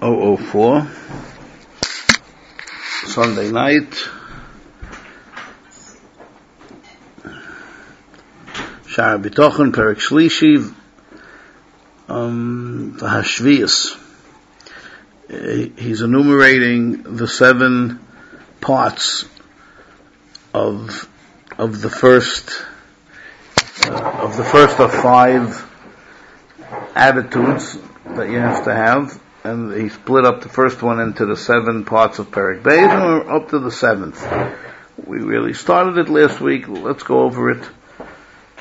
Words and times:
004, 0.00 0.88
Sunday 3.04 3.50
night. 3.50 3.90
Sha'ar 8.86 9.20
HaBitachon, 9.20 9.72
Perek 9.72 10.00
Shlishi, 10.00 10.74
um, 12.08 12.96
Hashvias. 12.98 13.98
He's 15.78 16.00
enumerating 16.00 17.02
the 17.02 17.28
seven 17.28 18.00
parts 18.62 19.26
of 20.54 21.08
of 21.58 21.82
the 21.82 21.90
first 21.90 22.62
uh, 23.84 24.20
of 24.22 24.36
the 24.38 24.44
first 24.44 24.80
of 24.80 24.92
five 24.92 25.66
attitudes 26.94 27.78
that 28.06 28.30
you 28.30 28.38
have 28.38 28.64
to 28.64 28.74
have, 28.74 29.20
and 29.44 29.72
he 29.72 29.88
split 29.88 30.24
up 30.24 30.42
the 30.42 30.48
first 30.48 30.82
one 30.82 31.00
into 31.00 31.26
the 31.26 31.36
seven 31.36 31.84
parts 31.84 32.18
of 32.18 32.30
Perek 32.30 32.62
Beis, 32.62 32.88
and 32.88 33.02
we're 33.02 33.36
up 33.36 33.50
to 33.50 33.58
the 33.58 33.70
seventh. 33.70 34.20
We 35.06 35.18
really 35.18 35.54
started 35.54 35.96
it 35.98 36.08
last 36.08 36.40
week. 36.40 36.68
Let's 36.68 37.02
go 37.02 37.22
over 37.22 37.50
it. 37.50 37.68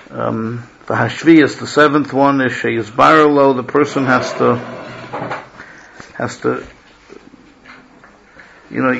Um, 0.09 0.67
the 0.87 0.95
Hashvias, 0.95 1.59
the 1.59 1.67
seventh 1.67 2.13
one 2.13 2.41
is 2.41 2.53
Sheyis 2.53 2.89
Barolo. 2.89 3.55
The 3.55 3.63
person 3.63 4.05
has 4.05 4.31
to 4.33 4.55
has 6.15 6.37
to 6.41 6.65
you 8.71 8.83
know, 8.83 8.91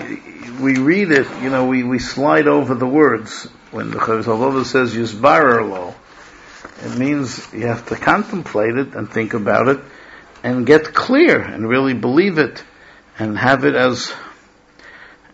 we 0.61 0.79
read 0.79 1.11
it, 1.11 1.27
you 1.41 1.49
know, 1.49 1.67
we, 1.67 1.83
we 1.83 1.99
slide 1.99 2.47
over 2.47 2.73
the 2.73 2.87
words 2.87 3.43
when 3.71 3.91
the 3.91 3.97
Chovos 3.97 4.65
says 4.65 4.95
Yisbarlo. 4.95 5.93
It 6.83 6.97
means 6.97 7.53
you 7.53 7.67
have 7.67 7.87
to 7.89 7.95
contemplate 7.95 8.77
it 8.77 8.95
and 8.95 9.09
think 9.09 9.33
about 9.33 9.67
it 9.67 9.79
and 10.43 10.65
get 10.65 10.93
clear 10.93 11.41
and 11.41 11.67
really 11.67 11.93
believe 11.93 12.37
it 12.37 12.63
and 13.17 13.37
have 13.37 13.65
it 13.65 13.75
as 13.75 14.13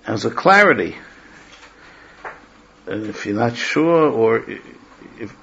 as 0.05 0.26
a 0.26 0.31
clarity. 0.31 0.95
And 2.88 3.08
if 3.08 3.25
you're 3.25 3.36
not 3.36 3.56
sure, 3.56 4.09
or 4.09 4.45
if 5.20 5.36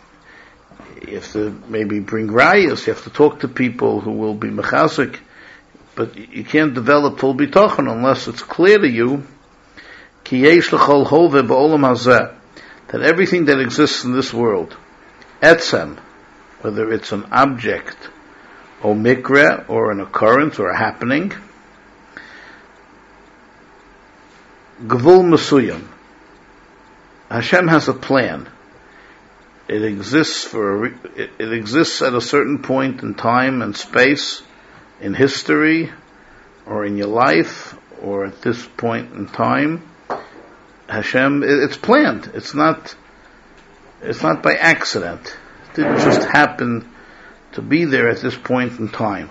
have 1.14 1.32
to 1.32 1.50
maybe 1.68 2.00
bring 2.00 2.28
rayas, 2.28 2.86
you 2.86 2.92
have 2.92 3.04
to 3.04 3.10
talk 3.10 3.40
to 3.40 3.48
people 3.48 4.00
who 4.00 4.12
will 4.12 4.34
be 4.34 4.48
mechasik, 4.48 5.18
but 5.94 6.16
you 6.16 6.44
can't 6.44 6.74
develop 6.74 7.18
full 7.18 7.34
bitachon 7.34 7.90
unless 7.90 8.28
it's 8.28 8.42
clear 8.42 8.78
to 8.78 8.88
you 8.88 9.26
that 12.88 13.00
everything 13.02 13.44
that 13.46 13.60
exists 13.60 14.04
in 14.04 14.12
this 14.12 14.32
world, 14.32 14.76
etzem, 15.42 15.98
whether 16.60 16.92
it's 16.92 17.12
an 17.12 17.26
object 17.32 18.08
or 18.82 19.64
or 19.68 19.92
an 19.92 20.00
occurrence 20.00 20.58
or 20.58 20.70
a 20.70 20.76
happening, 20.76 21.32
gvul 24.80 25.22
masuyam. 25.24 25.86
Hashem 27.30 27.68
has 27.68 27.88
a 27.88 27.94
plan. 27.94 28.48
It 29.68 29.84
exists 29.84 30.44
for 30.44 30.86
a, 30.86 30.90
it, 31.16 31.52
exists 31.52 32.02
at 32.02 32.14
a 32.14 32.20
certain 32.20 32.62
point 32.62 33.02
in 33.02 33.14
time 33.14 33.62
and 33.62 33.76
space, 33.76 34.42
in 35.00 35.14
history, 35.14 35.90
or 36.66 36.84
in 36.84 36.96
your 36.96 37.06
life, 37.06 37.78
or 38.02 38.26
at 38.26 38.42
this 38.42 38.66
point 38.76 39.12
in 39.14 39.28
time. 39.28 39.88
Hashem, 40.88 41.42
it, 41.42 41.48
it's 41.48 41.76
planned. 41.76 42.30
It's 42.34 42.54
not. 42.54 42.94
It's 44.02 44.22
not 44.22 44.42
by 44.42 44.54
accident. 44.56 45.36
It 45.70 45.76
didn't 45.76 46.00
just 46.00 46.28
happen 46.28 46.91
to 47.52 47.62
be 47.62 47.84
there 47.84 48.08
at 48.08 48.20
this 48.20 48.36
point 48.36 48.78
in 48.78 48.88
time. 48.88 49.30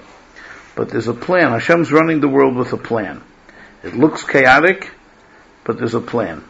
But 0.75 0.89
there's 0.89 1.07
a 1.07 1.13
plan. 1.13 1.51
Hashem's 1.51 1.91
running 1.91 2.21
the 2.21 2.27
world 2.27 2.55
with 2.55 2.71
a 2.73 2.77
plan. 2.77 3.21
It 3.83 3.95
looks 3.95 4.23
chaotic, 4.23 4.91
but 5.63 5.77
there's 5.77 5.95
a 5.95 6.01
plan. 6.01 6.43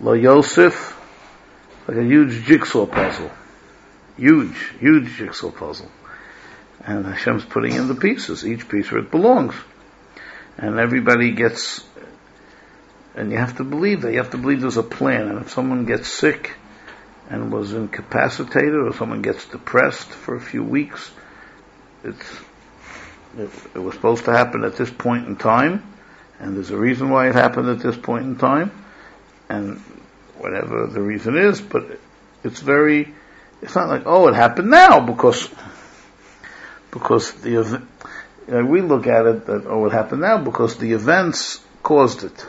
Lo 0.00 0.12
Yosef, 0.12 0.98
like 1.86 1.98
a 1.98 2.04
huge 2.04 2.44
jigsaw 2.44 2.86
puzzle. 2.86 3.30
Huge, 4.16 4.56
huge 4.78 5.16
jigsaw 5.16 5.50
puzzle. 5.50 5.90
And 6.80 7.04
Hashem's 7.06 7.44
putting 7.44 7.74
in 7.74 7.88
the 7.88 7.94
pieces, 7.94 8.46
each 8.46 8.68
piece 8.68 8.90
where 8.90 9.00
it 9.00 9.10
belongs. 9.10 9.54
And 10.56 10.78
everybody 10.78 11.32
gets, 11.32 11.84
and 13.14 13.32
you 13.32 13.38
have 13.38 13.56
to 13.56 13.64
believe 13.64 14.02
that. 14.02 14.12
You 14.12 14.18
have 14.18 14.30
to 14.30 14.38
believe 14.38 14.60
there's 14.60 14.76
a 14.76 14.82
plan. 14.82 15.28
And 15.28 15.40
if 15.40 15.50
someone 15.50 15.84
gets 15.84 16.08
sick, 16.08 16.52
and 17.30 17.52
was 17.52 17.72
incapacitated 17.72 18.74
or 18.74 18.92
someone 18.94 19.22
gets 19.22 19.46
depressed 19.46 20.08
for 20.08 20.34
a 20.34 20.40
few 20.40 20.62
weeks, 20.62 21.10
it's, 22.02 22.40
it, 23.38 23.50
it 23.74 23.78
was 23.78 23.94
supposed 23.94 24.24
to 24.26 24.32
happen 24.32 24.64
at 24.64 24.76
this 24.76 24.90
point 24.90 25.26
in 25.26 25.36
time, 25.36 25.82
and 26.38 26.56
there's 26.56 26.70
a 26.70 26.76
reason 26.76 27.10
why 27.10 27.28
it 27.28 27.34
happened 27.34 27.68
at 27.68 27.80
this 27.80 27.96
point 27.96 28.24
in 28.24 28.36
time, 28.36 28.70
and 29.48 29.78
whatever 30.38 30.86
the 30.86 31.00
reason 31.00 31.36
is, 31.36 31.60
but 31.60 31.98
it's 32.42 32.60
very, 32.60 33.14
it's 33.62 33.74
not 33.74 33.88
like, 33.88 34.02
oh, 34.04 34.28
it 34.28 34.34
happened 34.34 34.70
now 34.70 35.00
because, 35.00 35.48
because 36.90 37.32
the, 37.40 37.50
you 37.50 38.54
know, 38.54 38.64
we 38.66 38.82
look 38.82 39.06
at 39.06 39.26
it 39.26 39.46
that, 39.46 39.64
oh, 39.66 39.86
it 39.86 39.92
happened 39.92 40.20
now 40.20 40.38
because 40.38 40.76
the 40.76 40.92
events 40.92 41.60
caused 41.82 42.24
it. 42.24 42.46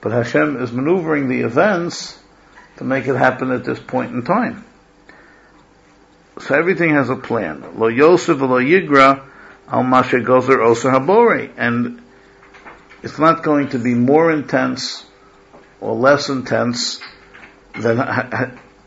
But 0.00 0.12
Hashem 0.12 0.62
is 0.62 0.72
maneuvering 0.72 1.28
the 1.28 1.40
events 1.40 2.19
to 2.80 2.84
make 2.84 3.06
it 3.06 3.14
happen 3.14 3.50
at 3.50 3.62
this 3.62 3.78
point 3.78 4.10
in 4.10 4.22
time. 4.22 4.64
So 6.38 6.54
everything 6.54 6.94
has 6.94 7.10
a 7.10 7.14
plan. 7.14 7.78
Lo 7.78 7.88
Yosef 7.88 8.40
lo 8.40 8.58
Yigra 8.58 9.22
al 9.68 9.82
Mashe 9.82 10.24
Gozer 10.24 10.56
Habori. 10.90 11.52
And 11.58 12.00
it's 13.02 13.18
not 13.18 13.42
going 13.42 13.68
to 13.68 13.78
be 13.78 13.92
more 13.92 14.32
intense 14.32 15.04
or 15.78 15.94
less 15.94 16.30
intense 16.30 17.02
than, 17.78 17.98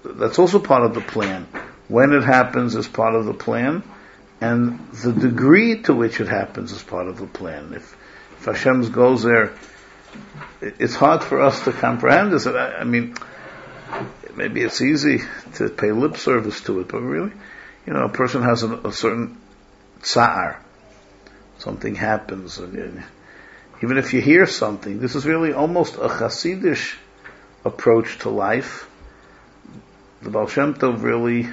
that's 0.03 0.39
also 0.39 0.57
part 0.57 0.81
of 0.81 0.95
the 0.95 1.01
plan. 1.01 1.47
When 1.87 2.13
it 2.13 2.23
happens 2.23 2.75
is 2.75 2.87
part 2.87 3.13
of 3.13 3.25
the 3.25 3.35
plan, 3.35 3.83
and 4.41 4.79
the 5.03 5.11
degree 5.11 5.83
to 5.83 5.93
which 5.93 6.19
it 6.19 6.29
happens 6.29 6.71
is 6.71 6.81
part 6.81 7.07
of 7.07 7.19
the 7.19 7.27
plan. 7.27 7.73
If, 7.75 7.95
if 8.39 8.45
Hashem 8.45 8.91
goes 8.91 9.21
there, 9.21 9.53
it's 10.61 10.95
hard 10.95 11.23
for 11.23 11.41
us 11.41 11.63
to 11.65 11.71
comprehend. 11.71 12.33
I, 12.33 12.77
I 12.79 12.83
mean, 12.85 13.15
maybe 14.35 14.61
it's 14.61 14.81
easy 14.81 15.21
to 15.55 15.69
pay 15.69 15.91
lip 15.91 16.17
service 16.17 16.61
to 16.61 16.79
it, 16.79 16.87
but 16.87 17.01
really, 17.01 17.31
you 17.85 17.93
know, 17.93 18.05
a 18.05 18.09
person 18.09 18.43
has 18.43 18.63
a, 18.63 18.73
a 18.87 18.91
certain 18.91 19.37
tsar. 20.01 20.59
Something 21.59 21.95
happens, 21.95 22.57
and, 22.57 22.75
and, 22.75 23.03
even 23.81 23.97
if 23.97 24.13
you 24.13 24.21
hear 24.21 24.45
something, 24.45 24.99
this 24.99 25.15
is 25.15 25.25
really 25.25 25.51
almost 25.51 25.95
a 25.95 26.07
Hasidish 26.07 26.95
approach 27.65 28.19
to 28.19 28.29
life. 28.29 28.89
The 30.21 30.29
Baal 30.29 30.47
Shem 30.47 30.75
Tov 30.75 31.03
really, 31.03 31.49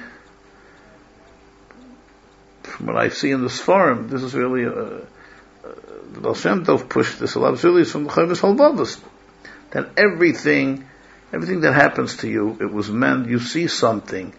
from 2.63 2.85
what 2.85 2.95
I 2.95 3.09
see 3.09 3.31
in 3.31 3.41
this 3.41 3.59
forum, 3.59 4.07
this 4.07 4.23
is 4.23 4.33
really 4.33 4.63
a, 4.63 4.71
a 4.71 5.01
the 6.13 6.21
Baal 6.21 6.33
Shem 6.35 6.65
Tov 6.65 6.87
pushed 6.87 7.19
this 7.19 7.35
a 7.35 7.39
lot. 7.39 7.53
It's 7.53 7.63
really 7.63 7.83
from 7.83 8.05
the 8.05 8.11
Chovos 8.11 8.39
HaLevavos. 8.39 9.01
That 9.71 9.89
everything 9.97 10.85
Everything 11.33 11.61
that 11.61 11.73
happens 11.73 12.17
to 12.17 12.29
you, 12.29 12.57
it 12.59 12.71
was 12.71 12.89
meant, 12.89 13.29
you 13.29 13.39
see 13.39 13.67
something, 13.67 14.33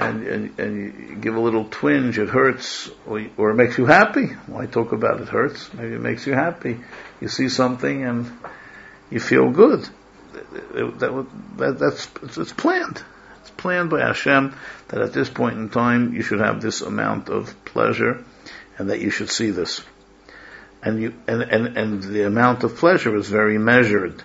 and, 0.00 0.26
and, 0.26 0.58
and 0.58 0.76
you 1.10 1.16
give 1.16 1.36
a 1.36 1.40
little 1.40 1.66
twinge, 1.66 2.18
it 2.18 2.28
hurts, 2.28 2.90
or, 3.06 3.26
or 3.36 3.50
it 3.50 3.54
makes 3.54 3.78
you 3.78 3.86
happy. 3.86 4.26
Why 4.46 4.66
talk 4.66 4.92
about 4.92 5.20
it 5.20 5.28
hurts? 5.28 5.72
Maybe 5.72 5.94
it 5.94 6.00
makes 6.00 6.26
you 6.26 6.32
happy. 6.32 6.80
You 7.20 7.28
see 7.28 7.48
something 7.48 8.04
and 8.04 8.30
you 9.10 9.20
feel 9.20 9.50
good. 9.50 9.88
That, 10.32 10.98
that, 10.98 11.26
that, 11.58 11.78
that's, 11.78 12.08
it's, 12.22 12.38
it's 12.38 12.52
planned. 12.52 13.02
It's 13.42 13.50
planned 13.50 13.90
by 13.90 14.00
Hashem 14.00 14.56
that 14.88 15.00
at 15.00 15.12
this 15.12 15.28
point 15.30 15.58
in 15.58 15.68
time 15.68 16.14
you 16.14 16.22
should 16.22 16.40
have 16.40 16.60
this 16.60 16.80
amount 16.80 17.28
of 17.28 17.54
pleasure 17.64 18.24
and 18.78 18.90
that 18.90 19.00
you 19.00 19.10
should 19.10 19.30
see 19.30 19.50
this. 19.50 19.82
And 20.82 21.00
you, 21.00 21.14
and, 21.28 21.42
and, 21.42 21.78
and 21.78 22.02
the 22.02 22.26
amount 22.26 22.64
of 22.64 22.76
pleasure 22.76 23.14
is 23.16 23.28
very 23.28 23.58
measured. 23.58 24.22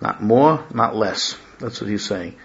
Not 0.00 0.22
more, 0.22 0.64
not 0.72 0.94
less. 0.94 1.36
That's 1.58 1.80
what 1.80 1.90
he's 1.90 2.04
saying. 2.04 2.36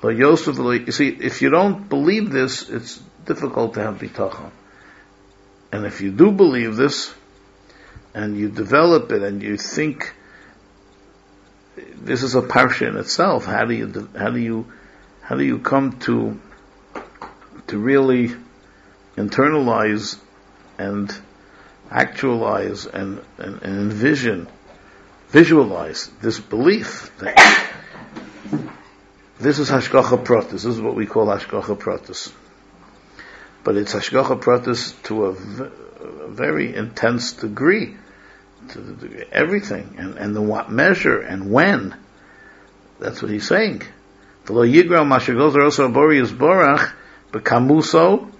But 0.00 0.16
Yosef, 0.16 0.56
you 0.58 0.92
see, 0.92 1.08
if 1.08 1.42
you 1.42 1.50
don't 1.50 1.88
believe 1.88 2.30
this, 2.30 2.68
it's 2.68 2.98
difficult 3.24 3.74
to 3.74 3.80
have 3.80 3.98
bitachon. 3.98 4.50
And 5.70 5.86
if 5.86 6.00
you 6.00 6.10
do 6.10 6.32
believe 6.32 6.76
this, 6.76 7.14
and 8.14 8.36
you 8.36 8.50
develop 8.50 9.10
it, 9.12 9.22
and 9.22 9.42
you 9.42 9.56
think 9.56 10.12
this 11.76 12.22
is 12.22 12.34
a 12.34 12.42
parsha 12.42 12.88
in 12.88 12.96
itself, 12.96 13.46
how 13.46 13.64
do 13.64 13.74
you 13.74 14.08
how 14.18 14.30
do 14.30 14.38
you 14.38 14.70
how 15.22 15.36
do 15.36 15.44
you 15.44 15.58
come 15.58 15.98
to 16.00 16.38
to 17.68 17.78
really 17.78 18.34
internalize 19.16 20.18
and 20.78 21.14
actualize 21.90 22.86
and, 22.86 23.22
and, 23.38 23.62
and 23.62 23.92
envision 23.92 24.48
visualize 25.32 26.08
this 26.20 26.38
belief 26.38 27.10
that 27.18 27.36
this 29.40 29.58
is 29.58 29.68
hashgacha 29.70 30.24
pratis. 30.24 30.50
This 30.50 30.64
is 30.66 30.80
what 30.80 30.94
we 30.94 31.06
call 31.06 31.26
hashgacha 31.26 31.76
pratis. 31.76 32.32
But 33.64 33.76
it's 33.76 33.92
hashgacha 33.92 34.40
pratis 34.40 35.02
to 35.04 35.26
a 35.26 35.32
a 36.02 36.28
very 36.28 36.74
intense 36.74 37.32
degree, 37.32 37.96
to 38.68 38.78
the 38.78 39.32
everything, 39.32 39.94
and, 39.98 40.16
and 40.16 40.36
the 40.36 40.42
what 40.42 40.70
measure 40.70 41.20
and 41.20 41.50
when. 41.50 41.96
That's 43.00 43.22
what 43.22 43.30
he's 43.30 43.46
saying. 43.46 43.82
V'lo 44.46 44.70
yigra 44.70 45.02
mashagozer 45.04 45.64
also 45.64 45.88
abori 45.88 46.20
is 46.20 46.32
borach, 46.32 46.92
bekamuso, 47.32 48.30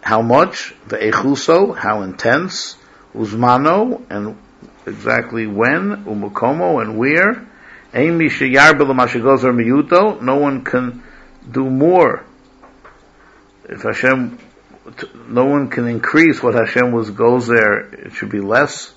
how 0.00 0.22
much, 0.22 0.74
ve'echuso, 0.88 1.76
how 1.76 2.02
intense, 2.02 2.76
uzmano, 3.14 4.02
and 4.10 4.36
exactly 4.86 5.46
when, 5.46 6.04
umukomo, 6.04 6.80
and 6.80 6.96
where, 6.98 7.46
no 10.22 10.36
one 10.36 10.64
can 10.64 11.02
do 11.50 11.70
more. 11.70 12.24
If 13.68 13.82
Hashem, 13.82 14.38
no 15.28 15.44
one 15.46 15.68
can 15.68 15.86
increase 15.86 16.42
what 16.42 16.54
Hashem 16.54 16.92
was 16.92 17.10
goes 17.10 17.46
there, 17.46 17.80
it 17.80 18.12
should 18.12 18.30
be 18.30 18.40
less. 18.40 18.92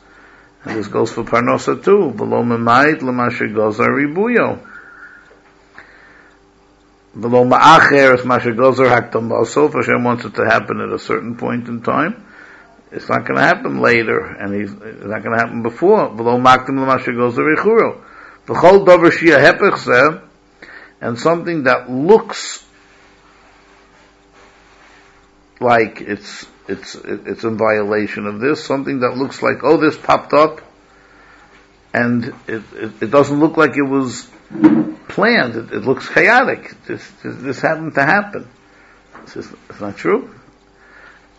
And 0.63 0.77
this 0.77 0.88
goes 0.88 1.12
for 1.12 1.24
Parnosa 1.24 1.83
too. 1.83 2.12
Below 2.12 2.44
Memayit 2.44 3.00
Lamasha 3.00 3.51
Gozer 3.51 3.88
Ribuyo. 3.88 4.59
Below 7.19 7.45
Ma'acher 7.45 8.19
is 8.19 8.25
Masha 8.25 8.50
Gozer 8.50 8.89
Haktam 8.89 9.31
also. 9.31 9.68
If 9.68 9.74
Hashem 9.74 10.03
wants 10.03 10.25
it 10.25 10.35
to 10.35 10.45
happen 10.45 10.81
at 10.81 10.89
a 10.89 11.00
certain 11.00 11.38
point 11.38 11.68
in 11.68 11.81
time, 11.81 12.25
it's 12.91 13.07
not 13.07 13.25
going 13.25 13.36
to 13.36 13.45
happen 13.45 13.81
later, 13.81 14.19
and 14.19 14.53
he's, 14.53 14.71
it's 14.71 15.06
not 15.06 15.24
going 15.24 15.38
to 15.38 15.44
happen 15.44 15.62
before. 15.62 16.09
Below 16.09 16.39
Maktam 16.39 16.69
Lamasha 16.69 17.13
Gozer 17.13 17.56
Richuro. 17.56 18.01
V'chol 18.47 18.86
davar 18.86 19.12
shia 19.12 19.39
hepech 19.39 20.24
and 21.01 21.18
something 21.18 21.63
that 21.63 21.89
looks 21.89 22.65
like 25.59 26.01
it's 26.01 26.45
it's 26.68 26.95
it's 26.95 27.44
in 27.44 27.57
violation 27.57 28.25
of 28.25 28.39
this, 28.39 28.63
something 28.63 29.01
that 29.01 29.18
looks 29.18 29.42
like 29.42 29.63
oh 29.63 29.77
this 29.77 29.97
popped 29.97 30.33
up, 30.33 30.62
and 31.94 32.33
it 32.47 32.63
it, 32.74 32.92
it 33.03 33.12
doesn't 33.12 33.39
look 33.39 33.57
like 33.57 33.77
it 33.77 33.83
was 33.83 34.27
planned. 35.07 35.56
It, 35.56 35.71
it 35.71 35.83
looks 35.83 36.07
chaotic. 36.09 36.75
This, 36.85 37.07
this, 37.24 37.35
this 37.38 37.62
happened 37.62 37.95
to 37.95 38.03
happen. 38.03 38.47
This 39.25 39.38
is 39.38 39.53
it's 39.69 39.80
not 39.80 39.97
true. 39.97 40.33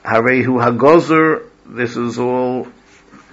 Harehu 0.04 0.58
hagozer. 0.60 1.46
This 1.66 1.96
is 1.96 2.18
all 2.18 2.66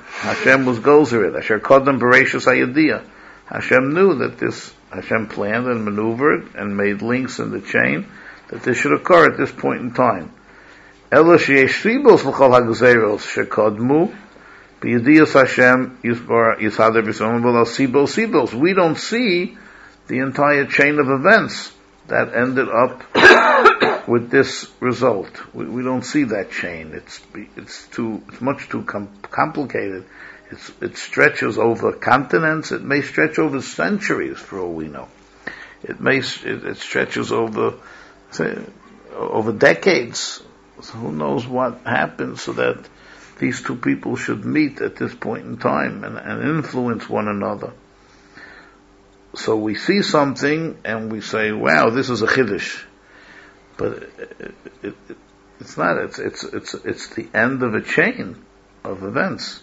Hashem 0.08 0.66
was 0.66 0.80
gozer 0.80 1.30
it. 1.30 1.36
Asher 1.36 1.60
kodem 1.60 2.00
bereshus 2.00 2.46
hayadiyah. 2.46 3.04
Hashem 3.46 3.94
knew 3.94 4.16
that 4.16 4.38
this, 4.38 4.74
Hashem 4.92 5.28
planned 5.28 5.68
and 5.68 5.86
maneuvered 5.86 6.56
and 6.56 6.76
made 6.76 7.02
links 7.02 7.40
in 7.40 7.52
the 7.52 7.62
chain 7.62 8.08
that 8.50 8.64
this 8.64 8.78
should 8.78 8.94
occur 8.94 9.32
at 9.32 9.38
this 9.38 9.52
point 9.52 9.82
in 9.82 9.94
time. 9.94 10.32
Ela 11.12 11.38
sheyesh 11.38 11.82
sibos 11.82 12.26
l'chol 12.26 13.20
shekodmu 13.20 14.14
Hashem 14.80 15.98
yisbar. 16.04 16.60
We 18.60 18.74
don't 18.74 18.98
see 18.98 19.58
the 20.08 20.20
entire 20.20 20.66
chain 20.66 21.00
of 21.00 21.10
events 21.10 21.74
that 22.08 22.36
ended 22.36 22.68
up 22.70 23.02
with 24.08 24.30
this 24.30 24.72
result. 24.80 25.30
We, 25.54 25.66
we, 25.66 25.84
don't 25.84 26.04
see 26.04 26.24
that 26.26 26.52
chain. 26.52 26.94
It's 26.94 27.22
it's 27.56 27.88
too 27.90 28.24
it's 28.30 28.42
much 28.42 28.70
too 28.70 28.84
com- 28.84 29.16
complicated 29.22 30.06
it's, 30.50 30.72
it 30.82 30.98
stretches 30.98 31.58
over 31.58 31.92
continents. 31.94 32.72
It 32.72 32.82
may 32.82 33.02
stretch 33.02 33.38
over 33.38 33.62
centuries, 33.62 34.38
for 34.38 34.60
all 34.60 34.74
we 34.74 34.88
know. 34.88 35.10
It 35.84 36.00
may 36.00 36.18
it, 36.20 36.46
it 36.46 36.78
stretches 36.78 37.32
over 37.32 37.76
say, 38.32 38.58
over 39.14 39.52
decades. 39.52 40.42
So 40.82 40.94
who 40.94 41.12
knows 41.12 41.46
what 41.46 41.82
happened 41.86 42.40
so 42.40 42.54
that 42.54 42.88
these 43.40 43.62
two 43.62 43.76
people 43.76 44.16
should 44.16 44.46
meet 44.46 44.80
at 44.82 44.96
this 44.96 45.14
point 45.14 45.46
in 45.46 45.58
time 45.58 46.04
and, 46.04 46.18
and 46.18 46.58
influence 46.58 47.10
one 47.10 47.28
another. 47.28 47.74
So 49.36 49.58
we 49.58 49.76
see 49.76 50.02
something 50.02 50.78
and 50.86 51.12
we 51.12 51.22
say, 51.22 51.52
"Wow, 51.52 51.90
this 51.90 52.10
is 52.10 52.22
a 52.22 52.28
chiddush," 52.28 52.84
but 53.78 54.04
it, 54.04 54.56
it, 54.84 54.96
it's 55.60 55.78
not. 55.78 55.98
It's 55.98 56.20
it's 56.20 56.44
it's 56.44 56.74
it's 56.74 57.08
the 57.16 57.28
end 57.34 57.64
of 57.64 57.74
a 57.74 57.82
chain 57.82 58.44
of 58.84 59.04
events 59.04 59.62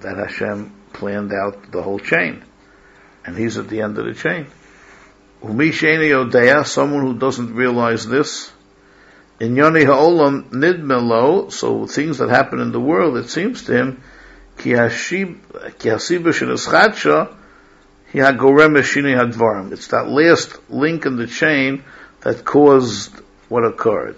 that 0.00 0.16
Hashem 0.16 0.72
planned 0.92 1.32
out 1.32 1.70
the 1.72 1.82
whole 1.82 1.98
chain. 1.98 2.44
And 3.24 3.36
he's 3.36 3.58
at 3.58 3.68
the 3.68 3.82
end 3.82 3.98
of 3.98 4.06
the 4.06 4.14
chain. 4.14 4.46
Umi 5.42 5.72
someone 5.72 7.02
who 7.02 7.18
doesn't 7.18 7.54
realize 7.54 8.06
this, 8.06 8.52
in 9.38 9.56
Yoni 9.56 9.84
Ha'olam 9.84 10.50
Nidmelo, 10.50 11.52
so 11.52 11.86
things 11.86 12.18
that 12.18 12.30
happen 12.30 12.60
in 12.60 12.72
the 12.72 12.80
world, 12.80 13.16
it 13.18 13.28
seems 13.28 13.64
to 13.64 13.76
him, 13.76 14.02
Ki 14.58 14.70
Hadvarim. 19.12 19.72
It's 19.72 19.88
that 19.88 20.08
last 20.08 20.70
link 20.70 21.04
in 21.04 21.16
the 21.16 21.26
chain 21.26 21.84
that 22.25 22.45
caused 22.45 23.13
what 23.49 23.65
occurred. 23.65 24.17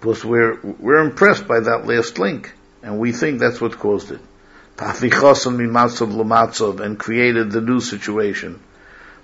Because 0.00 0.24
we're, 0.24 0.60
we're 0.62 1.04
impressed 1.04 1.48
by 1.48 1.60
that 1.60 1.86
last 1.86 2.18
link, 2.18 2.52
and 2.82 2.98
we 2.98 3.12
think 3.12 3.40
that's 3.40 3.60
what 3.60 3.78
caused 3.78 4.12
it 4.12 4.20
and 4.78 4.98
created 6.98 7.50
the 7.50 7.60
new 7.62 7.80
situation. 7.80 8.60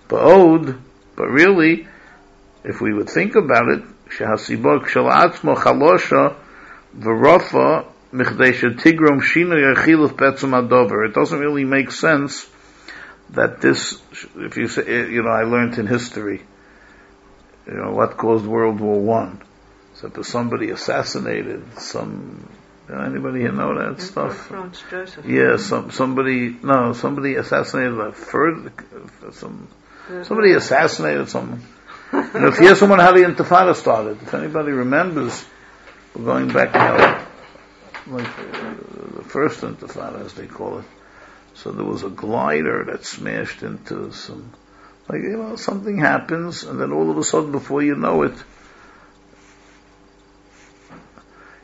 But 0.08 0.22
ode, 0.22 0.78
but 1.14 1.26
really, 1.26 1.86
if 2.64 2.80
we 2.80 2.94
would 2.94 3.10
think 3.10 3.34
about 3.34 3.68
it, 3.68 3.82
שהסיבות 4.10 4.84
כשלעצמו 4.84 5.56
חלושה 5.56 6.28
ורפה 7.02 7.80
מכדי 8.12 8.52
שתגרום 8.52 9.20
שינוי 9.22 9.72
אכילת 9.72 10.12
בעצם 10.12 10.54
הדובר. 10.54 10.94
It 11.08 11.14
doesn't 11.14 11.38
really 11.38 11.64
make 11.64 11.90
sense 11.90 12.46
that 13.30 13.60
this, 13.60 14.02
if 14.36 14.56
you 14.56 14.68
say, 14.68 14.84
you 15.10 15.22
know, 15.22 15.30
I 15.30 15.44
learned 15.44 15.78
in 15.78 15.86
history, 15.86 16.42
you 17.67 17.73
know, 17.73 17.91
what 17.91 18.17
caused 18.17 18.45
World 18.45 18.79
War 18.79 18.99
One. 18.99 19.41
So 19.95 20.07
that 20.07 20.23
somebody 20.25 20.69
assassinated 20.69 21.79
some 21.79 22.47
Anybody 22.89 23.41
here 23.41 23.51
know 23.51 23.77
that 23.77 24.01
stuff? 24.01 24.47
Franz 24.47 24.81
Joseph. 24.89 25.25
Yeah, 25.25 25.57
some 25.57 25.91
somebody 25.91 26.55
no 26.63 26.93
somebody 26.93 27.35
assassinated 27.35 27.99
a 27.99 28.13
third 28.13 28.71
some 29.33 29.67
somebody 30.23 30.53
assassinated 30.53 31.27
someone. 31.27 31.61
and 32.13 32.45
if 32.45 32.57
you 32.59 32.67
hear 32.67 32.75
someone 32.75 32.99
how 32.99 33.11
the 33.11 33.23
Intifada 33.23 33.75
started, 33.75 34.21
if 34.21 34.33
anybody 34.33 34.71
remembers, 34.71 35.43
we're 36.15 36.23
going 36.23 36.47
back 36.47 36.73
now, 36.73 37.25
like 38.07 38.39
uh, 38.39 38.75
the 39.17 39.23
first 39.27 39.59
Intifada 39.59 40.23
as 40.23 40.33
they 40.33 40.47
call 40.47 40.79
it. 40.79 40.85
So 41.55 41.71
there 41.71 41.83
was 41.83 42.03
a 42.03 42.09
glider 42.09 42.85
that 42.85 43.03
smashed 43.03 43.63
into 43.63 44.13
some, 44.13 44.53
like 45.09 45.21
you 45.21 45.37
know, 45.37 45.55
something 45.55 45.97
happens, 45.97 46.63
and 46.63 46.79
then 46.79 46.91
all 46.91 47.09
of 47.09 47.17
a 47.17 47.23
sudden, 47.23 47.51
before 47.51 47.81
you 47.81 47.95
know 47.95 48.23
it, 48.23 48.33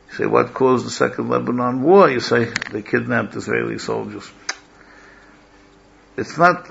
you 0.08 0.14
say, 0.16 0.26
what 0.26 0.54
caused 0.54 0.86
the 0.86 0.90
Second 0.90 1.28
Lebanon 1.28 1.82
War? 1.82 2.10
You 2.10 2.20
say, 2.20 2.44
they 2.72 2.82
kidnapped 2.82 3.34
Israeli 3.36 3.78
soldiers. 3.78 4.30
It's 6.16 6.38
not 6.38 6.68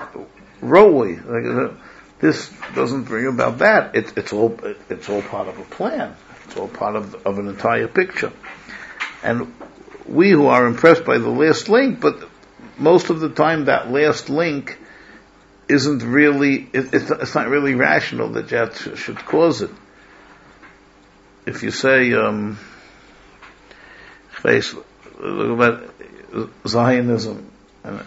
Rowy. 0.60 1.16
Like, 1.24 1.76
this 2.20 2.50
doesn't 2.74 3.04
bring 3.04 3.26
about 3.26 3.58
that. 3.58 3.94
It, 3.94 4.16
it's 4.16 4.32
all, 4.32 4.58
it, 4.64 4.80
it's 4.88 5.08
all 5.08 5.22
part 5.22 5.48
of 5.48 5.58
a 5.58 5.64
plan. 5.64 6.16
It's 6.46 6.56
all 6.56 6.68
part 6.68 6.96
of, 6.96 7.14
of 7.26 7.38
an 7.38 7.48
entire 7.48 7.86
picture. 7.86 8.32
And 9.22 9.54
we 10.06 10.30
who 10.30 10.46
are 10.46 10.66
impressed 10.66 11.04
by 11.04 11.18
the 11.18 11.28
last 11.28 11.68
link, 11.68 12.00
but 12.00 12.28
most 12.78 13.10
of 13.10 13.20
the 13.20 13.28
time 13.28 13.66
that 13.66 13.90
last 13.90 14.28
link 14.28 14.78
isn't 15.68 16.02
really, 16.02 16.68
it, 16.72 16.92
it's, 16.92 17.10
it's, 17.10 17.34
not 17.34 17.48
really 17.48 17.74
rational 17.74 18.28
that 18.30 18.48
that 18.48 18.76
should 18.96 19.18
cause 19.18 19.62
it. 19.62 19.70
If 21.46 21.62
you 21.62 21.70
say, 21.70 22.12
um, 22.14 22.58
about 24.44 25.94
Zionism 26.66 27.50
and, 27.82 28.02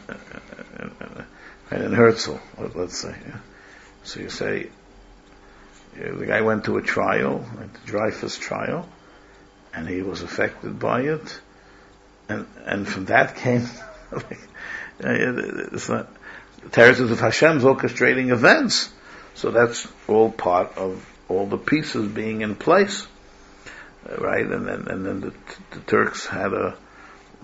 and, 0.77 1.25
and, 1.71 1.93
Herzl, 1.93 2.39
let's 2.75 2.97
say. 2.97 3.15
Yeah. 3.27 3.37
So 4.03 4.19
you 4.19 4.29
say, 4.29 4.69
yeah, 5.99 6.11
the 6.11 6.25
guy 6.25 6.41
went 6.41 6.65
to 6.65 6.77
a 6.77 6.81
trial, 6.81 7.45
like 7.57 7.73
the 7.73 7.87
Dreyfus 7.87 8.37
trial, 8.37 8.87
and 9.73 9.87
he 9.87 10.01
was 10.01 10.21
affected 10.21 10.79
by 10.79 11.01
it, 11.01 11.41
and 12.29 12.47
and 12.65 12.87
from 12.87 13.05
that 13.05 13.35
came, 13.35 13.67
like, 14.11 14.39
it's 14.99 15.89
not, 15.89 16.09
the 16.63 17.11
of 17.11 17.19
Hashem's 17.19 17.63
orchestrating 17.63 18.31
events, 18.31 18.91
so 19.35 19.51
that's 19.51 19.87
all 20.07 20.31
part 20.31 20.77
of 20.77 21.05
all 21.29 21.45
the 21.45 21.57
pieces 21.57 22.09
being 22.11 22.41
in 22.41 22.55
place 22.55 23.07
uh, 24.07 24.17
right? 24.17 24.45
And 24.45 24.67
then 24.67 24.87
and 24.87 25.05
then 25.05 25.21
the, 25.21 25.33
the 25.71 25.79
Turks 25.81 26.25
had 26.25 26.49
to 26.49 26.75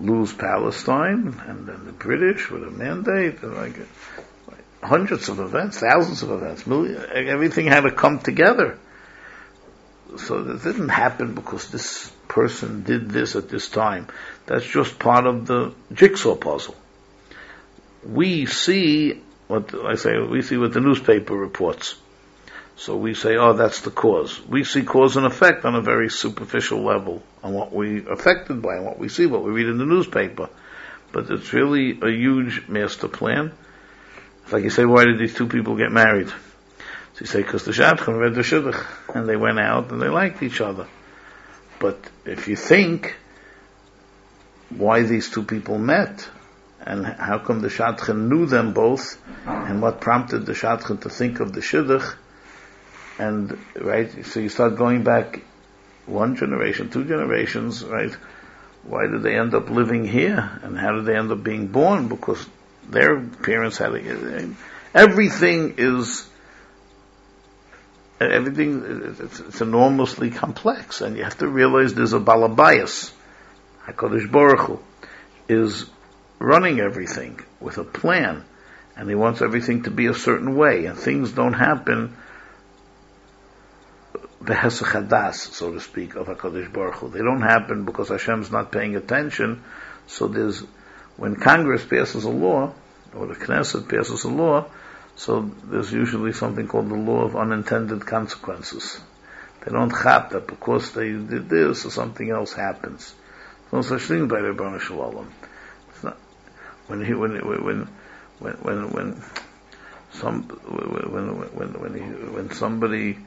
lose 0.00 0.32
Palestine, 0.32 1.40
and 1.46 1.66
then 1.66 1.86
the 1.86 1.92
British 1.92 2.50
with 2.50 2.64
a 2.64 2.70
mandate, 2.70 3.42
and 3.42 3.54
like, 3.54 3.78
like 4.48 4.64
hundreds 4.82 5.28
of 5.28 5.38
events, 5.40 5.78
thousands 5.78 6.22
of 6.22 6.30
events, 6.30 6.66
million, 6.66 7.04
everything 7.12 7.66
had 7.66 7.82
to 7.82 7.90
come 7.90 8.18
together. 8.18 8.78
so 10.16 10.38
it 10.38 10.62
didn't 10.62 10.88
happen 10.88 11.34
because 11.34 11.70
this 11.70 12.10
person 12.28 12.82
did 12.82 13.10
this 13.10 13.36
at 13.36 13.48
this 13.48 13.68
time. 13.68 14.08
That's 14.46 14.66
just 14.66 14.98
part 14.98 15.26
of 15.26 15.46
the 15.46 15.74
jigsaw 15.92 16.34
puzzle. 16.34 16.76
We 18.06 18.46
see 18.46 19.22
what 19.46 19.74
I 19.74 19.94
say, 19.94 20.18
we 20.18 20.42
see 20.42 20.56
what 20.56 20.72
the 20.72 20.80
newspaper 20.80 21.34
reports. 21.34 21.96
So 22.76 22.96
we 22.96 23.14
say, 23.14 23.36
oh, 23.36 23.52
that's 23.52 23.82
the 23.82 23.90
cause. 23.90 24.40
We 24.46 24.64
see 24.64 24.82
cause 24.82 25.16
and 25.16 25.26
effect 25.26 25.64
on 25.64 25.74
a 25.74 25.80
very 25.80 26.10
superficial 26.10 26.82
level 26.82 27.22
on 27.42 27.52
what 27.52 27.72
we 27.72 28.04
are 28.04 28.12
affected 28.12 28.60
by 28.62 28.76
and 28.76 28.84
what 28.84 28.98
we 28.98 29.08
see, 29.08 29.26
what 29.26 29.44
we 29.44 29.52
read 29.52 29.66
in 29.66 29.78
the 29.78 29.86
newspaper. 29.86 30.48
But 31.12 31.30
it's 31.30 31.52
really 31.52 32.00
a 32.02 32.10
huge 32.10 32.66
master 32.66 33.06
plan. 33.06 33.52
It's 34.42 34.52
like 34.52 34.64
you 34.64 34.70
say, 34.70 34.84
why 34.84 35.04
did 35.04 35.18
these 35.18 35.34
two 35.34 35.46
people 35.46 35.76
get 35.76 35.92
married? 35.92 36.28
So 36.28 37.20
you 37.20 37.26
say, 37.26 37.42
because 37.42 37.64
the 37.64 37.70
Shadchan 37.70 38.18
read 38.18 38.34
the 38.34 38.40
Shidduch, 38.40 39.14
and 39.14 39.28
they 39.28 39.36
went 39.36 39.60
out 39.60 39.92
and 39.92 40.02
they 40.02 40.08
liked 40.08 40.42
each 40.42 40.60
other. 40.60 40.88
But 41.78 41.98
if 42.24 42.48
you 42.48 42.56
think 42.56 43.16
why 44.70 45.02
these 45.02 45.30
two 45.30 45.44
people 45.44 45.78
met, 45.78 46.28
and 46.84 47.04
how 47.06 47.38
come 47.38 47.60
the 47.60 47.68
Shadchan 47.68 48.28
knew 48.28 48.46
them 48.46 48.72
both, 48.72 49.18
and 49.46 49.80
what 49.80 50.00
prompted 50.00 50.46
the 50.46 50.52
Shadchan 50.52 51.00
to 51.02 51.08
think 51.08 51.40
of 51.40 51.52
the 51.52 51.60
Shidduch, 51.60 52.14
and, 53.18 53.58
right, 53.80 54.26
so 54.26 54.40
you 54.40 54.48
start 54.48 54.76
going 54.76 55.02
back 55.02 55.42
one 56.06 56.36
generation, 56.36 56.90
two 56.90 57.04
generations, 57.04 57.82
right, 57.82 58.12
why 58.82 59.06
did 59.06 59.22
they 59.22 59.36
end 59.36 59.54
up 59.54 59.70
living 59.70 60.06
here, 60.06 60.60
and 60.62 60.78
how 60.78 60.92
did 60.92 61.06
they 61.06 61.16
end 61.16 61.32
up 61.32 61.42
being 61.42 61.68
born? 61.68 62.08
Because 62.08 62.46
their 62.88 63.18
parents 63.20 63.78
had, 63.78 63.94
everything 64.94 65.74
is 65.78 66.28
everything, 68.20 69.16
it's, 69.20 69.40
it's, 69.40 69.60
enormously 69.60 70.30
complex, 70.30 71.00
and 71.00 71.16
you 71.16 71.24
have 71.24 71.38
to 71.38 71.48
realize 71.48 71.94
there's 71.94 72.12
a 72.12 72.20
balabayas. 72.20 73.12
HaKadosh 73.86 74.30
Baruch 74.30 74.60
Hu 74.60 74.80
is 75.48 75.86
running 76.38 76.80
everything 76.80 77.40
with 77.60 77.78
a 77.78 77.84
plan, 77.84 78.44
and 78.96 79.08
he 79.08 79.14
wants 79.14 79.42
everything 79.42 79.84
to 79.84 79.90
be 79.90 80.06
a 80.06 80.14
certain 80.14 80.56
way, 80.56 80.86
and 80.86 80.98
things 80.98 81.32
don't 81.32 81.54
happen 81.54 82.16
behesachadas, 84.44 85.52
so 85.54 85.72
to 85.72 85.80
speak, 85.80 86.14
of 86.16 86.26
HaKadosh 86.26 86.72
Baruch 86.72 86.96
Hu. 86.96 87.08
They 87.08 87.20
don't 87.20 87.42
happen 87.42 87.84
because 87.84 88.08
Hashem's 88.10 88.50
not 88.50 88.70
paying 88.70 88.94
attention, 88.94 89.62
so 90.06 90.28
there's, 90.28 90.60
when 91.16 91.36
Congress 91.36 91.84
passes 91.84 92.24
a 92.24 92.30
law, 92.30 92.72
or 93.14 93.26
the 93.26 93.34
Knesset 93.34 93.88
passes 93.88 94.24
a 94.24 94.28
law, 94.28 94.66
so 95.16 95.50
there's 95.64 95.92
usually 95.92 96.32
something 96.32 96.66
called 96.66 96.90
the 96.90 96.96
law 96.96 97.22
of 97.22 97.36
unintended 97.36 98.04
consequences. 98.04 99.00
They 99.64 99.72
don't 99.72 99.90
chap 99.90 100.30
that 100.30 100.46
because 100.46 100.92
they 100.92 101.12
did 101.12 101.48
this 101.48 101.86
or 101.86 101.90
something 101.90 102.28
else 102.30 102.52
happens. 102.52 103.14
No 103.72 103.80
such 103.82 104.02
thing 104.02 104.28
by 104.28 104.36
Rebbeinu 104.36 104.80
Shalom. 104.80 105.32
When 106.86 107.04
he, 107.04 107.14
when, 107.14 107.32
when, 107.46 107.88
when, 108.38 108.52
when, 108.54 108.90
when, 108.92 109.22
some, 110.12 110.42
when, 110.42 111.38
when, 111.54 111.72
when, 111.80 111.94
he, 111.94 112.00
when 112.00 112.50
somebody, 112.50 113.18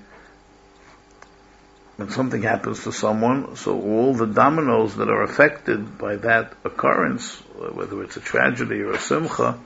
when 1.95 2.09
something 2.09 2.41
happens 2.41 2.83
to 2.83 2.91
someone, 2.91 3.55
so 3.55 3.81
all 3.81 4.13
the 4.13 4.27
dominoes 4.27 4.95
that 4.97 5.09
are 5.09 5.23
affected 5.23 5.97
by 5.97 6.17
that 6.17 6.53
occurrence, 6.63 7.35
whether 7.57 8.03
it's 8.03 8.17
a 8.17 8.21
tragedy 8.21 8.81
or 8.81 8.91
a 8.91 8.99
simcha, 8.99 9.59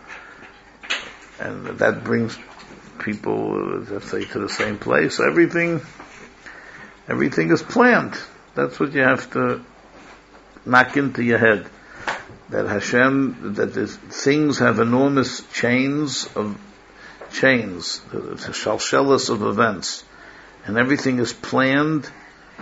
and 1.40 1.66
that 1.80 2.04
brings 2.04 2.38
people, 3.00 3.82
let's 3.82 4.10
say, 4.10 4.24
to 4.26 4.40
the 4.40 4.50
same 4.50 4.78
place. 4.78 5.20
Everything, 5.20 5.82
everything 7.08 7.52
is 7.52 7.62
planned. 7.62 8.18
That's 8.56 8.80
what 8.80 8.94
you 8.94 9.02
have 9.02 9.32
to 9.32 9.64
knock 10.66 10.98
into 10.98 11.24
your 11.24 11.40
head. 11.40 11.68
That 12.52 12.68
Hashem, 12.68 13.56
that 13.56 13.72
things 13.72 14.60
have 14.60 14.80
enormous 14.80 15.42
chains 15.54 16.30
of 16.36 16.58
chains, 17.32 18.00
the 18.12 18.54
shalshelis 18.54 19.30
of 19.30 19.42
events, 19.42 20.04
and 20.66 20.78
everything 20.78 21.20
is 21.20 21.34
planned 21.34 22.10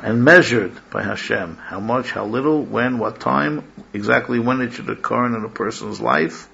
and 0.01 0.23
measured 0.23 0.73
by 0.91 1.03
Hashem. 1.03 1.57
How 1.57 1.79
much, 1.79 2.11
how 2.11 2.25
little, 2.25 2.63
when, 2.63 2.99
what 2.99 3.19
time, 3.19 3.69
exactly 3.93 4.39
when 4.39 4.61
it 4.61 4.73
should 4.73 4.89
occur 4.89 5.25
in 5.25 5.43
a 5.43 5.49
person's 5.49 5.99
life 5.99 6.47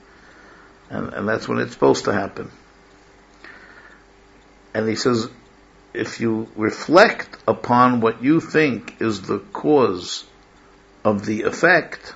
and, 0.90 1.14
and 1.14 1.28
that's 1.28 1.48
when 1.48 1.60
it's 1.60 1.74
supposed 1.74 2.06
to 2.06 2.14
happen. 2.14 2.52
And 4.74 4.88
he 4.88 4.96
says, 4.96 5.30
if 5.94 6.20
you 6.20 6.50
reflect 6.56 7.38
upon 7.48 8.02
what 8.02 8.22
you 8.22 8.40
think 8.40 9.02
is 9.02 9.22
the 9.22 9.40
cause 9.40 10.26
of 11.04 11.26
the 11.26 11.44
effect, 11.44 12.14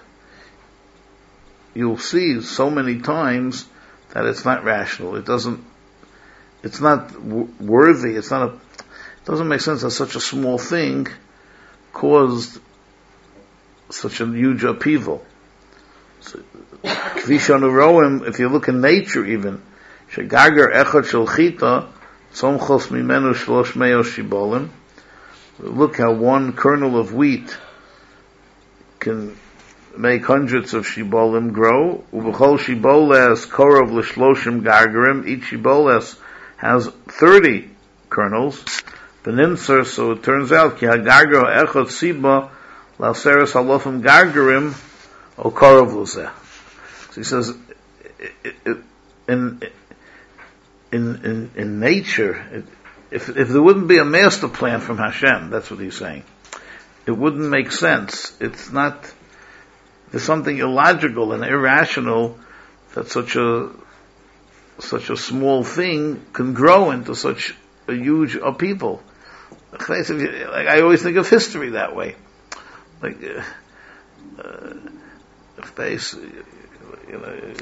you'll 1.73 1.97
see 1.97 2.41
so 2.41 2.69
many 2.69 2.99
times 2.99 3.65
that 4.13 4.25
it's 4.25 4.45
not 4.45 4.63
rational. 4.63 5.15
It 5.15 5.25
doesn't, 5.25 5.63
it's 6.63 6.79
not 6.79 7.11
w- 7.13 7.53
worthy. 7.59 8.15
It's 8.15 8.31
not 8.31 8.49
a, 8.49 8.53
it 8.53 9.25
doesn't 9.25 9.47
make 9.47 9.61
sense 9.61 9.81
that 9.81 9.91
such 9.91 10.15
a 10.15 10.19
small 10.19 10.57
thing 10.57 11.07
caused 11.93 12.59
such 13.89 14.21
a 14.21 14.25
huge 14.25 14.63
upheaval. 14.63 15.25
If 16.21 18.39
you 18.39 18.49
look 18.49 18.67
in 18.67 18.81
nature 18.81 19.25
even, 19.25 19.61
Chita, 20.11 21.87
Tzomchos 22.33 22.89
Mimenu 22.89 23.33
Shibolim, 23.33 24.69
look 25.59 25.97
how 25.97 26.13
one 26.13 26.53
kernel 26.53 26.97
of 26.97 27.13
wheat 27.13 27.57
can 28.99 29.35
make 29.97 30.25
hundreds 30.25 30.73
of 30.73 30.85
shibolim 30.85 31.51
grow. 31.51 32.03
Ubechol 32.13 32.59
shiboles 32.59 33.45
korov 33.45 33.91
l'shloshim 33.91 34.61
gargarim. 34.61 35.27
Each 35.27 35.45
shiboles 35.45 36.17
has 36.57 36.87
30 36.87 37.69
kernels. 38.09 38.83
Beninser, 39.23 39.85
so 39.85 40.11
it 40.11 40.23
turns 40.23 40.51
out, 40.51 40.79
ki 40.79 40.85
hagargar 40.85 41.65
echot 41.65 41.87
siba 41.87 42.49
l'alseres 42.97 43.53
halofim 43.53 44.01
gargarim 44.01 44.73
o 45.37 45.51
korov. 45.51 46.07
So 46.07 46.31
he 47.15 47.23
says, 47.23 47.53
in, 49.27 49.61
in, 50.91 51.25
in, 51.25 51.51
in 51.55 51.79
nature, 51.79 52.63
if, 53.11 53.29
if 53.29 53.47
there 53.49 53.61
wouldn't 53.61 53.87
be 53.87 53.97
a 53.97 54.05
master 54.05 54.47
plan 54.47 54.81
from 54.81 54.97
Hashem, 54.97 55.49
that's 55.49 55.71
what 55.71 55.79
he's 55.79 55.97
saying, 55.97 56.23
it 57.05 57.11
wouldn't 57.11 57.49
make 57.49 57.71
sense. 57.71 58.35
It's 58.39 58.71
not, 58.71 59.11
there's 60.11 60.23
something 60.23 60.57
illogical 60.57 61.33
and 61.33 61.43
irrational 61.43 62.37
that 62.93 63.09
such 63.09 63.35
a, 63.35 63.69
such 64.79 65.09
a 65.09 65.17
small 65.17 65.63
thing 65.63 66.25
can 66.33 66.53
grow 66.53 66.91
into 66.91 67.15
such 67.15 67.55
a 67.87 67.93
huge 67.93 68.35
upheaval. 68.35 69.01
Like 69.71 70.67
I 70.67 70.81
always 70.81 71.03
think 71.03 71.17
of 71.17 71.29
history 71.29 71.71
that 71.71 71.95
way. 71.95 72.15
Like, 73.01 73.23
uh, 73.23 73.43
uh, 74.41 74.73
if 75.57 75.75
they, 75.75 75.93
you 77.11 77.17
know, 77.17 77.53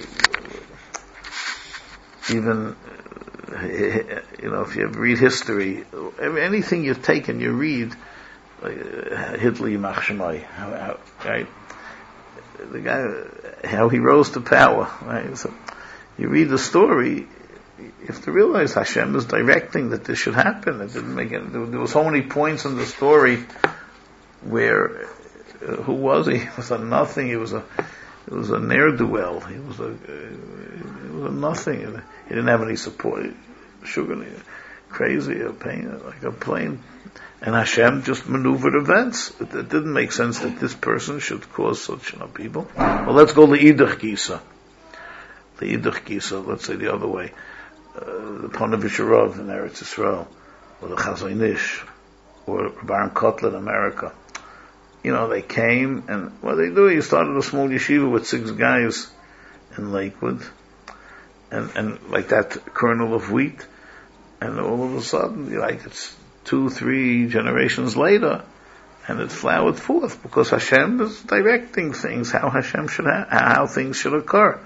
even, 2.30 2.76
you 4.42 4.50
know, 4.50 4.62
if 4.62 4.76
you 4.76 4.88
read 4.88 5.20
history, 5.20 5.86
anything 6.22 6.86
you 6.86 6.94
take 6.94 7.28
and 7.28 7.42
you 7.42 7.52
read, 7.52 7.94
uh, 8.64 8.70
Hitler 9.38 9.70
Machshemai, 9.70 10.46
right? 11.26 11.48
The 12.60 12.80
guy, 12.80 13.68
how 13.68 13.90
he 13.90 14.00
rose 14.00 14.32
to 14.32 14.42
power, 14.42 14.90
right? 15.04 15.38
So 15.38 15.54
you 16.18 16.30
read 16.30 16.50
the 16.50 16.58
story, 16.58 17.28
you 17.80 17.92
have 18.08 18.24
to 18.24 18.32
realize 18.32 18.74
Hashem 18.74 19.16
is 19.16 19.26
directing 19.26 19.92
that 19.92 20.04
this 20.04 20.18
should 20.18 20.34
happen. 20.34 20.82
It 20.82 20.94
didn't 20.94 21.14
make 21.14 21.32
it, 21.32 21.52
there, 21.52 21.62
were 21.62 21.88
so 21.88 22.04
many 22.04 22.24
points 22.24 22.66
in 22.66 22.76
the 22.76 22.86
story 22.86 23.46
where, 24.42 25.06
uh, 25.62 25.76
who 25.84 25.94
was 25.94 26.28
he? 26.28 26.38
He 26.40 26.48
was 26.58 26.72
a 26.72 26.80
nothing. 26.80 27.28
He 27.28 27.36
was 27.36 27.54
a, 27.54 27.64
it 28.28 28.34
was 28.34 28.50
a 28.50 28.60
ne'er 28.60 28.98
do 28.98 29.08
well. 29.08 29.40
He 29.42 29.60
was 29.60 29.80
a, 29.80 29.92
it 29.92 31.12
was 31.14 31.32
a 31.32 31.36
nothing. 31.36 31.80
He 31.80 32.30
didn't 32.30 32.48
have 32.48 32.62
any 32.62 32.76
support. 32.76 33.28
Sugar, 33.84 34.26
crazy, 34.90 35.42
a 35.42 35.52
pain, 35.52 36.00
like 36.04 36.24
a 36.24 36.32
plane. 36.32 36.82
And 37.42 37.54
Hashem 37.54 38.04
just 38.04 38.28
maneuvered 38.28 38.76
events. 38.76 39.32
It, 39.40 39.54
it, 39.54 39.70
didn't 39.70 39.94
make 39.94 40.12
sense 40.12 40.40
that 40.40 40.60
this 40.60 40.74
person 40.74 41.20
should 41.20 41.52
cause 41.54 41.82
such 41.82 42.14
an 42.14 42.22
upheaval. 42.22 42.68
Well, 42.76 43.14
let's 43.14 43.34
go 43.34 43.46
to 43.46 43.54
Idach 43.54 44.00
Gisa. 44.00 44.42
The 45.60 45.78
Idach 45.78 46.04
Gisa, 46.04 46.46
let's 46.46 46.66
say 46.66 46.76
the 46.76 46.94
other 46.94 47.08
way. 47.08 47.32
Uh, 47.96 48.02
the 48.42 48.50
Ponevezher 48.52 49.34
in 49.40 49.48
Eretz 49.48 49.82
Israel, 49.82 50.28
or 50.82 50.90
the 50.90 50.96
Chazon 50.96 51.42
Ish, 51.42 51.84
or 52.46 52.70
Baron 52.84 53.12
Kotler 53.12 53.50
in 53.50 53.56
America 53.56 54.14
you 55.08 55.14
know, 55.14 55.30
they 55.30 55.42
came 55.42 56.04
and 56.10 56.32
what 56.42 56.56
they 56.56 56.70
do, 56.70 56.90
you 56.90 57.02
started 57.02 57.38
a 57.38 57.42
small 57.42 57.70
yeshiva 57.70 58.12
with 58.12 58.28
six 58.28 58.52
guys 58.52 59.10
in 59.78 59.94
Lakewood, 59.94 60.42
and 61.50 61.72
and 61.76 62.10
like 62.10 62.28
that 62.30 62.74
kernel 62.74 63.14
of 63.14 63.32
wheat, 63.32 63.66
and 64.42 64.60
all 64.60 64.84
of 64.84 64.96
a 64.96 65.02
sudden, 65.02 65.58
like 65.58 65.86
it's 65.86 66.14
two, 66.48 66.70
three 66.70 67.28
generations 67.28 67.96
later, 67.98 68.44
and 69.08 69.20
it 69.20 69.32
flowered 69.32 69.78
forth 69.78 70.24
because 70.24 70.50
Hashem 70.50 71.02
is 71.02 71.22
directing 71.22 71.94
things, 71.94 72.32
how 72.32 72.50
Hashem 72.50 72.88
should 72.88 73.06
ha- 73.06 73.28
how 73.30 73.68
things 73.68 73.98
should 73.98 74.14
occur. 74.14 74.60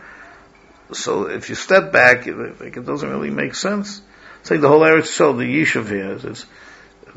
So 0.93 1.25
if 1.25 1.49
you 1.49 1.55
step 1.55 1.91
back, 1.91 2.27
like 2.27 2.77
it 2.77 2.85
doesn't 2.85 3.09
really 3.09 3.31
make 3.31 3.55
sense. 3.55 4.01
It's 4.41 4.51
like 4.51 4.61
the 4.61 4.67
whole 4.67 4.81
Eretz 4.81 5.09
Yisrael, 5.09 5.37
the 5.37 5.61
Yishuv 5.61 5.87
here, 5.89 6.31
is 6.31 6.45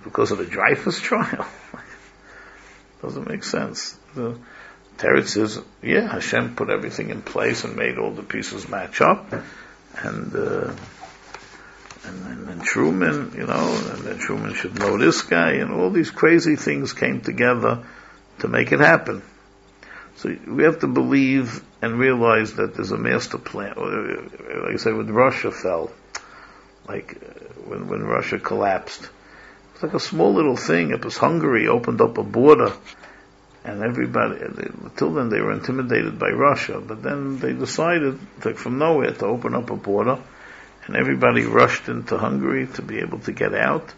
because 0.02 0.30
of 0.30 0.38
the 0.38 0.47
Dreyfus 0.47 1.00
trial. 1.00 1.47
doesn't 3.02 3.28
make 3.28 3.44
sense. 3.44 3.97
The 4.14 4.38
Teretz 4.97 5.28
says, 5.28 5.61
yeah, 5.83 6.09
Hashem 6.09 6.56
put 6.56 6.71
everything 6.71 7.11
in 7.11 7.21
place 7.21 7.64
and 7.64 7.76
made 7.76 7.99
all 7.99 8.12
the 8.12 8.23
pieces 8.23 8.68
match 8.68 9.00
up, 9.00 9.33
and 9.97 10.35
uh, 10.35 10.73
and, 12.06 12.26
and 12.26 12.49
then 12.49 12.61
Truman, 12.61 13.32
you 13.37 13.46
know, 13.46 13.90
and 13.92 14.04
then 14.04 14.18
Truman 14.18 14.54
should 14.54 14.78
know 14.78 14.99
this 14.99 15.23
guy, 15.23 15.52
and 15.52 15.73
all 15.73 15.90
these 15.90 16.11
crazy 16.11 16.56
things 16.56 16.92
came 16.92 17.20
together 17.20 17.84
to 18.40 18.49
make 18.49 18.73
it 18.73 18.80
happen. 18.80 19.23
So 20.16 20.34
we 20.46 20.64
have 20.64 20.80
to 20.80 20.87
believe 20.87 21.62
and 21.82 21.99
realize 21.99 22.54
that 22.54 22.75
there's 22.75 22.92
a 22.92 22.99
master 22.99 23.38
plan. 23.38 23.75
Like 23.76 24.75
I 24.75 24.76
said, 24.76 24.94
when 24.94 25.12
Russia 25.12 25.50
fell, 25.50 25.90
like 26.88 27.16
uh, 27.16 27.44
when 27.66 27.88
when 27.88 28.02
Russia 28.02 28.38
collapsed, 28.38 29.08
it's 29.73 29.82
like 29.82 29.94
a 29.94 30.00
small 30.00 30.34
little 30.34 30.56
thing. 30.56 30.90
It 30.90 31.04
was 31.04 31.16
Hungary 31.16 31.68
opened 31.68 32.00
up 32.00 32.18
a 32.18 32.23
border, 32.23 32.73
and 33.64 33.82
everybody, 33.82 34.40
until 34.40 35.14
then 35.14 35.30
they 35.30 35.40
were 35.40 35.52
intimidated 35.52 36.18
by 36.18 36.28
Russia, 36.28 36.80
but 36.80 37.02
then 37.02 37.38
they 37.38 37.52
decided, 37.52 38.18
like 38.44 38.56
from 38.56 38.78
nowhere, 38.78 39.12
to 39.12 39.26
open 39.26 39.54
up 39.54 39.70
a 39.70 39.76
border 39.76 40.18
and 40.87 40.97
everybody 40.97 41.45
rushed 41.45 41.88
into 41.88 42.19
Hungary 42.19 42.67
to 42.75 42.83
be 42.83 42.99
able 42.99 43.19
to 43.21 43.33
get 43.33 43.55
out. 43.55 43.93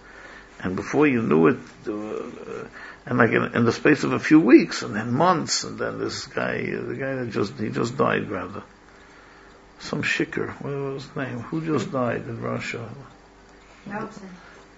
And 0.61 0.76
before 0.76 1.07
you 1.07 1.23
knew 1.23 1.49
it, 1.49 1.59
uh, 1.87 2.66
and 3.05 3.19
like 3.19 3.31
in, 3.31 3.55
in, 3.55 3.64
the 3.64 3.73
space 3.73 4.05
of 4.05 4.12
a 4.12 4.19
few 4.19 4.40
weeks, 4.40 4.83
and 4.83 4.95
then 4.95 5.12
months, 5.12 5.64
and 5.64 5.78
then 5.78 5.99
this 5.99 6.26
guy, 6.26 6.73
uh, 6.76 6.83
the 6.83 6.95
guy 6.95 7.14
that 7.14 7.31
just 7.31 7.59
he 7.59 7.69
just 7.69 7.97
died, 7.97 8.31
rather, 8.31 8.62
some 9.81 10.02
shikker. 10.02 10.50
What 10.62 10.73
was 10.73 11.05
his 11.05 11.16
name? 11.16 11.40
Who 11.40 11.64
just 11.64 11.93
died 11.93 12.23
in 12.23 12.40
Russia? 12.40 12.88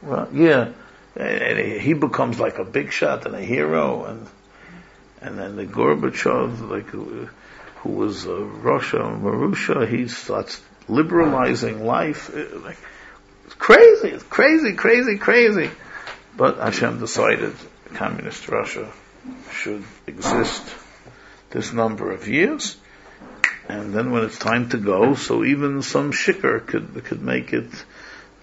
Well, 0.02 0.28
yeah, 0.32 0.72
and 1.16 1.80
he 1.80 1.94
becomes 1.94 2.38
like 2.38 2.58
a 2.58 2.64
big 2.64 2.92
shot 2.92 3.24
and 3.24 3.34
a 3.34 3.40
hero, 3.40 4.04
and 4.04 4.26
and 5.20 5.38
then 5.38 5.56
the 5.56 5.66
Gorbachev, 5.66 6.68
like 6.68 6.86
who, 6.86 7.28
who 7.76 7.90
was 7.90 8.26
uh, 8.26 8.40
Russia, 8.40 8.98
Marusha, 8.98 9.88
he 9.88 10.08
starts 10.08 10.60
liberalizing 10.88 11.84
life. 11.84 12.34
Uh, 12.34 12.58
like, 12.60 12.78
it's 13.46 13.54
crazy, 13.54 14.08
it's 14.08 14.24
crazy, 14.24 14.72
crazy, 14.74 15.18
crazy. 15.18 15.70
But 16.36 16.58
Hashem 16.58 17.00
decided 17.00 17.54
communist 17.94 18.48
Russia 18.48 18.90
should 19.50 19.84
exist 20.06 20.62
this 21.50 21.72
number 21.72 22.12
of 22.12 22.28
years, 22.28 22.76
and 23.68 23.92
then 23.92 24.12
when 24.12 24.24
it's 24.24 24.38
time 24.38 24.68
to 24.70 24.76
go, 24.76 25.14
so 25.14 25.44
even 25.44 25.82
some 25.82 26.12
shikker 26.12 26.64
could 26.66 27.04
could 27.04 27.22
make 27.22 27.52
it 27.52 27.70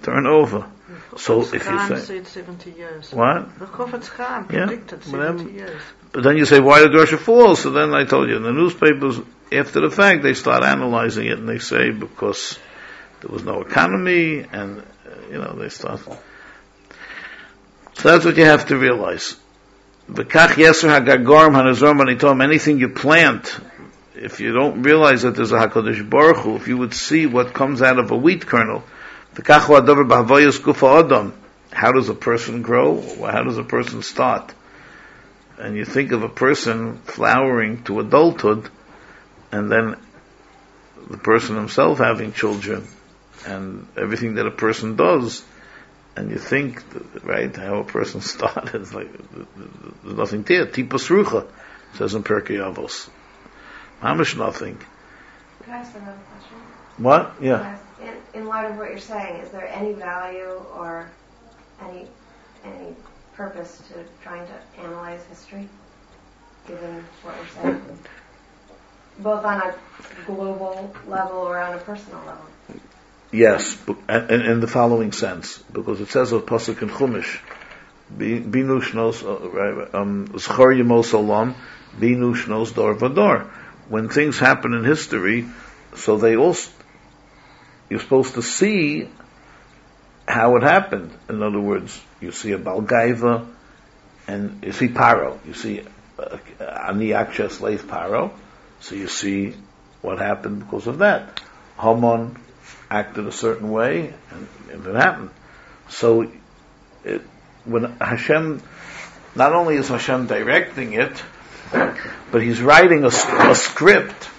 turn 0.03 0.27
over. 0.27 0.69
So 1.17 1.41
if 1.41 1.53
you 1.53 1.97
say, 1.97 2.23
70 2.23 2.71
years. 2.71 3.11
What? 3.11 3.57
The 3.57 3.65
Chofetz 3.65 4.07
Chaim 4.07 4.47
Yeah, 4.51 4.67
predicted 4.67 5.05
whatever. 5.11 5.39
70 5.39 5.53
years. 5.53 5.81
But 6.11 6.23
then 6.23 6.37
you 6.37 6.45
say, 6.45 6.59
why 6.59 6.79
did 6.81 6.93
Russia 6.93 7.17
fall? 7.17 7.55
So 7.55 7.71
then 7.71 7.93
I 7.93 8.03
told 8.05 8.29
you, 8.29 8.35
in 8.35 8.43
the 8.43 8.51
newspapers, 8.51 9.19
after 9.51 9.81
the 9.81 9.89
fact, 9.89 10.23
they 10.23 10.33
start 10.33 10.63
analyzing 10.63 11.27
it 11.27 11.37
and 11.37 11.47
they 11.47 11.59
say 11.59 11.91
because 11.91 12.57
there 13.21 13.31
was 13.31 13.43
no 13.43 13.61
economy 13.61 14.45
and, 14.51 14.79
uh, 14.79 14.83
you 15.31 15.37
know, 15.37 15.53
they 15.53 15.69
start. 15.69 16.01
So 16.01 16.17
that's 18.03 18.25
what 18.25 18.37
you 18.37 18.45
have 18.45 18.67
to 18.67 18.77
realize. 18.77 19.35
V'kach 20.11 20.55
yeser 20.55 20.89
hagagorim 20.89 21.53
hanazor 21.53 21.99
manitom, 21.99 22.43
anything 22.43 22.79
you 22.79 22.89
plant, 22.89 23.59
if 24.15 24.39
you 24.39 24.51
don't 24.51 24.83
realize 24.83 25.23
that 25.23 25.35
there's 25.35 25.51
a 25.51 25.57
HaKadosh 25.57 26.09
Baruch 26.09 26.37
Hu, 26.37 26.55
if 26.55 26.67
you 26.67 26.77
would 26.77 26.93
see 26.93 27.25
what 27.25 27.53
comes 27.53 27.81
out 27.81 27.99
of 27.99 28.11
a 28.11 28.15
wheat 28.15 28.45
kernel, 28.45 28.83
v'kach 29.35 29.61
hu 29.61 29.73
adover 29.73 30.07
b'havoyos 30.07 30.59
gufa 30.59 31.03
odom, 31.03 31.33
how 31.71 31.91
does 31.91 32.09
a 32.09 32.13
person 32.13 32.61
grow? 32.61 33.01
How 33.19 33.43
does 33.43 33.57
a 33.57 33.63
person 33.63 34.01
start? 34.01 34.53
And 35.57 35.75
you 35.75 35.85
think 35.85 36.11
of 36.11 36.23
a 36.23 36.29
person 36.29 36.99
flowering 36.99 37.83
to 37.83 37.99
adulthood, 37.99 38.69
and 39.55 39.71
then 39.71 39.95
the 41.09 41.17
person 41.17 41.55
himself 41.55 41.99
having 41.99 42.33
children, 42.33 42.85
and 43.45 43.87
everything 43.95 44.35
that 44.35 44.45
a 44.45 44.51
person 44.51 44.97
does, 44.97 45.43
and 46.17 46.29
you 46.29 46.37
think, 46.37 46.83
right, 47.23 47.55
how 47.55 47.79
a 47.79 47.83
person 47.85 48.19
started, 48.33 48.81
it's 48.81 48.93
like, 48.93 49.09
there's 50.03 50.17
nothing 50.17 50.43
there. 50.43 50.65
Tipos 50.65 51.07
rucha, 51.07 51.47
says 51.93 52.15
in 52.15 52.23
Pirkei 52.23 52.59
Avos. 52.59 53.09
Hamish 54.01 54.35
nothing. 54.35 54.77
Can 55.63 55.73
I 55.73 55.77
ask 55.77 55.95
another 55.95 56.19
question? 56.31 56.57
What? 56.97 57.35
Yeah. 57.41 57.77
In, 58.01 58.41
in 58.41 58.47
light 58.47 58.69
of 58.69 58.77
what 58.77 58.89
you're 58.89 58.99
saying, 58.99 59.41
is 59.41 59.49
there 59.51 59.67
any 59.67 59.93
value 59.93 60.61
or 60.75 61.09
any 61.81 62.07
any 62.65 62.95
purpose 63.35 63.81
to 63.89 64.03
trying 64.21 64.45
to 64.47 64.81
analyze 64.81 65.23
history, 65.25 65.69
given 66.67 67.05
what 67.21 67.35
we're 67.37 67.61
saying, 67.61 67.99
both 69.19 69.43
on 69.45 69.61
a 69.61 69.75
global 70.25 70.93
level 71.07 71.37
or 71.39 71.57
on 71.57 71.75
a 71.75 71.77
personal 71.79 72.19
level? 72.25 72.45
Yes, 73.31 73.77
in, 74.07 74.59
the 74.61 74.67
following 74.67 75.11
sense, 75.11 75.57
because 75.71 75.99
it 75.99 76.09
says 76.09 76.31
of 76.31 76.45
Pasuk 76.45 76.81
in 76.81 76.89
Chumash, 76.89 77.39
uh, 79.25 79.97
um. 79.97 80.27
When 83.89 84.09
things 84.09 84.39
happen 84.39 84.73
in 84.73 84.83
history, 84.83 85.45
so 85.95 86.17
they 86.17 86.35
also, 86.37 86.71
you're 87.89 87.99
supposed 87.99 88.35
to 88.35 88.41
see 88.41 89.09
how 90.27 90.55
it 90.55 90.63
happened. 90.63 91.11
In 91.29 91.43
other 91.43 91.59
words, 91.59 91.99
you 92.21 92.31
see 92.31 92.51
a 92.53 92.57
Balgaiva, 92.57 93.47
and 94.27 94.63
you 94.63 94.71
see 94.71 94.87
Paro. 94.87 95.37
You 95.45 95.53
see 95.53 95.81
uh, 96.17 96.37
Ani 96.59 97.09
Aksha 97.09 97.51
slave 97.51 97.83
Paro. 97.83 98.31
So 98.85 98.93
you 98.93 99.07
see 99.07 99.55
what 100.03 100.19
happened 100.19 100.59
because 100.59 100.85
of 100.85 100.99
that. 100.99 101.41
Haman 101.79 102.37
acted 102.91 103.25
a 103.25 103.31
certain 103.31 103.71
way, 103.71 104.13
and, 104.29 104.47
and 104.71 104.85
it 104.85 104.95
happened. 104.95 105.31
So 105.89 106.31
it, 107.03 107.21
when 107.63 107.85
Hashem, 107.99 108.61
not 109.33 109.53
only 109.53 109.77
is 109.77 109.87
Hashem 109.87 110.27
directing 110.27 110.93
it, 110.93 111.23
but 111.71 112.43
He's 112.43 112.61
writing 112.61 113.03
a, 113.03 113.07
a 113.07 113.55
script. 113.55 114.29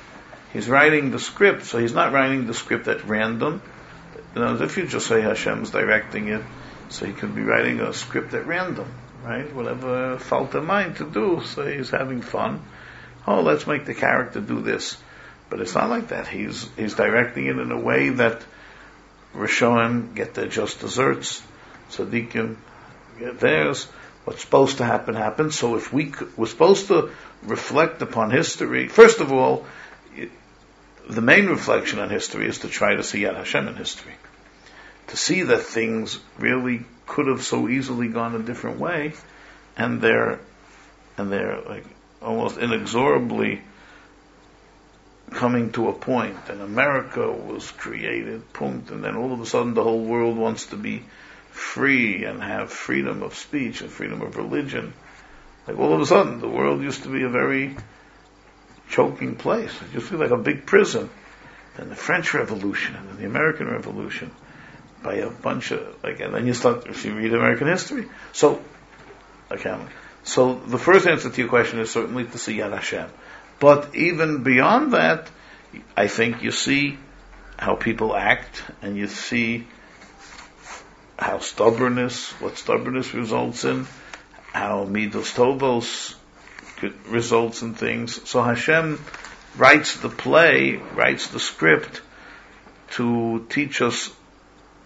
He's 0.53 0.69
writing 0.69 1.11
the 1.11 1.19
script, 1.19 1.65
so 1.65 1.79
He's 1.79 1.93
not 1.93 2.13
writing 2.13 2.47
the 2.47 2.55
script 2.55 2.87
at 2.87 3.05
random. 3.05 3.61
You 4.37 4.43
know, 4.43 4.63
if 4.63 4.77
you 4.77 4.87
just 4.87 5.09
say 5.09 5.23
Hashem's 5.23 5.71
directing 5.71 6.29
it, 6.29 6.45
so 6.89 7.05
He 7.05 7.13
could 7.13 7.35
be 7.35 7.43
writing 7.43 7.81
a 7.81 7.93
script 7.93 8.33
at 8.33 8.47
random, 8.47 8.95
right? 9.25 9.53
Whatever 9.53 10.21
felt 10.21 10.55
in 10.55 10.67
mind 10.67 10.99
to 10.99 11.05
do, 11.05 11.43
so 11.45 11.67
He's 11.67 11.91
having 11.91 12.23
fun. 12.23 12.63
Oh, 13.27 13.43
let's 13.43 13.67
make 13.67 13.87
the 13.87 13.95
character 13.95 14.41
do 14.41 14.61
this. 14.61 14.97
But 15.49 15.61
it's 15.61 15.75
not 15.75 15.91
like 15.91 16.09
that. 16.09 16.27
He's 16.27 16.69
he's 16.77 16.95
directing 16.95 17.47
it 17.47 17.59
in 17.59 17.71
a 17.71 17.79
way 17.79 18.11
that 18.11 18.43
Rishonim 19.35 20.15
get 20.15 20.35
their 20.35 20.49
just 20.49 20.81
desserts, 20.81 21.43
tzaddikim 21.91 22.57
get 23.19 23.39
theirs. 23.41 23.85
What's 24.25 24.43
supposed 24.43 24.79
to 24.79 24.85
happen 24.85 25.15
happens. 25.15 25.57
So 25.57 25.77
if 25.77 25.93
we 25.93 26.13
we're 26.37 26.47
supposed 26.47 26.89
to 26.89 27.11
reflect 27.45 28.03
upon 28.03 28.31
history, 28.31 28.89
first 28.89 29.21
of 29.21 29.33
all, 29.33 29.67
the 31.09 31.21
main 31.21 31.47
reflection 31.47 32.01
on 32.01 32.11
history 32.11 32.49
is 32.49 32.59
to 32.61 32.69
try 32.69 32.97
to 32.97 33.05
see 33.05 33.21
Yad 33.21 33.37
Hashem 33.37 33.69
in 33.69 33.77
history, 33.77 34.15
to 35.09 35.17
see 35.17 35.43
that 35.43 35.61
things 35.61 36.19
really 36.39 36.85
could 37.07 37.29
have 37.29 37.45
so 37.45 37.69
easily 37.69 38.09
gone 38.09 38.35
a 38.35 38.41
different 38.41 38.81
way, 38.81 39.13
and 39.77 40.01
they're 40.01 40.41
and 41.17 41.31
they're 41.31 41.61
like 41.61 41.85
almost 42.23 42.59
inexorably 42.59 43.63
coming 45.31 45.73
to 45.73 45.89
a 45.89 45.93
point, 45.93 46.37
and 46.49 46.61
America 46.61 47.31
was 47.31 47.71
created, 47.73 48.53
punct, 48.53 48.91
and 48.91 49.03
then 49.05 49.17
all 49.17 49.33
of 49.33 49.41
a 49.41 49.47
sudden 49.47 49.75
the 49.75 49.83
whole 49.83 50.05
world 50.05 50.37
wants 50.37 50.67
to 50.67 50.77
be 50.77 51.03
free 51.51 52.25
and 52.25 52.43
have 52.43 52.71
freedom 52.71 53.23
of 53.23 53.35
speech 53.35 53.81
and 53.81 53.91
freedom 53.91 54.23
of 54.23 54.37
religion. 54.37 54.93
Like 55.67 55.79
all 55.79 55.93
of 55.93 56.01
a 56.01 56.07
sudden, 56.07 56.41
the 56.41 56.49
world 56.49 56.83
used 56.83 57.03
to 57.05 57.09
be 57.09 57.23
a 57.25 57.29
very 57.29 57.77
choking 58.91 59.35
place. 59.35 59.73
It 59.83 59.95
used 59.95 60.09
to 60.09 60.13
be 60.13 60.19
like 60.19 60.31
a 60.31 60.37
big 60.37 60.65
prison. 60.65 61.11
Then 61.77 61.89
the 61.89 61.97
French 61.97 62.33
Revolution 62.35 62.95
and 62.95 63.19
the 63.19 63.27
American 63.27 63.69
Revolution 63.69 64.31
by 65.03 65.15
a 65.17 65.31
bunch 65.31 65.73
of 65.73 66.03
like, 66.03 66.21
and 66.21 66.35
then 66.35 66.47
you 66.47 66.55
start 66.55 66.87
if 66.87 67.05
you 67.05 67.15
read 67.15 67.35
American 67.35 67.67
history. 67.67 68.07
So, 68.33 68.63
okay, 69.51 69.71
um, 69.71 69.89
so 70.27 70.55
the 70.55 70.79
first 70.79 71.07
answer 71.07 71.31
to 71.31 71.41
your 71.41 71.49
question 71.49 71.79
is 71.79 71.91
certainly 71.91 72.25
to 72.25 72.37
see 72.37 72.59
Yad 72.59 72.73
Hashem. 72.73 73.09
But 73.61 73.95
even 73.95 74.43
beyond 74.43 74.93
that, 74.93 75.31
I 75.97 76.09
think 76.09 76.43
you 76.43 76.51
see 76.51 76.99
how 77.59 77.77
people 77.77 78.15
act 78.15 78.63
and 78.83 78.97
you 78.97 79.07
see 79.07 79.67
how 81.17 81.39
stubbornness, 81.39 82.33
what 82.41 82.59
stubbornness 82.59 83.15
results 83.15 83.65
in, 83.65 83.87
how 84.53 84.85
midos 84.85 85.33
tovos 85.35 86.15
results 87.09 87.63
in 87.63 87.75
things. 87.75 88.29
So 88.29 88.43
Hashem 88.43 89.01
writes 89.57 89.97
the 89.97 90.09
play, 90.09 90.77
writes 90.77 91.29
the 91.29 91.41
script 91.41 92.03
to 92.93 93.47
teach 93.49 93.81
us 93.81 94.11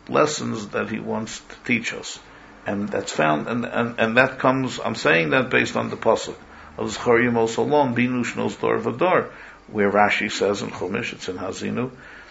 lessons 0.08 0.68
that 0.68 0.90
He 0.90 1.00
wants 1.00 1.40
to 1.40 1.56
teach 1.64 1.94
us. 1.94 2.18
And 2.66 2.88
that's 2.88 3.12
found, 3.12 3.48
and, 3.48 3.64
and, 3.64 3.98
and 3.98 4.16
that 4.16 4.38
comes, 4.38 4.78
I'm 4.84 4.94
saying 4.94 5.30
that 5.30 5.50
based 5.50 5.76
on 5.76 5.88
the 5.90 5.96
Pasuk 5.96 6.36
of 6.76 6.90
Zechariah 6.90 7.30
Mosalon, 7.30 7.94
Binush 7.94 8.36
Nos 8.36 8.56
Dor 8.56 9.30
where 9.68 9.90
Rashi 9.90 10.30
says 10.30 10.62
in 10.62 10.70
Chumash, 10.70 11.12
it's 11.12 11.28
in 11.28 11.36
Haazinu, 11.36 11.90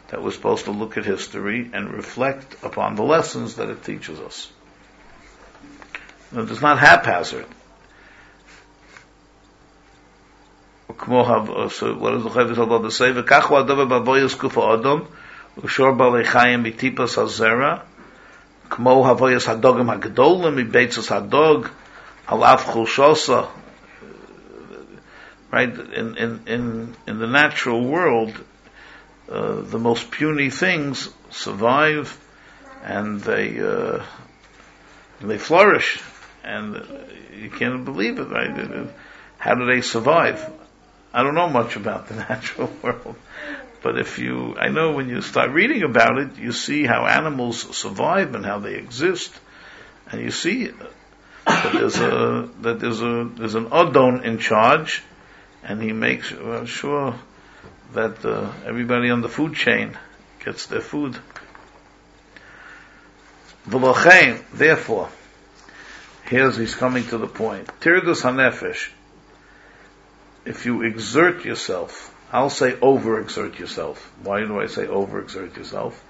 that 0.10 0.24
we're 0.24 0.32
supposed 0.32 0.66
to 0.66 0.72
look 0.72 0.98
at 0.98 1.06
history 1.06 1.70
and 1.74 1.92
reflect 1.92 2.64
upon 2.64 2.96
the 2.96 3.04
lessons 3.04 3.56
that 3.56 3.70
it 3.70 3.84
teaches 3.84 4.20
us. 4.20 4.52
It's 6.32 6.62
not 6.62 6.80
haphazard. 6.80 7.46
Uh, 10.90 11.70
so 11.70 11.96
what 11.96 12.12
does 12.12 12.24
the 12.24 12.30
כמו 18.71 19.09
הבויס 19.09 19.49
הדוגם 19.49 19.91
הגדולים 19.91 20.57
מביצס 20.57 21.13
הדוג, 21.13 21.67
על 22.27 22.45
אף 22.45 22.67
חולשוסה. 22.67 23.41
Right? 25.53 25.75
In, 25.79 26.17
in, 26.17 26.41
in, 26.47 26.97
in 27.07 27.19
the 27.21 27.29
natural 27.29 27.85
world, 27.85 28.33
uh, 29.31 29.61
the 29.61 29.79
most 29.79 30.11
puny 30.11 30.51
things 30.51 31.09
survive 31.31 32.19
and 32.85 33.21
they 33.21 33.59
uh, 33.61 34.03
they 35.21 35.39
flourish, 35.39 36.03
and 36.45 36.83
you 37.35 37.51
can't 37.51 37.85
believe 37.85 38.19
it, 38.19 38.29
right? 38.29 38.89
How 39.39 39.55
do 39.55 39.67
they 39.67 39.81
survive? 39.81 40.45
I 41.13 41.23
don't 41.23 41.35
know 41.35 41.49
much 41.49 41.77
about 41.77 42.09
the 42.09 42.17
natural 42.17 42.71
world, 42.83 43.17
but 43.82 43.98
if 43.98 44.20
you, 44.20 44.58
I 44.58 44.70
know 44.70 44.92
when 44.92 45.10
you 45.10 45.22
start 45.22 45.52
reading 45.52 45.84
about 45.84 46.18
it, 46.18 46.38
you 46.38 46.52
see 46.52 46.86
how 46.86 47.06
animals 47.06 47.76
survive 47.78 48.36
and 48.36 48.46
how 48.46 48.60
they 48.60 48.76
exist, 48.76 49.34
and 50.12 50.22
you 50.22 50.32
see 50.32 50.68
that 51.46 51.74
there's 51.74 51.98
a 51.98 52.50
that 52.62 52.80
there's 52.80 53.02
a 53.02 53.30
there's 53.36 53.56
an 53.56 53.68
Adon 53.72 54.24
in 54.26 54.38
charge, 54.38 55.02
and 55.64 55.82
he 55.82 55.94
makes 55.94 56.32
well, 56.32 56.66
sure 56.66 57.16
that 57.94 58.24
uh, 58.26 58.52
everybody 58.66 59.10
on 59.10 59.22
the 59.22 59.30
food 59.30 59.56
chain 59.56 59.98
gets 60.44 60.66
their 60.66 60.82
food. 60.82 61.18
Therefore, 63.66 65.10
here's 66.26 66.58
he's 66.58 66.76
coming 66.76 67.06
to 67.08 67.18
the 67.18 67.28
point. 67.28 67.68
Tirdus 67.80 68.24
hanefesh. 68.24 68.90
If 70.46 70.66
you 70.66 70.82
exert 70.82 71.46
yourself, 71.46 72.16
I'll 72.32 72.50
say 72.50 72.74
overexert 72.74 73.58
yourself. 73.58 74.12
Why 74.24 74.42
do 74.42 74.60
I 74.60 74.68
say 74.68 74.86
overexert 74.86 75.58
yourself? 75.58 76.04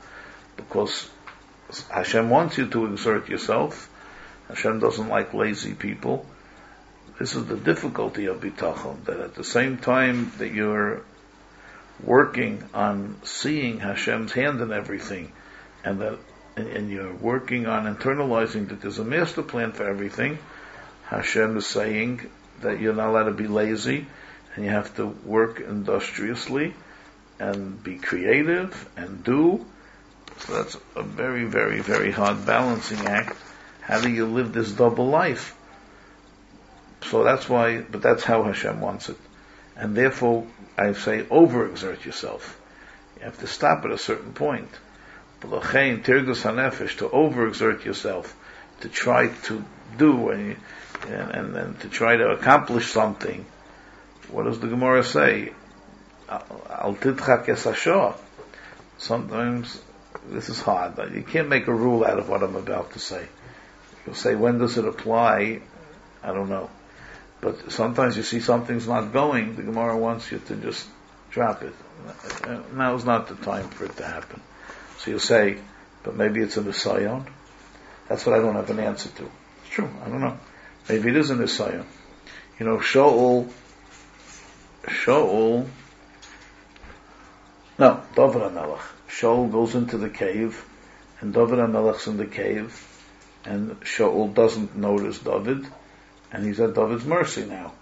Because 0.58 1.10
Hashem 1.90 2.30
wants 2.30 2.58
you 2.58 2.68
to 2.68 2.88
exert 2.88 3.30
yourself. 3.30 3.90
Hashem 4.50 4.80
doesn't 4.80 5.08
like 5.08 5.34
lazy 5.34 5.74
people. 5.74 6.26
This 7.20 7.36
is 7.36 7.46
the 7.46 7.58
difficulty 7.58 8.26
of 8.26 8.42
bitachon, 8.42 9.04
that 9.06 9.20
at 9.20 9.36
the 9.36 9.44
same 9.44 9.78
time 9.78 10.32
that 10.38 10.52
you're 10.52 11.04
working 12.04 12.64
on 12.74 13.18
seeing 13.24 13.80
Hashem's 13.80 14.32
hand 14.32 14.62
in 14.62 14.72
everything, 14.72 15.32
and 15.84 16.00
that 16.02 16.18
and 16.56 16.90
you're 16.90 17.14
working 17.14 17.68
on 17.68 17.94
internalizing 17.94 18.70
that 18.70 18.82
there's 18.82 19.00
a 19.00 19.04
master 19.04 19.44
plan 19.44 19.72
for 19.72 19.88
everything, 19.88 20.38
Hashem 21.06 21.58
is 21.58 21.68
saying 21.68 22.30
that 22.62 22.80
you're 22.80 22.94
not 22.94 23.10
allowed 23.10 23.24
to 23.26 23.32
be 23.34 23.48
lazy, 23.48 24.08
and 24.56 24.66
you 24.66 24.72
have 24.72 24.96
to 24.96 25.06
work 25.08 25.60
industriously, 25.60 26.74
and 27.40 27.82
be 27.84 27.98
creative, 27.98 28.90
and 28.98 29.24
do. 29.24 29.66
So 30.40 30.54
that's 30.54 30.78
a 30.96 31.04
very, 31.04 31.46
very, 31.46 31.82
very 31.82 32.12
hard 32.12 32.46
balancing 32.46 33.00
act. 33.00 33.38
How 33.82 34.02
do 34.02 34.10
you 34.10 34.26
live 34.26 34.54
this 34.54 34.72
double 34.72 35.08
life? 35.08 35.56
So 37.04 37.24
that's 37.24 37.48
why, 37.48 37.82
but 37.82 38.02
that's 38.02 38.24
how 38.24 38.44
Hashem 38.44 38.82
wants 38.82 39.10
it. 39.10 39.18
And 39.76 39.96
therefore, 39.96 40.46
I 40.78 40.94
say 40.94 41.24
overexert 41.24 42.06
yourself. 42.06 42.60
You 43.18 43.26
have 43.26 43.40
to 43.40 43.48
stop 43.48 43.86
at 43.86 43.92
a 43.92 43.98
certain 43.98 44.34
point. 44.34 44.70
to 46.98 47.10
overexert 47.10 47.86
yourself, 47.86 48.36
to 48.82 48.90
try 48.90 49.28
to 49.46 49.64
do 49.98 50.30
and, 50.30 50.58
and, 51.08 51.56
and, 51.56 51.80
to 51.82 51.90
try 51.90 52.18
to 52.18 52.30
accomplish 52.30 52.92
something. 52.92 53.46
What 54.32 54.44
does 54.44 54.60
the 54.60 54.68
Gemara 54.68 55.04
say? 55.04 55.54
Al 56.30 56.98
Sometimes 58.98 59.82
this 60.30 60.50
is 60.50 60.62
hard. 60.62 61.14
You 61.14 61.24
can't 61.24 61.50
make 61.50 61.68
a 61.68 61.74
rule 61.74 62.06
out 62.06 62.20
of 62.20 62.30
what 62.30 62.44
I'm 62.44 62.56
about 62.56 62.94
to 62.94 63.00
say. 63.00 63.26
You'll 64.06 64.16
say, 64.16 64.36
when 64.36 64.60
does 64.60 64.78
it 64.78 64.86
apply? 64.86 65.62
I 66.24 66.34
don't 66.34 66.50
know. 66.50 66.70
But 67.42 67.72
sometimes 67.72 68.18
you 68.18 68.24
see 68.24 68.40
something's 68.42 68.88
not 68.88 69.14
going, 69.14 69.56
the 69.56 69.64
Gemara 69.64 69.98
wants 69.98 70.32
you 70.32 70.40
to 70.40 70.56
just 70.56 70.88
drop 71.32 71.64
it. 71.64 71.74
Now 72.74 72.96
is 72.96 73.06
not 73.06 73.28
the 73.28 73.36
time 73.36 73.70
for 73.70 73.86
it 73.86 73.96
to 73.98 74.06
happen. 74.06 74.42
So 74.98 75.12
you'll 75.12 75.20
say, 75.20 75.58
but 76.04 76.16
maybe 76.16 76.42
it's 76.42 76.58
a 76.58 76.62
Nisayon. 76.62 77.26
That's 78.08 78.26
what 78.26 78.36
I 78.36 78.40
don't 78.40 78.56
have 78.56 78.70
an 78.70 78.80
answer 78.80 79.10
to. 79.10 79.24
It's 79.24 79.70
true, 79.70 79.90
I 80.04 80.10
don't 80.10 80.22
know. 80.22 80.38
Maybe 80.90 81.10
it 81.10 81.16
is 81.16 81.30
a 81.30 81.36
Nisayon. 81.36 81.86
You 82.60 82.66
know, 82.66 82.78
Shaul, 82.78 83.50
Shaul, 84.90 85.68
no, 87.78 88.04
David 88.16 88.42
HaMelech. 88.42 88.82
Shaul 89.10 89.52
goes 89.52 89.76
into 89.76 89.98
the 89.98 90.10
cave, 90.10 90.66
and 91.22 91.34
David 91.34 91.60
HaMelech's 91.60 92.08
in 92.08 92.18
the 92.18 92.26
cave, 92.26 92.86
and 93.46 93.80
Shaul 93.82 94.34
doesn't 94.34 94.76
notice 94.76 95.20
David, 95.20 95.68
and 96.32 96.46
he's 96.46 96.60
at 96.60 96.74
David's 96.74 97.06
mercy 97.06 97.46
now. 97.46 97.74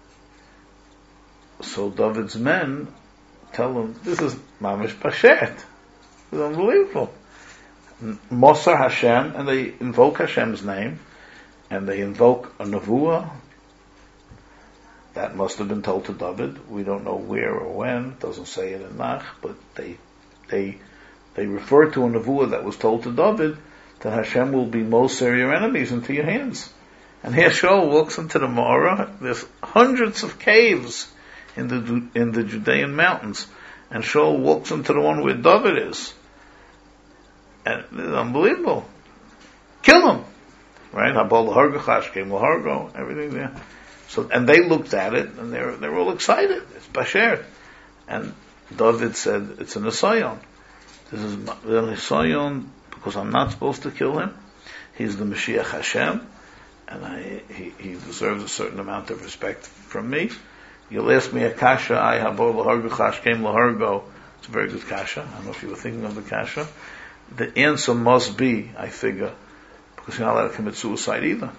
So 1.60 1.90
David's 1.90 2.36
men 2.36 2.88
tell 3.52 3.72
him, 3.72 3.98
this 4.04 4.20
is 4.20 4.36
mamish 4.60 4.94
pashet. 4.94 5.54
It's 6.30 6.40
unbelievable. 6.40 7.12
Mosar 8.30 8.78
Hashem, 8.78 9.34
and 9.34 9.48
they 9.48 9.74
invoke 9.80 10.18
Hashem's 10.18 10.62
name, 10.62 11.00
and 11.70 11.88
they 11.88 12.00
invoke 12.00 12.54
a 12.60 12.64
nevuah. 12.64 13.30
That 15.18 15.34
must 15.34 15.58
have 15.58 15.66
been 15.66 15.82
told 15.82 16.04
to 16.04 16.12
David. 16.12 16.70
We 16.70 16.84
don't 16.84 17.02
know 17.02 17.16
where 17.16 17.52
or 17.52 17.72
when. 17.72 18.10
It 18.10 18.20
doesn't 18.20 18.46
say 18.46 18.70
it 18.74 18.82
in 18.82 18.98
Nach, 18.98 19.24
but 19.42 19.56
they, 19.74 19.96
they, 20.48 20.78
they 21.34 21.46
refer 21.46 21.90
to 21.90 22.04
a 22.04 22.08
nevuah 22.08 22.50
that 22.50 22.62
was 22.62 22.76
told 22.76 23.02
to 23.02 23.10
David 23.10 23.56
that 23.98 24.12
Hashem 24.12 24.52
will 24.52 24.66
be 24.66 24.84
Moser 24.84 25.36
your 25.36 25.52
enemies 25.52 25.90
into 25.90 26.14
your 26.14 26.24
hands. 26.24 26.72
And 27.24 27.34
here 27.34 27.50
Shaul 27.50 27.90
walks 27.90 28.18
into 28.18 28.38
the 28.38 28.46
Mara. 28.46 29.12
There's 29.20 29.44
hundreds 29.60 30.22
of 30.22 30.38
caves 30.38 31.10
in 31.56 31.66
the 31.66 32.06
in 32.14 32.30
the 32.30 32.44
Judean 32.44 32.94
mountains, 32.94 33.48
and 33.90 34.04
Shaul 34.04 34.38
walks 34.38 34.70
into 34.70 34.92
the 34.92 35.00
one 35.00 35.24
where 35.24 35.34
David 35.34 35.88
is. 35.88 36.14
And 37.66 37.80
it's 37.80 38.14
unbelievable. 38.14 38.88
Kill 39.82 40.12
him, 40.12 40.24
right? 40.92 41.12
Habal 41.12 41.52
Hargachash 41.52 42.12
came 42.12 42.28
Lahargo, 42.28 42.94
everything 42.94 43.30
there. 43.30 43.52
So, 44.08 44.28
and 44.32 44.48
they 44.48 44.60
looked 44.66 44.94
at 44.94 45.14
it, 45.14 45.30
and 45.38 45.52
they're 45.52 45.76
they're 45.76 45.96
all 45.96 46.12
excited. 46.12 46.62
It's 46.76 46.88
Basher, 46.88 47.44
and 48.08 48.34
David 48.74 49.16
said 49.16 49.56
it's 49.60 49.76
an 49.76 49.84
Nisayon. 49.84 50.38
This 51.10 51.20
is 51.20 51.34
an 51.34 51.46
Nisayon 51.46 52.66
because 52.90 53.16
I'm 53.16 53.30
not 53.30 53.52
supposed 53.52 53.82
to 53.82 53.90
kill 53.90 54.18
him. 54.18 54.34
He's 54.96 55.16
the 55.16 55.24
Mashiach 55.24 55.70
Hashem 55.70 56.26
and 56.88 57.04
I, 57.04 57.42
he, 57.52 57.72
he 57.78 57.92
deserves 57.92 58.42
a 58.42 58.48
certain 58.48 58.80
amount 58.80 59.10
of 59.10 59.22
respect 59.22 59.66
from 59.66 60.08
me. 60.08 60.30
You'll 60.90 61.10
ask 61.10 61.32
me 61.32 61.42
a 61.42 61.52
kasha, 61.52 62.00
I 62.00 62.18
habo 62.18 62.54
lahargo 62.54 63.22
came 63.22 63.38
lahargo. 63.38 64.04
It's 64.38 64.48
a 64.48 64.50
very 64.50 64.68
good 64.68 64.86
kasha. 64.86 65.28
I 65.28 65.34
don't 65.36 65.44
know 65.44 65.50
if 65.50 65.62
you 65.62 65.68
were 65.68 65.76
thinking 65.76 66.04
of 66.04 66.14
the 66.14 66.22
kasha. 66.22 66.66
The 67.36 67.56
answer 67.58 67.94
must 67.94 68.38
be, 68.38 68.70
I 68.76 68.88
figure, 68.88 69.34
because 69.96 70.18
you're 70.18 70.26
not 70.26 70.36
allowed 70.36 70.48
to 70.48 70.54
commit 70.54 70.76
suicide 70.76 71.24
either. 71.24 71.50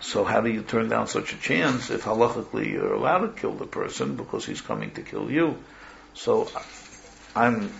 So 0.00 0.24
how 0.24 0.40
do 0.40 0.50
you 0.50 0.62
turn 0.62 0.88
down 0.88 1.06
such 1.06 1.32
a 1.32 1.36
chance 1.36 1.90
if 1.90 2.04
halachically 2.04 2.70
you're 2.70 2.92
allowed 2.92 3.18
to 3.18 3.28
kill 3.28 3.52
the 3.52 3.66
person 3.66 4.16
because 4.16 4.44
he's 4.44 4.60
coming 4.60 4.90
to 4.92 5.02
kill 5.02 5.30
you? 5.30 5.56
So 6.14 6.48
I'm, 7.34 7.72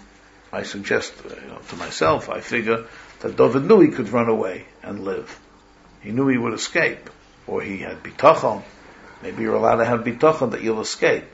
I 0.53 0.63
suggest 0.63 1.13
uh, 1.25 1.35
you 1.35 1.49
know, 1.49 1.59
to 1.69 1.77
myself, 1.77 2.29
I 2.29 2.41
figure 2.41 2.87
that 3.21 3.37
David 3.37 3.65
knew 3.65 3.81
he 3.81 3.89
could 3.89 4.09
run 4.09 4.29
away 4.29 4.67
and 4.83 5.05
live. 5.05 5.39
He 6.01 6.11
knew 6.11 6.29
he 6.29 6.39
would 6.39 6.55
escape, 6.55 7.11
or 7.47 7.63
he 7.63 7.79
had 7.79 8.03
bitachon. 8.03 8.63
Maybe 9.23 9.43
you're 9.43 9.55
allowed 9.55 9.77
to 9.77 9.85
have 9.85 10.01
bitachon 10.01 10.53
that 10.53 10.63
you'll 10.63 10.81
escape. 10.81 11.25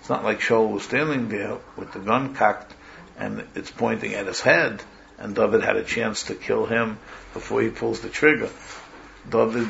It's 0.00 0.08
not 0.08 0.24
like 0.24 0.40
Shaul 0.40 0.70
was 0.70 0.82
standing 0.82 1.28
there 1.28 1.58
with 1.76 1.92
the 1.92 2.00
gun 2.00 2.34
cocked 2.34 2.74
and 3.18 3.44
it's 3.54 3.70
pointing 3.70 4.14
at 4.14 4.26
his 4.26 4.40
head, 4.40 4.82
and 5.18 5.34
David 5.34 5.62
had 5.62 5.76
a 5.76 5.84
chance 5.84 6.24
to 6.24 6.34
kill 6.34 6.66
him 6.66 6.98
before 7.34 7.62
he 7.62 7.68
pulls 7.68 8.00
the 8.00 8.08
trigger. 8.08 8.50
David, 9.28 9.68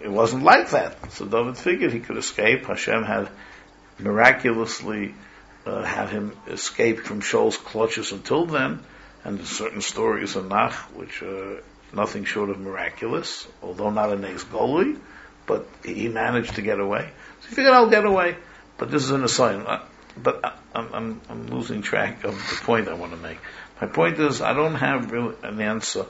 it 0.00 0.10
wasn't 0.10 0.42
like 0.42 0.70
that. 0.70 1.12
So 1.12 1.26
David 1.26 1.56
figured 1.56 1.92
he 1.92 2.00
could 2.00 2.16
escape. 2.16 2.66
Hashem 2.66 3.04
had 3.04 3.28
miraculously 3.98 5.14
uh, 5.66 5.82
had 5.82 6.08
him 6.08 6.36
escape 6.46 7.00
from 7.00 7.20
Shaul's 7.20 7.56
clutches 7.56 8.12
until 8.12 8.46
then, 8.46 8.82
and 9.24 9.44
certain 9.46 9.82
stories 9.82 10.36
in 10.36 10.48
Nach 10.48 10.72
which 10.94 11.22
are 11.22 11.62
nothing 11.92 12.24
short 12.24 12.50
of 12.50 12.58
miraculous, 12.58 13.46
although 13.62 13.90
not 13.90 14.12
a 14.12 14.16
Nes 14.16 14.44
Goli, 14.44 14.98
but 15.46 15.66
he 15.84 16.08
managed 16.08 16.54
to 16.54 16.62
get 16.62 16.80
away. 16.80 17.10
So 17.42 17.48
he 17.48 17.54
figured 17.54 17.74
I'll 17.74 17.90
get 17.90 18.04
away. 18.04 18.36
But 18.78 18.90
this 18.90 19.04
is 19.04 19.10
an 19.10 19.24
aside. 19.24 19.62
Uh, 19.66 19.80
but 20.16 20.44
I, 20.44 20.54
I'm, 20.74 21.20
I'm 21.28 21.46
losing 21.48 21.82
track 21.82 22.24
of 22.24 22.34
the 22.34 22.64
point 22.64 22.88
I 22.88 22.94
want 22.94 23.12
to 23.12 23.18
make. 23.18 23.38
My 23.80 23.86
point 23.86 24.18
is, 24.18 24.40
I 24.40 24.54
don't 24.54 24.74
have 24.74 25.10
really 25.10 25.34
an 25.42 25.60
answer. 25.60 26.06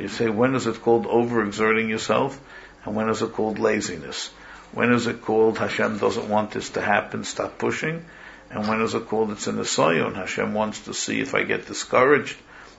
You 0.00 0.08
say, 0.08 0.28
when 0.28 0.54
is 0.54 0.66
it 0.66 0.82
called 0.82 1.06
overexerting 1.06 1.88
yourself? 1.88 2.40
And 2.84 2.94
when 2.94 3.08
is 3.08 3.22
it 3.22 3.32
called 3.32 3.58
laziness? 3.58 4.28
When 4.72 4.92
is 4.92 5.06
it 5.06 5.22
called 5.22 5.58
Hashem 5.58 5.98
doesn't 5.98 6.28
want 6.28 6.52
this 6.52 6.70
to 6.70 6.80
happen, 6.80 7.24
stop 7.24 7.58
pushing? 7.58 8.04
And 8.50 8.68
when 8.68 8.80
is 8.80 8.94
it 8.94 9.06
called 9.06 9.30
it's 9.30 9.46
in 9.46 9.56
the 9.56 9.62
soyon? 9.64 10.14
Hashem 10.14 10.54
wants 10.54 10.80
to 10.80 10.94
see 10.94 11.20
if 11.20 11.34
I 11.34 11.42
get 11.42 11.66
discouraged. 11.66 12.36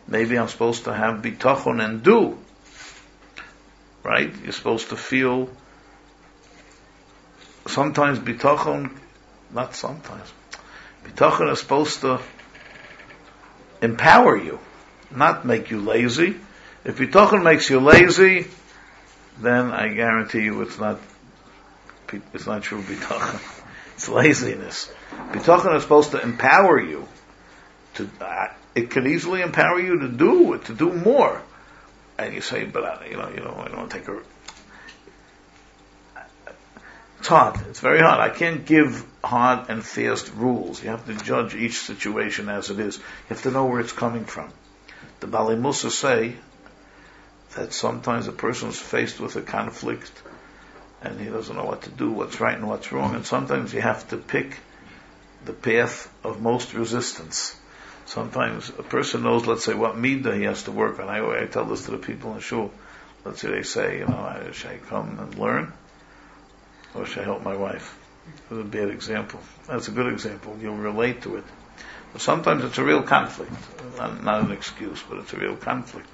Maybe 0.07 0.37
I'm 0.37 0.47
supposed 0.47 0.85
to 0.85 0.93
have 0.93 1.21
bitachon 1.21 1.83
and 1.83 2.03
do. 2.03 2.37
Right? 4.03 4.33
You're 4.43 4.51
supposed 4.51 4.89
to 4.89 4.95
feel 4.95 5.49
sometimes 7.67 8.17
bitachon, 8.19 8.97
not 9.51 9.75
sometimes. 9.75 10.31
Bitachon 11.03 11.51
is 11.51 11.59
supposed 11.59 12.01
to 12.01 12.19
empower 13.81 14.35
you, 14.37 14.59
not 15.11 15.45
make 15.45 15.69
you 15.69 15.81
lazy. 15.81 16.35
If 16.85 16.97
bitachon 16.97 17.43
makes 17.43 17.69
you 17.69 17.79
lazy, 17.79 18.47
then 19.39 19.71
I 19.71 19.89
guarantee 19.89 20.43
you 20.43 20.61
it's 20.61 20.79
not 20.79 20.99
it's 22.33 22.45
not 22.45 22.63
true 22.63 22.81
bitachon. 22.81 23.55
It's 23.95 24.07
laziness. 24.07 24.89
Bitachon 25.33 25.75
is 25.75 25.83
supposed 25.83 26.11
to 26.11 26.21
empower 26.21 26.79
you. 26.79 27.05
To 27.95 28.09
uh, 28.21 28.47
it 28.73 28.91
can 28.91 29.05
easily 29.05 29.41
empower 29.41 29.77
you 29.77 29.99
to 29.99 30.07
do 30.07 30.57
to 30.57 30.73
do 30.73 30.93
more. 30.93 31.41
And 32.17 32.33
you 32.33 32.39
say, 32.39 32.63
but 32.63 32.85
I, 32.85 33.07
you 33.07 33.17
know, 33.17 33.29
you 33.29 33.41
know, 33.41 33.55
I 33.57 33.67
don't 33.67 33.77
want 33.77 33.91
to 33.91 33.99
take 33.99 34.07
a. 34.07 34.21
It's 37.19 37.27
hard. 37.27 37.59
It's 37.69 37.81
very 37.81 37.99
hard. 37.99 38.21
I 38.21 38.29
can't 38.29 38.65
give 38.65 39.05
hard 39.21 39.69
and 39.69 39.83
fast 39.83 40.31
rules. 40.33 40.81
You 40.81 40.91
have 40.91 41.05
to 41.07 41.13
judge 41.25 41.53
each 41.53 41.79
situation 41.79 42.47
as 42.47 42.69
it 42.69 42.79
is. 42.79 42.97
You 42.97 43.03
have 43.29 43.41
to 43.41 43.51
know 43.51 43.65
where 43.65 43.81
it's 43.81 43.91
coming 43.91 44.23
from. 44.23 44.49
The 45.19 45.27
Baalei 45.27 45.59
Mussar 45.59 45.91
say 45.91 46.35
that 47.59 47.73
sometimes 47.73 48.27
a 48.27 48.31
person 48.31 48.69
is 48.69 48.79
faced 48.79 49.19
with 49.19 49.35
a 49.35 49.41
conflict 49.41 50.11
and 51.01 51.19
he 51.19 51.27
doesn't 51.27 51.55
know 51.55 51.65
what 51.65 51.81
to 51.81 51.89
do, 51.89 52.09
what's 52.09 52.39
right 52.39 52.57
and 52.57 52.67
what's 52.67 52.91
wrong. 52.93 53.15
And 53.15 53.25
sometimes 53.25 53.73
you 53.73 53.81
have 53.81 54.07
to 54.09 54.17
pick 54.17 54.57
the 55.43 55.51
path 55.51 56.09
of 56.23 56.41
most 56.41 56.73
resistance. 56.73 57.55
Sometimes 58.05 58.69
a 58.69 58.83
person 58.83 59.23
knows, 59.23 59.45
let's 59.45 59.65
say, 59.65 59.73
what 59.73 59.95
midah 59.95 60.37
he 60.37 60.43
has 60.43 60.63
to 60.63 60.71
work 60.71 60.99
on. 60.99 61.09
I, 61.09 61.43
I 61.43 61.45
tell 61.47 61.65
this 61.65 61.85
to 61.85 61.91
the 61.91 61.97
people 61.97 62.33
in 62.33 62.39
shul. 62.39 62.71
Let's 63.25 63.41
say 63.41 63.49
they 63.49 63.63
say, 63.63 63.99
you 63.99 64.07
know, 64.07 64.15
uh, 64.15 64.51
should 64.53 64.71
I 64.71 64.77
come 64.77 65.19
and 65.19 65.37
learn, 65.37 65.73
or 66.95 67.05
should 67.05 67.23
I 67.23 67.25
help 67.25 67.43
my 67.43 67.55
wife? 67.55 67.97
That's 68.49 68.61
a 68.61 68.63
bad 68.63 68.89
example. 68.89 69.41
That's 69.67 69.89
a 69.89 69.91
good 69.91 70.11
example. 70.11 70.57
You'll 70.61 70.77
relate 70.77 71.23
to 71.23 71.35
it. 71.35 71.43
But 72.13 72.21
sometimes 72.21 72.63
it's 72.63 72.77
a 72.77 72.83
real 72.83 73.03
conflict, 73.03 73.51
not, 73.97 74.23
not 74.23 74.43
an 74.43 74.51
excuse, 74.51 75.03
but 75.07 75.19
it's 75.19 75.33
a 75.33 75.37
real 75.37 75.57
conflict. 75.57 76.07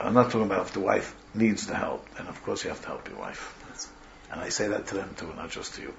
I'm 0.00 0.14
not 0.14 0.26
talking 0.26 0.46
about 0.46 0.66
if 0.66 0.72
the 0.72 0.80
wife 0.80 1.14
needs 1.34 1.66
the 1.66 1.74
help, 1.74 2.08
then 2.16 2.26
of 2.26 2.42
course 2.42 2.64
you 2.64 2.70
have 2.70 2.80
to 2.82 2.86
help 2.88 3.08
your 3.08 3.18
wife. 3.18 3.52
And 4.30 4.40
I 4.40 4.48
say 4.48 4.68
that 4.68 4.88
to 4.88 4.94
them 4.96 5.14
too, 5.16 5.32
not 5.36 5.50
just 5.50 5.74
to 5.74 5.82
you. 5.82 5.94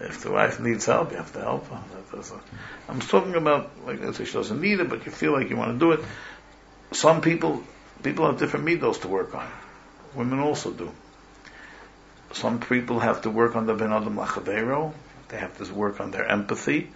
If 0.00 0.22
the 0.22 0.32
wife 0.32 0.58
needs 0.58 0.86
help, 0.86 1.12
you 1.12 1.16
have 1.18 1.32
to 1.32 1.40
help 1.40 1.68
her. 1.68 1.80
I'm 2.88 3.00
talking 3.00 3.36
about, 3.36 3.70
like 3.86 4.02
I 4.02 4.10
say, 4.12 4.24
she 4.24 4.32
doesn't 4.32 4.60
need 4.60 4.80
it, 4.80 4.88
but 4.88 5.06
you 5.06 5.12
feel 5.12 5.32
like 5.32 5.48
you 5.48 5.56
want 5.56 5.72
to 5.72 5.78
do 5.78 5.92
it. 5.92 6.00
Some 6.90 7.20
people, 7.20 7.62
people 8.02 8.26
have 8.26 8.38
different 8.38 8.66
midos 8.66 9.00
to 9.02 9.08
work 9.08 9.34
on. 9.34 9.48
Women 10.14 10.40
also 10.40 10.72
do. 10.72 10.90
Some 12.32 12.60
people 12.60 12.98
have 12.98 13.22
to 13.22 13.30
work 13.30 13.54
on 13.56 13.66
the 13.66 13.74
ben 13.74 13.92
adam. 13.92 14.16
They 15.28 15.38
have 15.38 15.56
to 15.58 15.72
work 15.72 16.00
on 16.00 16.10
their 16.10 16.26
empathy. 16.26 16.90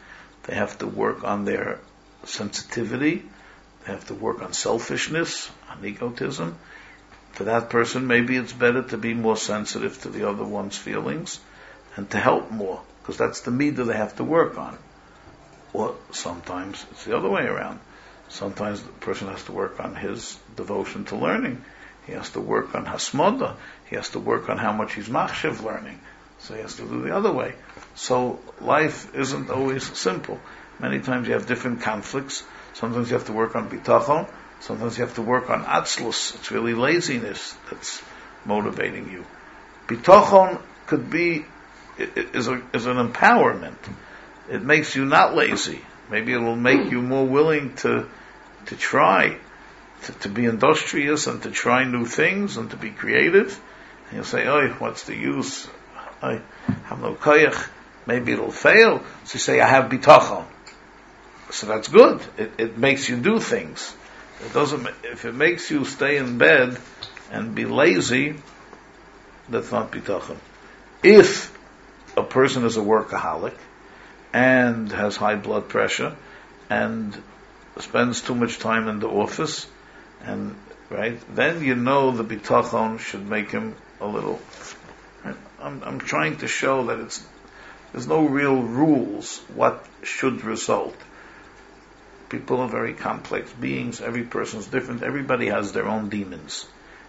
They 0.45 0.55
have 0.55 0.79
to 0.79 0.87
work 0.87 1.23
on 1.25 1.45
their 1.45 1.79
sensitivity. 2.25 3.23
Have 3.87 4.07
to 4.09 4.15
work 4.15 4.43
on 4.43 4.53
selfishness, 4.53 5.49
on 5.71 5.85
egotism. 5.85 6.59
For 7.33 7.45
that 7.45 7.71
person, 7.71 8.07
maybe 8.07 8.37
it's 8.37 8.53
better 8.53 8.83
to 8.83 8.99
be 8.99 9.15
more 9.15 9.37
sensitive 9.37 10.03
to 10.03 10.09
the 10.09 10.29
other 10.29 10.45
one's 10.45 10.77
feelings 10.77 11.39
and 11.95 12.11
to 12.11 12.19
help 12.19 12.51
more, 12.51 12.83
because 13.01 13.17
that's 13.17 13.43
the 13.43 13.53
midah 13.53 13.87
they 13.87 13.97
have 13.97 14.17
to 14.17 14.25
work 14.25 14.59
on. 14.59 14.77
Or 15.73 15.95
sometimes 16.11 16.85
it's 16.91 17.05
the 17.05 17.17
other 17.17 17.29
way 17.29 17.43
around. 17.43 17.79
Sometimes 18.29 18.83
the 18.83 18.91
person 18.91 19.29
has 19.29 19.45
to 19.45 19.53
work 19.53 19.79
on 19.79 19.95
his 19.95 20.37
devotion 20.57 21.05
to 21.07 21.17
learning. 21.17 21.65
He 22.07 22.13
has 22.13 22.31
to 22.31 22.41
work 22.41 22.75
on 22.75 22.87
hasmoda. 22.87 23.55
He 23.89 23.97
has 23.97 24.09
to 24.11 24.19
work 24.19 24.49
on 24.49 24.59
how 24.59 24.73
much 24.73 24.95
he's 24.95 25.09
machshav 25.09 25.63
learning. 25.63 26.01
So 26.39 26.55
he 26.55 26.61
has 26.61 26.77
to 26.77 26.83
do 26.83 27.03
the 27.03 27.15
other 27.15 27.33
way. 27.33 27.55
So 27.95 28.41
life 28.61 29.15
isn't 29.15 29.51
always 29.51 29.85
simple. 29.97 30.41
Many 30.79 31.01
times 31.01 31.29
you 31.29 31.35
have 31.35 31.47
different 31.47 31.83
conflicts. 31.83 32.45
Sometimes 32.77 33.11
you 33.11 33.17
have 33.17 33.27
to 33.27 33.33
work 33.33 33.57
on 33.57 33.71
bitachon. 33.71 34.29
Sometimes 34.61 34.99
you 34.99 35.05
have 35.05 35.15
to 35.15 35.23
work 35.23 35.49
on 35.49 35.65
atzlus. 35.65 36.35
It's 36.35 36.51
really 36.51 36.75
laziness 36.75 37.57
that's 37.71 38.03
motivating 38.45 39.11
you. 39.11 39.25
Bitachon 39.87 40.61
could 40.87 41.09
be 41.09 41.47
is, 41.99 42.49
a, 42.49 42.63
is 42.75 42.85
an 42.85 42.99
empowerment. 42.99 43.79
It 44.51 44.63
makes 44.63 44.95
you 44.95 45.07
not 45.07 45.35
lazy. 45.35 45.81
Maybe 46.11 46.35
it 46.35 46.39
will 46.39 46.57
make 46.57 46.91
you 46.91 47.01
more 47.01 47.27
willing 47.27 47.75
to 47.77 48.09
to 48.67 48.77
try, 48.77 49.39
to, 50.03 50.13
to 50.13 50.29
be 50.29 50.45
industrious 50.45 51.27
and 51.29 51.43
to 51.45 51.51
try 51.51 51.85
new 51.85 52.05
things 52.05 52.59
and 52.59 52.71
to 52.73 52.77
be 52.77 52.91
creative. 52.91 53.59
And 54.09 54.17
you'll 54.17 54.25
say, 54.25 54.47
"Oh, 54.47 54.69
what's 54.81 55.05
the 55.05 55.17
use? 55.17 55.67
I 56.21 56.43
have 56.85 57.01
no 57.01 57.15
koyach. 57.15 57.69
Maybe 58.05 58.33
it'll 58.33 58.51
fail." 58.51 59.03
So 59.25 59.35
you 59.35 59.41
say, 59.41 59.61
"I 59.61 59.69
have 59.69 59.91
bitachon." 59.91 60.45
So 61.51 61.67
that's 61.67 61.89
good. 61.89 62.21
It, 62.37 62.53
it 62.59 62.79
makes 62.79 63.09
you 63.09 63.17
do 63.17 63.39
things. 63.39 63.95
It 64.45 64.53
doesn't. 64.53 64.87
If 65.05 65.25
it 65.25 65.35
makes 65.35 65.71
you 65.71 65.85
stay 65.85 66.17
in 66.17 66.39
bed 66.39 66.79
and 67.31 67.55
be 67.55 67.65
lazy, 67.65 68.37
that's 69.49 69.71
not 69.73 69.93
bitachon. 69.93 70.37
If 71.03 71.57
a 72.17 72.23
person 72.23 72.65
is 72.65 72.77
a 72.77 72.81
workaholic 72.81 73.55
and 74.33 74.91
has 74.93 75.17
high 75.17 75.37
blood 75.37 75.69
pressure 75.69 76.17
and 76.69 77.17
spends 77.79 78.23
too 78.23 78.35
much 78.35 78.59
time 78.59 78.89
in 78.89 78.99
the 78.99 79.09
office, 79.09 79.67
and 80.23 80.57
right, 80.91 81.19
then 81.35 81.63
you 81.63 81.75
know 81.75 82.11
the 82.11 82.25
bitachon 82.25 82.99
should 82.99 83.27
make 83.27 83.51
him 83.51 83.77
a 84.01 84.07
little. 84.07 84.41
I'm, 85.61 85.83
I'm 85.83 85.99
trying 85.99 86.39
to 86.39 86.49
show 86.49 86.87
that 86.87 87.01
it's 87.01 87.25
there's 87.93 88.07
no 88.07 88.27
real 88.27 88.63
rules 88.63 89.39
what 89.55 89.87
should 90.03 90.45
result. 90.45 90.97
People 92.29 92.61
are 92.61 92.69
very 92.69 92.95
complex 92.95 93.53
beings. 93.53 94.01
Every 94.01 94.25
person 94.25 94.61
is 94.61 94.67
different. 94.67 95.03
Everybody 95.03 95.47
has 95.47 95.73
their 95.73 95.87
own 95.87 96.09
demons. 96.09 96.67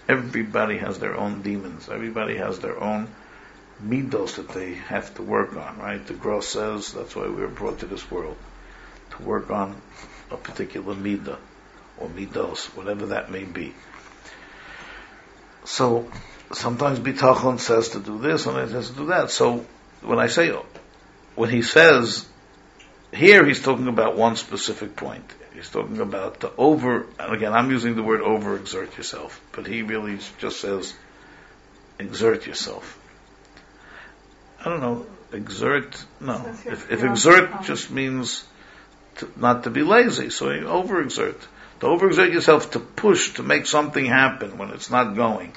Everybody 0.07 0.77
has 0.77 0.99
their 0.99 1.17
own 1.17 1.41
demons. 1.41 1.89
Everybody 1.89 2.37
has 2.37 2.59
their 2.59 2.79
own 2.79 3.09
midos 3.83 4.35
that 4.35 4.49
they 4.49 4.75
have 4.75 5.13
to 5.15 5.23
work 5.23 5.55
on, 5.55 5.79
right? 5.79 6.05
The 6.05 6.13
Gra 6.13 6.41
says 6.41 6.93
that's 6.93 7.15
why 7.15 7.27
we 7.27 7.41
were 7.41 7.47
brought 7.47 7.79
to 7.79 7.85
this 7.85 8.09
world. 8.09 8.37
To 9.11 9.23
work 9.23 9.49
on 9.49 9.81
a 10.31 10.37
particular 10.37 10.93
midah 10.93 11.37
or 11.97 12.09
midos, 12.09 12.65
whatever 12.75 13.07
that 13.07 13.31
may 13.31 13.43
be. 13.43 13.73
So 15.65 16.09
sometimes 16.53 16.99
bitachon 16.99 17.59
says 17.59 17.89
to 17.89 17.99
do 17.99 18.19
this, 18.19 18.45
and 18.45 18.57
it 18.57 18.69
says 18.69 18.89
to 18.91 18.95
do 18.95 19.05
that. 19.07 19.31
So 19.31 19.65
when 20.01 20.19
I 20.19 20.27
say, 20.27 20.55
when 21.35 21.49
he 21.49 21.61
says 21.61 22.25
here 23.13 23.45
he's 23.45 23.61
talking 23.61 23.87
about 23.87 24.17
one 24.17 24.35
specific 24.35 24.95
point. 24.95 25.33
He's 25.53 25.69
talking 25.69 25.99
about 25.99 26.39
the 26.39 26.51
over, 26.57 27.07
and 27.19 27.33
again, 27.33 27.53
I'm 27.53 27.71
using 27.71 27.95
the 27.95 28.03
word 28.03 28.21
overexert 28.21 28.95
yourself, 28.97 29.41
but 29.53 29.65
he 29.65 29.81
really 29.81 30.19
just 30.37 30.59
says 30.59 30.93
exert 31.97 32.45
yourself. 32.45 32.99
I 34.59 34.65
don't 34.65 34.81
know, 34.81 35.05
exert, 35.31 36.03
no. 36.19 36.45
If, 36.65 36.91
if 36.91 37.03
exert 37.03 37.51
um, 37.51 37.63
just 37.63 37.89
means 37.89 38.43
to, 39.15 39.31
not 39.35 39.63
to 39.63 39.69
be 39.69 39.81
lazy, 39.81 40.29
so 40.29 40.51
you 40.51 40.65
overexert. 40.65 41.39
To 41.79 41.85
overexert 41.85 42.33
yourself 42.33 42.71
to 42.71 42.79
push, 42.79 43.33
to 43.35 43.43
make 43.43 43.65
something 43.65 44.05
happen 44.05 44.57
when 44.57 44.69
it's 44.69 44.91
not 44.91 45.15
going. 45.15 45.53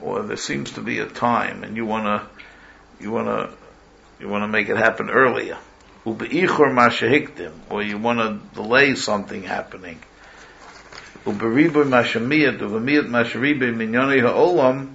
Or 0.00 0.22
there 0.22 0.36
seems 0.36 0.72
to 0.72 0.80
be 0.80 1.00
a 1.00 1.06
time 1.06 1.64
and 1.64 1.76
you 1.76 1.86
wanna, 1.86 2.28
you 3.00 3.10
wanna, 3.10 3.50
you 4.20 4.28
wanna 4.28 4.48
make 4.48 4.68
it 4.68 4.76
happen 4.76 5.10
earlier 5.10 5.58
Ubeichor 6.04 6.70
mashahiktim, 6.72 7.52
or 7.70 7.82
you 7.82 7.98
want 7.98 8.18
to 8.18 8.54
delay 8.54 8.94
something 8.94 9.42
happening. 9.42 9.98
Uberiboy 11.24 11.84
mashamiyat, 11.84 12.58
uvamiyat 12.58 13.08
mashariboy 13.08 13.74
minyonei 13.74 14.20
ha'olam, 14.20 14.94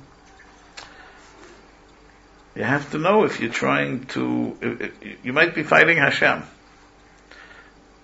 you 2.55 2.63
have 2.63 2.91
to 2.91 2.97
know 2.97 3.23
if 3.23 3.39
you're 3.39 3.51
trying 3.51 4.05
to, 4.07 4.91
you 5.23 5.33
might 5.33 5.55
be 5.55 5.63
fighting 5.63 5.97
Hashem. 5.97 6.43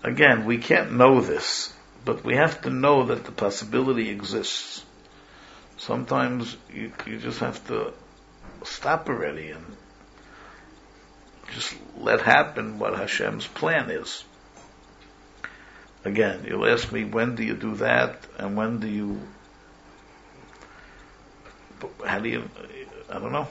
Again, 0.04 0.46
we 0.46 0.60
can't 0.60 0.94
know 0.94 1.20
this, 1.20 1.74
but 2.06 2.24
we 2.24 2.36
have 2.36 2.62
to 2.62 2.70
know 2.70 3.08
that 3.08 3.26
the 3.26 3.32
possibility 3.32 4.10
exists. 4.10 4.84
Sometimes 5.78 6.56
you, 6.74 6.92
you 7.06 7.18
just 7.20 7.40
have 7.40 7.68
to 7.68 7.92
stop 8.64 9.10
already 9.10 9.50
and 9.50 9.66
just 11.54 11.76
let 11.98 12.22
happen 12.22 12.80
what 12.80 12.98
Hashem's 12.98 13.48
plan 13.48 13.90
is. 13.90 14.24
Again, 16.04 16.46
you'll 16.48 16.68
ask 16.68 16.92
me, 16.92 17.04
when 17.04 17.36
do 17.36 17.44
you 17.44 17.56
do 17.56 17.76
that, 17.76 18.20
and 18.38 18.56
when 18.56 18.80
do 18.80 18.88
you, 18.88 19.20
how 22.06 22.20
do 22.20 22.30
you, 22.30 22.50
I 23.10 23.20
don't 23.20 23.32
know. 23.32 23.48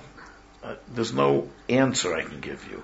Uh, 0.63 0.77
there's 0.95 1.13
no 1.13 1.49
answer 1.69 2.15
I 2.15 2.23
can 2.23 2.41
give 2.41 2.67
you. 2.71 2.83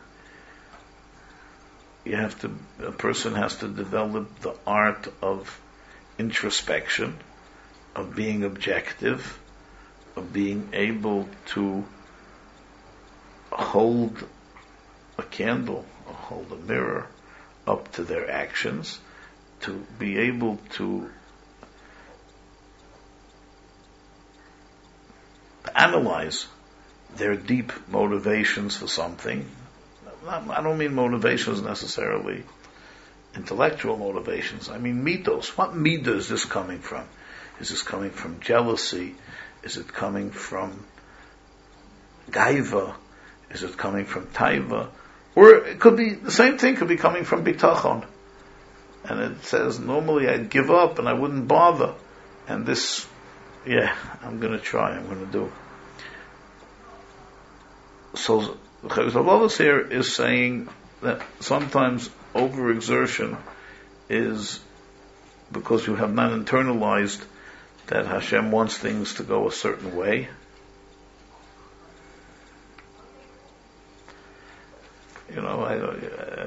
You 2.05 2.17
have 2.17 2.41
to, 2.41 2.51
a 2.85 2.93
person 2.93 3.35
has 3.35 3.57
to 3.59 3.69
develop 3.69 4.41
the 4.41 4.57
art 4.67 5.07
of 5.23 5.61
introspection, 6.19 7.17
of 7.95 8.15
being 8.17 8.43
objective, 8.43 9.39
of 10.17 10.33
being 10.33 10.71
able 10.73 11.29
to 11.47 11.85
hold 13.53 14.25
a 15.21 15.25
candle 15.25 15.85
or 16.07 16.15
hold 16.15 16.51
a 16.53 16.57
mirror 16.57 17.07
up 17.67 17.93
to 17.93 18.03
their 18.03 18.31
actions, 18.31 18.99
to 19.61 19.87
be 19.99 20.19
able 20.19 20.59
to 20.71 21.11
analyze 25.75 26.47
their 27.17 27.37
deep 27.37 27.73
motivations 27.89 28.77
for 28.77 28.89
something. 28.89 29.49
I 30.27 30.63
don't 30.63 30.79
mean 30.79 30.95
motivations 30.95 31.63
necessarily 31.63 32.43
intellectual 33.35 33.97
motivations. 33.97 34.69
I 34.69 34.79
mean 34.79 35.05
midos. 35.05 35.49
What 35.57 35.73
midah 35.75 36.17
is 36.17 36.29
this 36.29 36.45
coming 36.45 36.81
from? 36.81 37.05
Is 37.61 37.69
this 37.69 37.83
coming 37.83 38.11
from 38.11 38.41
jealousy? 38.41 39.15
Is 39.63 39.77
it 39.77 39.89
coming 39.89 40.31
from 40.31 40.85
gaiva? 42.31 42.95
Is 43.51 43.63
it 43.63 43.77
coming 43.77 44.07
from 44.07 44.27
taiva? 44.27 44.89
Or 45.35 45.55
it 45.55 45.79
could 45.79 45.97
be, 45.97 46.11
the 46.11 46.31
same 46.31 46.59
thing 46.59 46.77
could 46.77 46.89
be 46.89 46.97
coming 46.97 47.25
from 47.25 47.45
bitachon. 47.45 48.05
And 49.05 49.21
it 49.21 49.45
says, 49.45 49.79
normally 49.79 50.29
I'd 50.29 50.51
give 50.51 50.71
up 50.71 50.99
and 50.99 51.09
I 51.09 51.13
wouldn't 51.13 51.49
bother. 51.49 51.95
And 52.49 52.67
this, 52.67 53.07
yeah, 53.67 53.95
I'm 54.23 54.41
gonna 54.41 54.59
try, 54.59 54.97
I'm 54.97 55.07
gonna 55.07 55.27
do. 55.27 55.53
So, 58.15 58.57
Chovos 58.85 59.57
here 59.57 59.81
is 59.81 60.15
saying 60.15 60.69
that 61.03 61.23
sometimes 61.39 62.11
overexertion 62.35 63.37
is 64.09 64.61
because 65.53 65.87
you 65.87 65.95
have 65.97 66.13
not 66.13 66.33
internalized 66.33 67.25
that 67.87 68.07
Hashem 68.07 68.51
wants 68.51 68.77
things 68.77 69.15
to 69.15 69.23
go 69.23 69.49
a 69.49 69.53
certain 69.53 69.97
way. 69.97 70.29
You 75.35 75.43
know, 75.43 75.61
I, 75.63 75.79
uh, 75.79 75.97
I, 76.41 76.45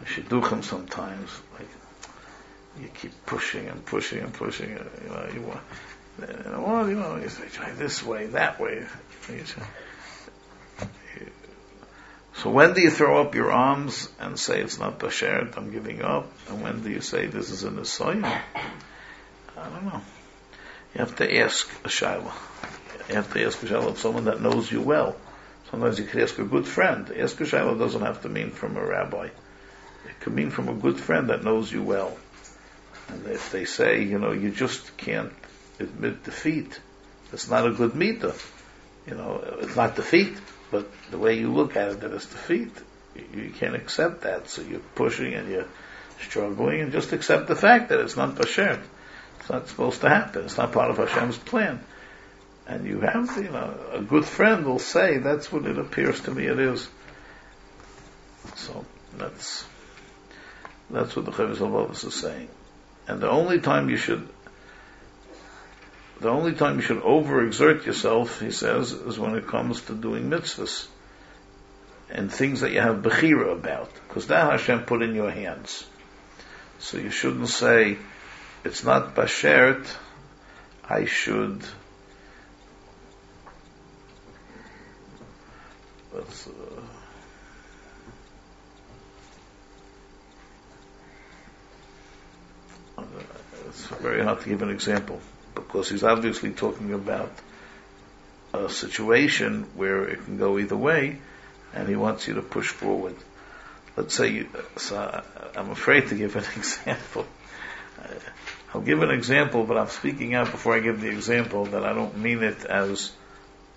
I 0.00 0.04
shidduchim 0.04 0.64
sometimes, 0.64 1.30
like, 1.58 1.68
you 2.80 2.88
keep 2.88 3.12
pushing 3.26 3.68
and 3.68 3.84
pushing 3.84 4.20
and 4.20 4.32
pushing, 4.32 4.78
uh, 4.78 4.84
you 5.02 5.08
know, 5.08 5.28
you 5.34 5.42
want, 5.42 5.60
know, 6.46 6.64
well, 6.66 6.88
you 6.88 6.94
know, 6.94 7.16
you 7.16 7.28
say, 7.28 7.48
try 7.48 7.72
this 7.72 8.02
way, 8.02 8.26
that 8.26 8.58
way. 8.60 8.86
So 12.42 12.50
when 12.50 12.72
do 12.72 12.80
you 12.80 12.90
throw 12.90 13.20
up 13.20 13.34
your 13.34 13.50
arms 13.50 14.08
and 14.20 14.38
say 14.38 14.60
it's 14.60 14.78
not 14.78 15.00
Bashert, 15.00 15.56
I'm 15.56 15.72
giving 15.72 16.02
up? 16.02 16.30
And 16.48 16.62
when 16.62 16.82
do 16.84 16.90
you 16.90 17.00
say 17.00 17.26
this 17.26 17.50
is 17.50 17.64
an 17.64 17.76
Asayim? 17.76 18.24
I 18.24 18.42
don't 19.56 19.84
know. 19.84 20.00
You 20.94 21.00
have 21.00 21.16
to 21.16 21.38
ask 21.38 21.68
a 21.84 21.88
Shaila. 21.88 22.32
You 23.08 23.16
have 23.16 23.32
to 23.32 23.44
ask 23.44 23.60
a 23.62 23.66
Shaila 23.66 23.88
of 23.88 23.98
someone 23.98 24.26
that 24.26 24.40
knows 24.40 24.70
you 24.70 24.80
well. 24.80 25.16
Sometimes 25.70 25.98
you 25.98 26.04
could 26.06 26.22
ask 26.22 26.38
a 26.38 26.44
good 26.44 26.66
friend. 26.66 27.12
Ask 27.16 27.40
a 27.40 27.44
Shaila 27.44 27.78
doesn't 27.78 28.00
have 28.00 28.22
to 28.22 28.28
mean 28.28 28.50
from 28.50 28.76
a 28.76 28.84
rabbi. 28.84 29.26
It 29.26 30.20
could 30.20 30.34
mean 30.34 30.50
from 30.50 30.68
a 30.68 30.74
good 30.74 30.98
friend 30.98 31.28
that 31.30 31.44
knows 31.44 31.70
you 31.70 31.82
well. 31.82 32.16
And 33.08 33.26
if 33.26 33.52
they 33.52 33.64
say, 33.64 34.02
you 34.02 34.18
know, 34.18 34.32
you 34.32 34.50
just 34.50 34.96
can't 34.96 35.32
admit 35.78 36.24
defeat, 36.24 36.80
it's 37.32 37.48
not 37.48 37.66
a 37.66 37.70
good 37.70 37.94
meter. 37.94 38.34
You 39.06 39.14
know, 39.14 39.42
it's 39.60 39.76
not 39.76 39.96
defeat, 39.96 40.36
but 40.70 40.86
the 41.10 41.18
way 41.18 41.38
you 41.38 41.52
look 41.52 41.76
at 41.76 41.92
it, 41.92 42.00
that 42.00 42.12
it's 42.12 42.26
defeat, 42.26 42.72
you, 43.34 43.50
can't 43.50 43.74
accept 43.74 44.22
that. 44.22 44.48
So 44.48 44.62
you're 44.62 44.80
pushing 44.94 45.34
and 45.34 45.50
you're 45.50 45.66
struggling, 46.20 46.80
and 46.80 46.92
just 46.92 47.12
accept 47.12 47.46
the 47.46 47.56
fact 47.56 47.90
that 47.90 48.00
it's 48.00 48.16
not 48.16 48.34
Bashert. 48.34 48.82
It's 49.40 49.50
not 49.50 49.68
supposed 49.68 50.00
to 50.02 50.08
happen. 50.08 50.44
It's 50.44 50.56
not 50.56 50.72
part 50.72 50.90
of 50.90 50.98
Hashem's 50.98 51.38
plan. 51.38 51.80
And 52.68 52.86
you 52.86 53.00
have, 53.00 53.34
you 53.38 53.50
know, 53.50 53.74
a 53.92 54.02
good 54.02 54.26
friend 54.26 54.66
will 54.66 54.78
say, 54.78 55.16
that's 55.18 55.50
what 55.50 55.64
it 55.64 55.78
appears 55.78 56.20
to 56.22 56.30
me 56.30 56.44
it 56.44 56.58
is. 56.58 56.86
So 58.56 58.84
that's, 59.16 59.64
that's 60.90 61.16
what 61.16 61.24
the 61.24 61.32
Chovos 61.32 62.04
is 62.04 62.14
saying. 62.14 62.48
And 63.06 63.20
the 63.20 63.30
only 63.30 63.60
time 63.60 63.88
you 63.88 63.96
should 63.96 64.28
the 66.20 66.30
only 66.30 66.52
time 66.52 66.76
you 66.76 66.82
should 66.82 67.02
overexert 67.02 67.86
yourself, 67.86 68.40
he 68.40 68.50
says, 68.50 68.90
is 68.90 69.18
when 69.18 69.36
it 69.36 69.46
comes 69.46 69.82
to 69.82 69.94
doing 69.94 70.28
mitzvahs 70.28 70.88
and 72.10 72.32
things 72.32 72.60
that 72.62 72.72
you 72.72 72.80
have 72.80 72.96
bechira 72.96 73.52
about, 73.52 73.92
because 74.08 74.26
that 74.26 74.50
Hashem 74.50 74.82
put 74.82 75.02
in 75.02 75.14
your 75.14 75.30
hands. 75.30 75.86
So 76.80 76.98
you 76.98 77.10
shouldn't 77.10 77.48
say, 77.48 77.98
it's 78.64 78.82
not 78.82 79.14
bashert, 79.14 79.86
I 80.88 81.04
should 81.04 81.62
uh, 92.98 93.02
it's 93.68 93.86
very 93.86 94.22
hard 94.22 94.40
to 94.40 94.48
give 94.48 94.62
an 94.62 94.70
example 94.70 95.20
because 95.54 95.88
he's 95.88 96.04
obviously 96.04 96.50
talking 96.50 96.92
about 96.92 97.30
a 98.54 98.68
situation 98.68 99.66
where 99.74 100.04
it 100.04 100.24
can 100.24 100.38
go 100.38 100.58
either 100.58 100.76
way, 100.76 101.18
and 101.74 101.88
he 101.88 101.96
wants 101.96 102.26
you 102.26 102.34
to 102.34 102.42
push 102.42 102.68
forward. 102.68 103.14
Let's 103.96 104.14
say, 104.14 104.28
you, 104.28 104.48
so 104.76 105.22
I'm 105.56 105.70
afraid 105.70 106.08
to 106.08 106.14
give 106.14 106.36
an 106.36 106.44
example. 106.56 107.26
I'll 108.74 108.80
give 108.80 109.02
an 109.02 109.10
example, 109.10 109.64
but 109.64 109.76
I'm 109.76 109.88
speaking 109.88 110.34
out 110.34 110.50
before 110.50 110.74
I 110.74 110.80
give 110.80 111.00
the 111.00 111.08
example 111.08 111.66
that 111.66 111.84
I 111.84 111.92
don't 111.92 112.16
mean 112.18 112.42
it 112.42 112.64
as 112.64 113.12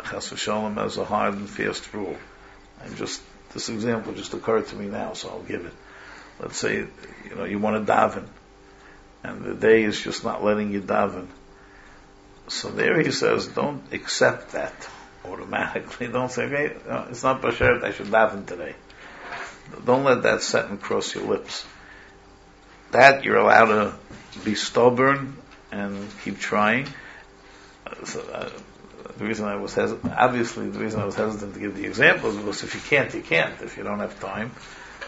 chas 0.09 0.31
as 0.31 0.97
a 0.97 1.05
hard 1.05 1.33
and 1.35 1.49
fast 1.49 1.93
rule. 1.93 2.17
I'm 2.83 2.95
just 2.95 3.21
this 3.53 3.69
example 3.69 4.13
just 4.13 4.33
occurred 4.33 4.67
to 4.67 4.75
me 4.75 4.87
now, 4.87 5.13
so 5.13 5.29
I'll 5.29 5.43
give 5.43 5.65
it. 5.65 5.73
Let's 6.39 6.57
say 6.57 6.77
you 6.77 7.35
know 7.35 7.43
you 7.43 7.59
want 7.59 7.85
to 7.85 7.91
daven, 7.91 8.27
and 9.23 9.43
the 9.43 9.53
day 9.53 9.83
is 9.83 9.99
just 9.99 10.23
not 10.23 10.43
letting 10.43 10.71
you 10.71 10.81
daven. 10.81 11.27
So 12.47 12.69
there 12.69 12.99
he 12.99 13.11
says, 13.11 13.47
don't 13.47 13.81
accept 13.93 14.51
that 14.51 14.89
automatically. 15.23 16.07
Don't 16.11 16.31
say, 16.31 16.45
okay, 16.45 16.75
it's 17.09 17.23
not 17.23 17.41
Bashert, 17.41 17.83
I 17.83 17.91
should 17.91 18.07
daven 18.07 18.45
today. 18.45 18.75
Don't 19.85 20.03
let 20.03 20.23
that 20.23 20.41
sentence 20.41 20.81
cross 20.81 21.15
your 21.15 21.25
lips. 21.25 21.65
That 22.91 23.23
you're 23.23 23.37
allowed 23.37 23.67
to 23.67 24.39
be 24.43 24.55
stubborn 24.55 25.37
and 25.71 26.09
keep 26.23 26.39
trying. 26.39 26.87
So, 28.03 28.21
uh, 28.21 28.49
the 29.21 29.27
reason 29.27 29.45
I 29.45 29.55
was 29.55 29.73
hesitant, 29.73 30.13
obviously 30.13 30.69
the 30.69 30.79
reason 30.79 30.99
I 30.99 31.05
was 31.05 31.15
hesitant 31.15 31.53
to 31.53 31.59
give 31.59 31.75
the 31.75 31.85
examples 31.85 32.37
was 32.37 32.63
if 32.63 32.75
you 32.75 32.81
can't, 32.81 33.13
you 33.13 33.21
can't. 33.21 33.61
If 33.61 33.77
you 33.77 33.83
don't 33.83 33.99
have 33.99 34.19
time, 34.19 34.51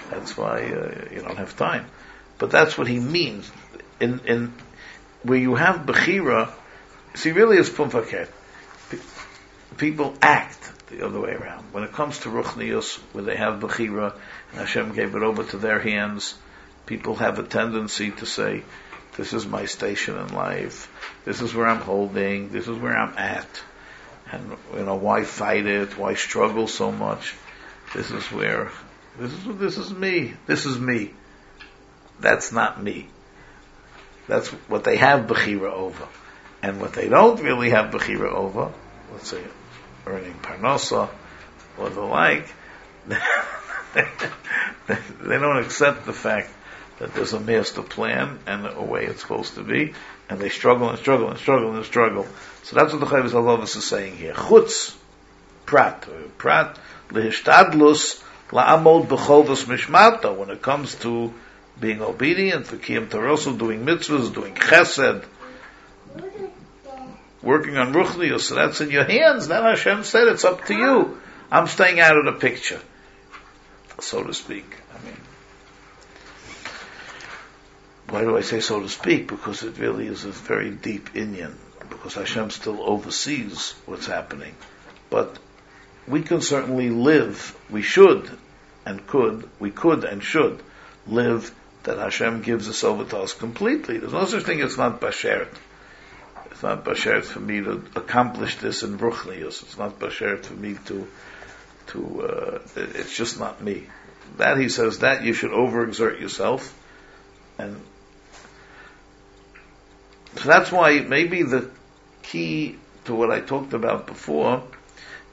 that's 0.10 0.38
why 0.38 0.64
uh, 0.64 1.14
you 1.14 1.22
don't 1.22 1.38
have 1.38 1.58
time. 1.58 1.86
But 2.38 2.52
that's 2.52 2.78
what 2.78 2.88
he 2.88 3.00
means. 3.00 3.52
In, 4.00 4.20
in, 4.26 4.54
where 5.24 5.38
you 5.38 5.56
have 5.56 5.86
Bechira, 5.86 6.52
See, 7.16 7.32
really 7.32 7.58
it's 7.58 7.70
pumfaket. 7.70 8.28
People 9.78 10.16
act 10.22 10.72
the 10.90 11.06
other 11.06 11.20
way 11.20 11.32
around. 11.32 11.66
When 11.72 11.84
it 11.84 11.92
comes 11.92 12.20
to 12.20 12.30
Ruchnius, 12.30 12.98
where 13.14 13.24
they 13.24 13.36
have 13.36 13.60
Bechira, 13.60 14.14
and 14.52 14.60
Hashem 14.60 14.94
gave 14.94 15.16
it 15.16 15.22
over 15.22 15.44
to 15.44 15.58
their 15.58 15.80
hands, 15.80 16.36
people 16.86 17.16
have 17.16 17.38
a 17.38 17.44
tendency 17.44 18.12
to 18.12 18.26
say, 18.26 18.64
this 19.16 19.34
is 19.34 19.46
my 19.46 19.66
station 19.66 20.18
in 20.18 20.34
life, 20.34 20.90
this 21.24 21.42
is 21.42 21.54
where 21.54 21.68
I'm 21.68 21.82
holding, 21.82 22.50
this 22.50 22.68
is 22.68 22.78
where 22.78 22.98
I'm 22.98 23.16
at, 23.18 23.48
and, 24.34 24.58
you 24.76 24.84
know, 24.84 24.96
why 24.96 25.24
fight 25.24 25.68
it, 25.68 25.98
why 25.98 26.16
struggle 26.16 26.68
so 26.68 26.92
much? 26.92 27.36
This 27.94 28.10
is 28.10 28.26
where 28.32 28.72
This 29.20 29.32
is 29.32 29.58
this 29.58 29.78
is 29.78 29.94
me. 29.94 30.34
This 30.48 30.66
is 30.66 30.80
me. 30.80 31.12
That's 32.20 32.52
not 32.52 32.82
me. 32.82 33.08
That's 34.28 34.48
what 34.70 34.84
they 34.84 34.98
have 34.98 35.28
bechira 35.28 35.72
over, 35.72 36.08
and 36.64 36.82
what 36.82 36.94
they 36.94 37.10
don't 37.10 37.40
really 37.42 37.70
have 37.70 37.92
bechira 37.94 38.34
over. 38.34 38.72
Let's 39.12 39.28
say 39.28 39.44
earning 40.08 40.34
parnasa 40.42 41.10
or 41.78 41.90
the 41.90 42.02
like. 42.02 42.52
they 43.08 43.18
don't 45.38 45.58
accept 45.58 46.06
the 46.08 46.14
fact 46.14 46.50
that 46.98 47.14
there's 47.14 47.34
a 47.34 47.40
master 47.40 47.84
plan 47.84 48.40
and 48.48 48.66
a 48.66 48.82
way 48.82 49.06
it's 49.06 49.22
supposed 49.22 49.56
to 49.56 49.64
be, 49.64 49.94
and 50.30 50.40
they 50.40 50.50
struggle 50.50 50.90
and 50.90 51.00
struggle 51.00 51.30
and 51.30 51.38
struggle 51.38 51.76
and 51.76 51.86
struggle. 51.86 52.26
So 52.64 52.76
that's 52.76 52.94
what 52.94 53.00
the 53.00 53.06
Chovos 53.06 53.32
HaLevavos 53.32 53.76
is 53.76 53.86
saying 53.86 54.18
here. 54.18 54.34
Chutz, 54.34 54.96
prat, 55.66 56.08
uh, 56.08 56.28
prat, 56.38 56.80
lehishtadlus, 57.10 58.24
la'amod 58.50 59.08
b'chovos 59.08 59.66
mishmata, 59.66 60.36
when 60.36 60.50
it 60.50 60.62
comes 60.62 60.96
to 60.96 61.34
being 61.80 62.02
obedient, 62.02 62.68
the 62.68 62.78
kiyam 62.78 63.08
tarosu, 63.08 63.58
doing 63.58 63.86
mitzvahs, 63.86 64.34
doing 64.34 64.54
chesed, 64.54 65.26
working 67.42 67.78
on 67.78 67.94
ruchnius, 67.94 68.42
so 68.42 68.56
that's 68.56 68.80
in 68.82 68.90
your 68.92 69.04
hands. 69.04 69.48
Then 69.48 69.64
Hashem 69.64 70.04
said, 70.04 70.28
it's 70.28 70.46
up 70.46 70.66
to 70.66 70.74
you. 70.74 71.20
I'm 71.52 71.68
staying 71.68 72.00
out 72.00 72.18
of 72.18 72.26
the 72.26 72.34
picture, 72.34 72.80
so 74.00 74.24
to 74.24 74.34
speak. 74.34 74.78
I 74.94 75.06
mean, 75.06 75.18
why 78.14 78.22
do 78.22 78.38
I 78.38 78.42
say 78.42 78.60
so 78.60 78.80
to 78.80 78.90
speak? 78.90 79.28
Because 79.28 79.64
it 79.64 79.80
really 79.80 80.06
is 80.06 80.24
a 80.24 80.30
very 80.30 80.70
deep 80.70 81.14
Inyan, 81.14 81.56
because 81.90 82.14
Hashem 82.14 82.52
still 82.52 82.80
oversees 82.80 83.72
what's 83.88 84.06
happening. 84.06 84.54
But 85.10 85.40
we 86.08 86.22
can 86.22 86.42
certainly 86.42 86.92
live, 86.92 87.58
we 87.72 87.82
should 87.82 88.30
and 88.86 89.08
could, 89.08 89.50
we 89.60 89.72
could 89.72 90.04
and 90.04 90.22
should 90.22 90.62
live 91.08 91.52
that 91.86 91.98
Hashem 91.98 92.44
gives 92.44 92.70
us 92.70 92.84
over 92.84 93.04
to 93.04 93.18
us 93.18 93.34
completely. 93.34 93.98
There's 93.98 94.14
no 94.14 94.26
such 94.26 94.44
thing 94.44 94.62
as 94.62 94.78
not 94.78 95.02
Bashert. 95.02 95.50
It's 96.52 96.62
not 96.62 96.86
Bashert 96.86 97.24
for 97.24 97.40
me 97.40 97.62
to 97.62 97.84
accomplish 97.96 98.58
this 98.58 98.84
in 98.84 99.00
Ruchnius. 99.00 99.64
It's 99.64 99.80
not 99.80 99.98
Bashert 99.98 100.46
for 100.46 100.54
me 100.54 100.76
to, 100.86 101.08
to, 101.88 102.22
uh, 102.22 102.60
it's 102.76 103.18
just 103.18 103.40
not 103.40 103.60
me. 103.64 103.88
That 104.38 104.60
he 104.60 104.70
says 104.70 105.00
that 105.00 105.24
you 105.24 105.34
should 105.34 105.50
overexert 105.50 106.22
yourself 106.22 106.80
and 107.58 107.82
so 110.36 110.50
that's 110.50 110.72
why 110.72 111.00
maybe 111.00 111.44
the 111.44 111.70
key 112.22 112.78
to 113.06 113.16
what 113.16 113.32
I 113.32 113.42
talked 113.42 113.74
about 113.74 114.08
before 114.08 114.64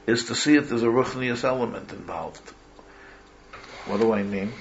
is 0.07 0.25
to 0.25 0.35
see 0.35 0.55
if 0.55 0.69
there's 0.69 0.83
a 0.83 0.87
ruchnius 0.87 1.43
element 1.43 1.91
involved. 1.91 2.47
What 3.85 3.99
do 3.99 4.13
I 4.13 4.23
mean? 4.23 4.53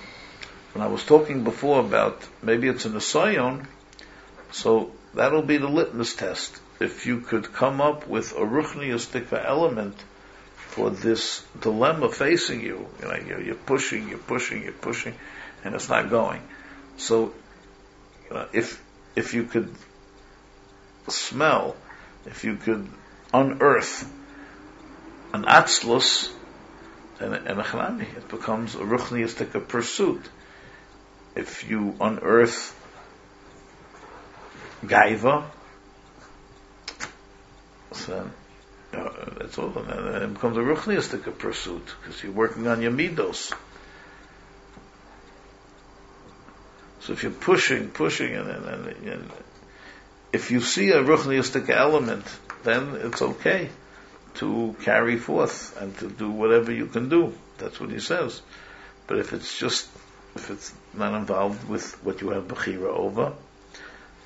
When 0.72 0.82
I 0.82 0.88
was 0.88 1.04
talking 1.04 1.44
before 1.44 1.80
about 1.80 2.26
maybe 2.42 2.68
it's 2.68 2.84
an 2.84 2.92
asayon, 2.92 3.66
so 4.52 4.92
that'll 5.14 5.42
be 5.42 5.56
the 5.56 5.68
litmus 5.68 6.14
test. 6.14 6.58
If 6.78 7.06
you 7.06 7.20
could 7.20 7.52
come 7.52 7.80
up 7.80 8.06
with 8.06 8.32
a 8.32 8.40
ruchnius 8.40 9.14
element 9.32 9.96
for 10.56 10.90
this 10.90 11.44
dilemma 11.60 12.08
facing 12.08 12.60
you, 12.60 12.86
you 13.00 13.08
know, 13.08 13.16
you're, 13.16 13.42
you're, 13.42 13.54
pushing, 13.54 14.08
you're 14.08 14.18
pushing, 14.18 14.62
you're 14.62 14.72
pushing, 14.72 15.14
and 15.64 15.74
it's 15.74 15.88
not 15.88 16.08
going. 16.08 16.42
So, 16.96 17.34
you 18.28 18.34
know, 18.36 18.46
if 18.52 18.82
if 19.16 19.34
you 19.34 19.44
could 19.44 19.74
smell, 21.08 21.76
if 22.26 22.44
you 22.44 22.56
could 22.56 22.88
unearth 23.32 24.10
an 25.32 25.44
atzlus 25.44 26.30
and, 27.18 27.34
a 27.34 27.62
chalami, 27.62 28.16
it 28.16 28.28
becomes 28.28 28.74
a 28.74 28.78
ruchniistic 28.78 29.68
pursuit. 29.68 30.22
If 31.36 31.68
you 31.68 31.94
unearth 32.00 32.74
gaiva, 34.84 35.44
uh, 38.08 38.24
that's 39.38 39.58
all, 39.58 39.76
and 39.78 40.24
it 40.24 40.34
becomes 40.34 40.56
a 40.56 40.60
ruchniistic 40.60 41.38
pursuit 41.38 41.94
because 42.00 42.22
you're 42.22 42.32
working 42.32 42.66
on 42.66 42.82
your 42.82 42.92
midos. 42.92 43.52
So 47.00 47.12
if 47.12 47.22
you're 47.22 47.32
pushing, 47.32 47.88
pushing, 47.90 48.34
and, 48.34 48.48
and, 48.48 48.66
and, 48.66 49.06
and 49.06 49.30
if 50.32 50.50
you 50.50 50.60
see 50.60 50.90
a 50.90 51.02
ruchniistic 51.02 51.68
element, 51.70 52.24
then 52.62 52.96
it's 52.96 53.22
okay 53.22 53.68
to 54.34 54.76
carry 54.82 55.16
forth 55.16 55.76
and 55.80 55.96
to 55.98 56.08
do 56.08 56.30
whatever 56.30 56.72
you 56.72 56.86
can 56.86 57.08
do. 57.08 57.34
That's 57.58 57.80
what 57.80 57.90
he 57.90 58.00
says. 58.00 58.40
But 59.06 59.18
if 59.18 59.32
it's 59.32 59.58
just, 59.58 59.88
if 60.36 60.50
it's 60.50 60.72
not 60.94 61.14
involved 61.14 61.68
with 61.68 61.92
what 62.04 62.20
you 62.20 62.30
have 62.30 62.44
bechira 62.44 62.88
over, 62.88 63.32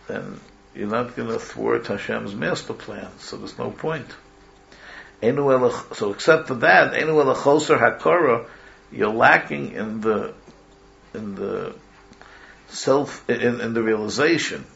then 0.07 0.41
you're 0.75 0.89
not 0.89 1.17
going 1.17 1.29
to 1.29 1.39
thwart 1.39 1.87
Hashem's 1.87 2.35
master 2.35 2.75
plan. 2.75 3.09
So 3.19 3.39
there's 3.39 3.59
no 3.59 3.71
point. 3.71 4.07
So 5.23 6.13
except 6.13 6.49
for 6.49 6.57
that, 6.57 6.93
hakara, 6.93 8.47
you're 8.93 9.09
lacking 9.09 9.73
in 9.73 10.01
the 10.03 10.35
in 11.15 11.35
the 11.35 11.75
self 12.69 13.29
in, 13.31 13.61
in 13.61 13.73
the 13.73 13.83
realization 13.83 14.67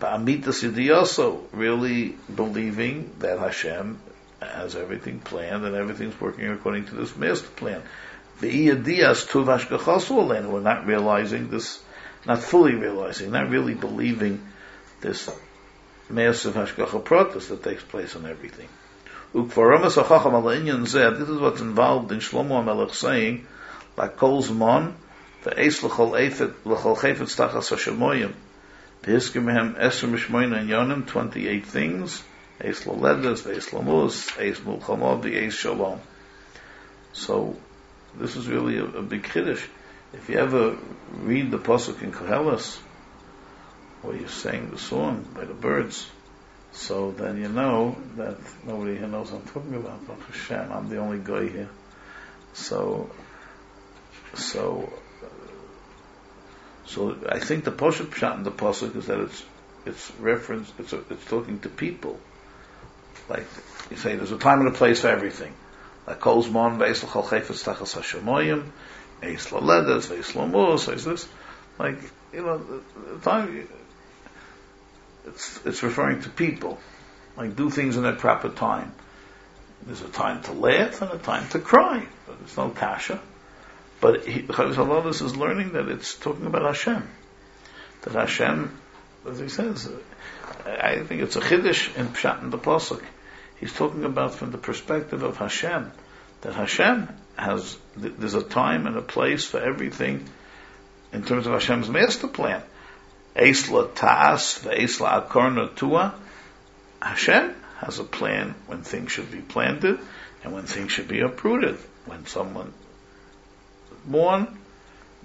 Ba'amitas 0.00 0.62
Yidiyoso, 0.62 1.42
really 1.52 2.16
believing 2.34 3.10
that 3.18 3.38
Hashem 3.38 4.00
has 4.40 4.76
everything 4.76 5.18
planned 5.18 5.64
and 5.64 5.74
everything's 5.74 6.20
working 6.20 6.48
according 6.48 6.86
to 6.86 6.94
this 6.94 7.16
master 7.16 7.48
plan. 7.48 7.82
We're 8.40 8.76
not 10.60 10.86
realizing 10.86 11.50
this, 11.50 11.82
not 12.24 12.38
fully 12.38 12.74
realizing, 12.74 13.32
not 13.32 13.50
really 13.50 13.74
believing 13.74 14.46
this 15.00 15.28
massive 16.08 16.54
hashgacha 16.54 17.02
pratis 17.02 17.48
that 17.48 17.64
takes 17.64 17.82
place 17.82 18.14
on 18.14 18.26
everything. 18.26 18.68
This 19.34 21.28
is 21.28 21.40
what's 21.40 21.60
involved 21.60 22.12
in 22.12 22.20
Shlomo 22.20 22.64
HaMelech 22.64 22.94
saying, 22.94 23.44
like 23.96 24.16
kol 24.16 24.42
zman, 24.42 24.94
the 25.42 25.50
l'chol 25.50 26.96
chayfet 26.96 27.26
stachas 27.26 27.70
hashemoyim, 27.70 28.32
Piskim 29.02 29.76
Esr 29.76 30.08
Mishmoina 30.08 30.58
and 30.58 30.68
Yonim, 30.68 31.06
28 31.06 31.66
things. 31.66 32.22
Eis 32.60 32.84
Loledas, 32.84 33.46
Eis 33.46 33.68
Lamus, 33.70 34.36
Eis 34.38 34.58
Mulchamov, 34.58 35.22
the 35.22 35.38
Eis 35.38 35.54
Shalom. 35.54 36.00
So, 37.12 37.56
this 38.16 38.34
is 38.34 38.48
really 38.48 38.78
a, 38.78 38.84
a 38.84 39.02
big 39.02 39.22
chiddush. 39.22 39.64
If 40.12 40.28
you 40.28 40.38
ever 40.38 40.76
read 41.12 41.50
the 41.50 41.58
Pasuk 41.58 42.02
in 42.02 42.10
Koheles, 42.10 42.78
where 44.02 44.16
you 44.16 44.26
sang 44.26 44.70
the 44.70 44.78
song 44.78 45.24
by 45.34 45.44
the 45.44 45.54
Byrds, 45.54 46.08
so 46.72 47.12
then 47.12 47.40
you 47.40 47.48
know 47.48 47.96
that 48.16 48.36
nobody 48.66 48.96
here 48.96 49.06
knows 49.06 49.30
what 49.30 49.42
I'm 49.42 49.48
talking 49.48 49.74
about. 49.74 50.06
Baruch 50.06 50.26
Hashem, 50.26 50.72
I'm 50.72 50.88
the 50.88 50.98
only 50.98 51.18
guy 51.18 51.48
here. 51.48 51.68
So, 52.54 53.10
so, 54.34 54.92
so 56.88 57.16
I 57.28 57.38
think 57.38 57.64
the 57.64 57.70
Poshet 57.70 58.06
Pshat 58.06 58.36
in 58.38 58.42
the 58.44 58.50
Pasuk 58.50 58.96
is 58.96 59.06
that 59.06 59.20
it's, 59.20 59.44
it's 59.84 60.10
reference, 60.18 60.72
it's, 60.78 60.94
a, 60.94 61.02
it's 61.10 61.24
talking 61.26 61.60
to 61.60 61.68
people. 61.68 62.18
Like, 63.28 63.46
you 63.90 63.96
say 63.98 64.16
there's 64.16 64.32
a 64.32 64.38
time 64.38 64.60
and 64.60 64.68
a 64.68 64.72
place 64.72 65.02
for 65.02 65.08
everything. 65.08 65.52
Like 66.06 66.20
Kol's 66.20 66.48
Mon, 66.48 66.78
Ve'es 66.78 67.02
L'chal 67.04 67.24
Chayfetz 67.24 67.62
Tachas 67.62 67.94
HaShemoyim, 67.94 68.70
Eis 69.22 69.52
L'ledes, 69.52 70.06
Ve'es 70.06 70.34
L'mos, 70.34 70.88
Eis 70.88 71.04
this. 71.04 71.28
Like, 71.78 71.98
you 72.32 72.42
know, 72.42 72.58
the, 72.58 73.20
time, 73.22 73.68
it's, 75.26 75.60
it's 75.66 75.82
referring 75.82 76.22
to 76.22 76.30
people. 76.30 76.78
Like, 77.36 77.54
do 77.54 77.68
things 77.68 77.98
in 77.98 78.02
their 78.02 78.16
proper 78.16 78.48
time. 78.48 78.94
There's 79.82 80.00
a 80.00 80.08
time 80.08 80.42
to 80.44 80.52
laugh 80.52 81.02
and 81.02 81.12
a 81.12 81.18
time 81.18 81.46
to 81.50 81.58
cry. 81.58 82.06
There's 82.26 82.56
no 82.56 82.70
kasha. 82.70 83.20
But 84.00 84.24
Chovos 84.24 85.22
is 85.22 85.36
learning 85.36 85.72
that 85.72 85.88
it's 85.88 86.14
talking 86.14 86.46
about 86.46 86.62
Hashem. 86.62 87.08
That 88.02 88.14
Hashem, 88.14 88.78
as 89.28 89.38
he 89.40 89.48
says, 89.48 89.90
I 90.64 91.00
think 91.00 91.22
it's 91.22 91.36
a 91.36 91.40
chiddush 91.40 91.96
in 91.96 92.08
Pshat 92.08 92.42
in 92.42 92.50
the 92.50 92.58
Pasuk. 92.58 93.02
He's 93.58 93.72
talking 93.72 94.04
about 94.04 94.34
from 94.34 94.52
the 94.52 94.58
perspective 94.58 95.24
of 95.24 95.38
Hashem. 95.38 95.90
That 96.42 96.54
Hashem 96.54 97.08
has, 97.36 97.76
there's 97.96 98.34
a 98.34 98.42
time 98.42 98.86
and 98.86 98.96
a 98.96 99.02
place 99.02 99.44
for 99.44 99.58
everything 99.58 100.28
in 101.12 101.24
terms 101.24 101.46
of 101.46 101.52
Hashem's 101.52 101.88
master 101.88 102.28
plan. 102.28 102.62
Eisla 103.34 103.94
ta'as, 103.94 104.60
ve'esla 104.60 105.28
akarna 105.28 105.74
tua. 105.74 106.14
Hashem 107.02 107.54
has 107.78 107.98
a 107.98 108.04
plan 108.04 108.54
when 108.66 108.82
things 108.82 109.10
should 109.10 109.30
be 109.30 109.40
planted 109.40 109.98
and 110.44 110.52
when 110.52 110.66
things 110.66 110.92
should 110.92 111.08
be 111.08 111.20
uprooted. 111.20 111.78
When 112.06 112.26
someone 112.26 112.72
born, 114.10 114.58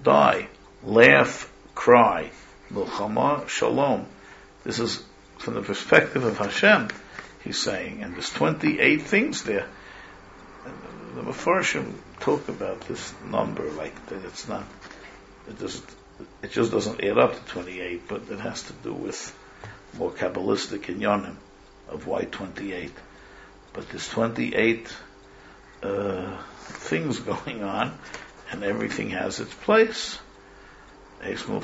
die, 0.02 0.48
laugh, 0.82 1.50
cry, 1.74 2.30
milchama, 2.72 3.48
shalom. 3.48 4.06
This 4.64 4.78
is 4.78 5.02
from 5.38 5.54
the 5.54 5.62
perspective 5.62 6.24
of 6.24 6.38
Hashem, 6.38 6.88
he's 7.42 7.60
saying, 7.60 8.02
and 8.02 8.14
there's 8.14 8.30
28 8.30 9.02
things 9.02 9.42
there. 9.44 9.66
The 11.14 11.22
Mepharshim 11.22 11.92
talk 12.20 12.48
about 12.48 12.80
this 12.82 13.14
number 13.24 13.70
like 13.70 14.06
that. 14.06 14.24
It's 14.24 14.48
not. 14.48 14.64
It 15.48 15.58
just 15.58 15.84
it 16.42 16.50
just 16.50 16.72
doesn't 16.72 17.02
add 17.02 17.18
up 17.18 17.34
to 17.34 17.52
28, 17.52 18.08
but 18.08 18.22
it 18.30 18.40
has 18.40 18.62
to 18.64 18.72
do 18.72 18.92
with 18.92 19.36
more 19.98 20.10
kabbalistic 20.10 20.86
inyanim 20.86 21.36
of 21.88 22.06
why 22.06 22.24
28. 22.24 22.92
But 23.72 23.88
there's 23.90 24.08
28 24.08 24.92
uh, 25.82 26.36
things 26.62 27.18
going 27.32 27.62
on, 27.62 27.96
and 28.54 28.62
everything 28.62 29.10
has 29.10 29.40
its 29.40 29.52
place. 29.52 30.18
So, 31.24 31.58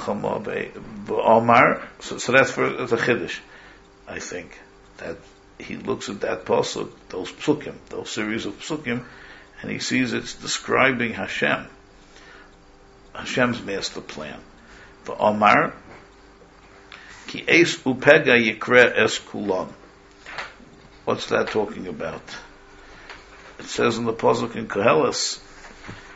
so 2.18 2.32
that's 2.32 2.50
for 2.50 2.68
the 2.68 2.96
chiddush, 2.96 3.38
I 4.08 4.18
think 4.18 4.60
that 4.98 5.16
he 5.58 5.76
looks 5.76 6.08
at 6.08 6.22
that 6.22 6.44
pasuk, 6.44 6.90
those 7.08 7.30
psukim, 7.30 7.74
those 7.90 8.10
series 8.10 8.46
of 8.46 8.58
psukim, 8.58 9.04
and 9.62 9.70
he 9.70 9.78
sees 9.78 10.12
it's 10.12 10.34
describing 10.34 11.12
Hashem, 11.12 11.68
Hashem's 13.14 13.62
master 13.62 14.00
plan. 14.00 14.40
The 15.04 15.16
Omar, 15.16 15.74
ki 17.28 17.44
es 17.46 17.76
upega 17.76 18.36
yikre 18.36 18.92
es. 18.96 19.18
What's 21.04 21.26
that 21.26 21.48
talking 21.48 21.86
about? 21.86 22.22
It 23.60 23.66
says 23.66 23.96
in 23.98 24.06
the 24.06 24.12
pasuk 24.12 24.56
in 24.56 24.66
Koheles, 24.66 25.38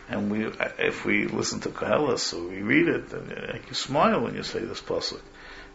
and 0.09 0.31
we, 0.31 0.47
if 0.79 1.05
we 1.05 1.27
listen 1.27 1.61
to 1.61 1.71
Koheles 1.71 2.35
or 2.35 2.49
we 2.49 2.63
read 2.63 2.89
it, 2.89 3.09
then 3.09 3.61
you 3.69 3.75
smile 3.75 4.21
when 4.21 4.35
you 4.35 4.43
say 4.43 4.61
this 4.61 4.81
pasuk. 4.81 5.21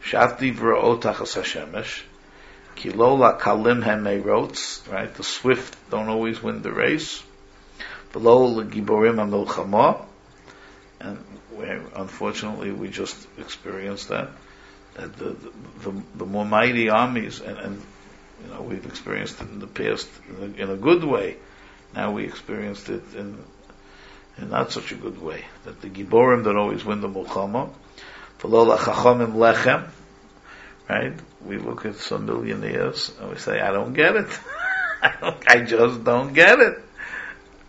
Shafti 0.03 0.55
v'ra'ot 0.55 1.01
achas 1.01 1.35
Hashemesh, 1.35 2.03
Kilola 2.75 3.39
kalim 3.39 3.83
hemerots, 3.83 4.89
right? 4.91 5.13
The 5.13 5.23
swift 5.23 5.75
don't 5.89 6.09
always 6.09 6.41
win 6.41 6.61
the 6.61 6.71
race. 6.71 7.23
Below 8.13 8.63
giborim 8.63 9.17
amilchama, 9.17 10.05
and 10.99 11.23
unfortunately 11.95 12.71
we 12.71 12.89
just 12.89 13.27
experienced 13.37 14.09
that. 14.09 14.29
That 14.95 15.17
the 15.17 15.29
the, 15.29 15.51
the, 15.81 16.03
the 16.15 16.25
more 16.25 16.45
mighty 16.45 16.89
armies, 16.89 17.41
and, 17.41 17.57
and 17.57 17.81
you 18.43 18.53
know 18.53 18.61
we've 18.61 18.85
experienced 18.85 19.41
it 19.41 19.49
in 19.49 19.59
the 19.59 19.67
past 19.67 20.09
in 20.29 20.35
a, 20.35 20.63
in 20.63 20.69
a 20.69 20.77
good 20.77 21.03
way. 21.03 21.37
Now 21.93 22.11
we 22.11 22.25
experienced 22.25 22.89
it 22.89 23.03
in 23.15 23.37
in 24.41 24.49
not 24.49 24.71
such 24.71 24.91
a 24.91 24.95
good 24.95 25.21
way. 25.21 25.45
That 25.65 25.81
the 25.81 25.89
giborim 25.89 26.43
don't 26.43 26.57
always 26.57 26.83
win 26.83 27.01
the 27.01 27.09
mulchama. 27.09 27.69
Below 28.41 28.77
chachamim 28.77 29.33
lechem 29.33 29.89
right? 30.89 31.13
We 31.45 31.57
look 31.57 31.85
at 31.85 31.95
some 31.95 32.25
millionaires 32.25 33.11
and 33.19 33.29
we 33.29 33.37
say, 33.37 33.59
I 33.61 33.71
don't 33.71 33.93
get 33.93 34.15
it. 34.15 34.27
I, 35.01 35.13
don't, 35.21 35.43
I 35.47 35.61
just 35.61 36.03
don't 36.03 36.33
get 36.33 36.59
it. 36.59 36.83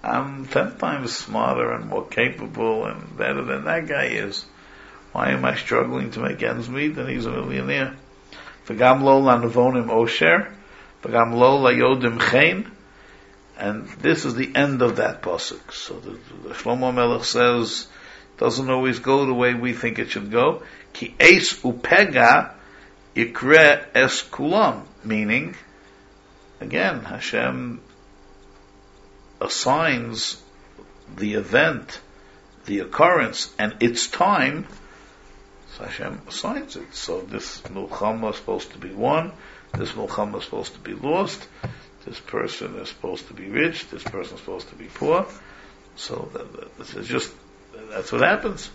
I'm 0.03 0.47
ten 0.47 0.77
times 0.79 1.15
smarter 1.15 1.73
and 1.73 1.89
more 1.89 2.07
capable 2.07 2.87
and 2.87 3.17
better 3.17 3.45
than 3.45 3.65
that 3.67 3.87
guy 3.87 4.07
is. 4.07 4.45
Why 5.13 5.31
am 5.31 5.45
I 5.45 5.57
struggling 5.57 6.11
to 6.13 6.21
make 6.21 6.43
ends 6.43 6.69
meet? 6.69 6.97
And 6.97 7.09
he's 7.09 7.27
a 7.27 7.31
millionaire. 7.31 7.97
V'gam 8.67 9.03
lo 9.03 9.21
lanavonim 9.21 9.89
osher, 9.89 10.51
v'gam 11.03 11.35
lo 11.35 11.61
layodim 11.63 12.19
chen, 12.31 12.71
and 13.61 13.89
this 14.01 14.25
is 14.25 14.35
the 14.35 14.55
end 14.55 14.83
of 14.83 14.97
that 14.97 15.23
pasuk. 15.23 15.73
So 15.73 15.95
the, 16.01 16.19
the 16.49 16.55
Shlomo 16.55 16.95
Melech 16.95 17.25
says, 17.25 17.87
doesn't 18.39 18.71
always 18.71 18.99
go 18.99 19.27
the 19.27 19.35
way 19.35 19.55
we 19.55 19.75
think 19.75 19.99
it 19.99 20.11
should 20.11 20.31
go. 20.31 20.63
Ki 20.93 21.15
eis 21.21 21.55
upega 21.63 22.55
Ikre 23.15 23.87
es 23.95 24.23
kulam, 24.23 24.85
meaning, 25.03 25.57
again, 26.61 27.01
Hashem 27.05 27.81
assigns 29.41 30.41
the 31.17 31.35
event, 31.35 32.01
the 32.67 32.81
occurrence, 32.81 33.53
and 33.59 33.77
its 33.81 34.07
time, 34.07 34.67
so 35.77 35.85
Hashem 35.85 36.23
assigns 36.29 36.77
it. 36.77 36.95
So 36.95 37.21
this 37.21 37.61
Mulchama 37.63 38.31
is 38.31 38.37
supposed 38.37 38.73
to 38.73 38.79
be 38.79 38.93
won, 38.93 39.33
this 39.77 39.93
Mulchama 39.93 40.39
is 40.39 40.45
supposed 40.45 40.75
to 40.75 40.81
be 40.81 40.95
lost, 40.95 41.47
this 42.05 42.19
person 42.19 42.77
is 42.77 42.89
supposed 42.89 43.29
to 43.29 43.35
be 43.35 43.49
rich, 43.49 43.89
this 43.91 44.03
person 44.03 44.35
is 44.35 44.41
supposed 44.41 44.69
to 44.71 44.75
be 44.75 44.87
poor. 44.87 45.27
So 45.97 46.31
this 46.79 46.95
is 46.95 47.07
just, 47.07 47.33
that's 47.91 48.11
what 48.13 48.23
happens. 48.23 48.71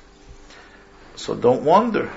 So 1.15 1.33
don't 1.33 1.63
wonder. 1.63 2.11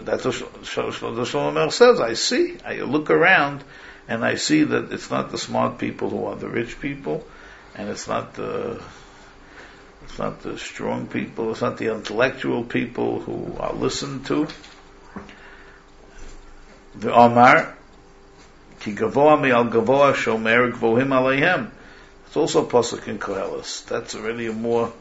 That's 0.00 0.24
what 0.24 0.34
Shlomo 0.34 1.72
says. 1.72 2.00
I 2.00 2.14
see. 2.14 2.58
I 2.64 2.76
look 2.80 3.10
around 3.10 3.64
and 4.06 4.24
I 4.24 4.34
see 4.34 4.64
that 4.64 4.92
it's 4.92 5.10
not 5.10 5.30
the 5.30 5.38
smart 5.38 5.78
people 5.78 6.10
who 6.10 6.26
are 6.26 6.36
the 6.36 6.48
rich 6.48 6.78
people, 6.80 7.26
and 7.74 7.88
it's 7.88 8.06
not 8.06 8.34
the 8.34 8.82
it's 10.04 10.18
not 10.18 10.42
the 10.42 10.58
strong 10.58 11.06
people, 11.06 11.52
it's 11.52 11.62
not 11.62 11.78
the 11.78 11.92
intellectual 11.92 12.62
people 12.62 13.20
who 13.20 13.56
are 13.58 13.72
listened 13.72 14.26
to. 14.26 14.46
The 16.96 17.12
Omar, 17.12 17.76
ki 18.84 18.92
gavoa 18.92 19.40
mi 19.40 19.50
al 19.50 19.64
gavoa 19.64 20.12
shomer 20.14 20.70
gvohim 20.72 21.08
aleihem. 21.08 21.70
It's 22.26 22.36
also 22.36 22.66
pasuk 22.66 23.08
in 23.08 23.18
Koheles. 23.18 23.86
That's 23.86 24.14
already 24.14 24.46
a 24.46 24.52
more 24.52 24.92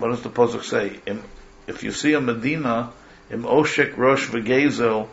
what 0.00 0.08
does 0.08 0.22
the 0.22 0.30
pasuk 0.30 0.64
say? 0.64 0.98
if 1.66 1.82
you 1.82 1.92
see 1.92 2.14
a 2.14 2.20
Medina, 2.20 2.90
im 3.30 3.42
Oshek 3.42 3.98
Rosh 3.98 4.28
V'Gezel, 4.28 5.06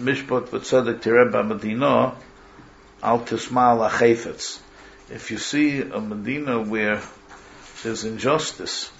Mishpat 0.00 0.48
V'Tzedek 0.48 1.00
Tireh 1.00 1.46
Medina, 1.46 2.14
Al 3.02 3.20
Tismal 3.20 3.88
Achefetz. 3.88 4.58
If 5.10 5.30
you 5.30 5.36
see 5.36 5.82
a 5.82 6.00
Medina 6.00 6.62
where 6.62 7.02
there's 7.82 8.04
injustice, 8.04 8.90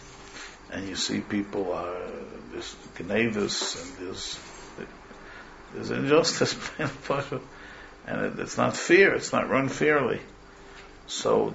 and 0.70 0.86
you 0.86 0.96
see 0.96 1.20
people 1.20 1.72
are, 1.72 1.96
there's 2.52 2.76
Gnevis, 2.98 3.82
and 3.82 4.06
there's, 4.06 4.38
there's 5.74 5.90
injustice, 5.90 6.56
and 8.06 8.20
it, 8.20 8.38
it's 8.38 8.56
not 8.56 8.76
fair, 8.76 9.14
it's 9.14 9.32
not 9.32 9.50
run 9.50 9.68
fairly. 9.68 10.20
So, 11.06 11.54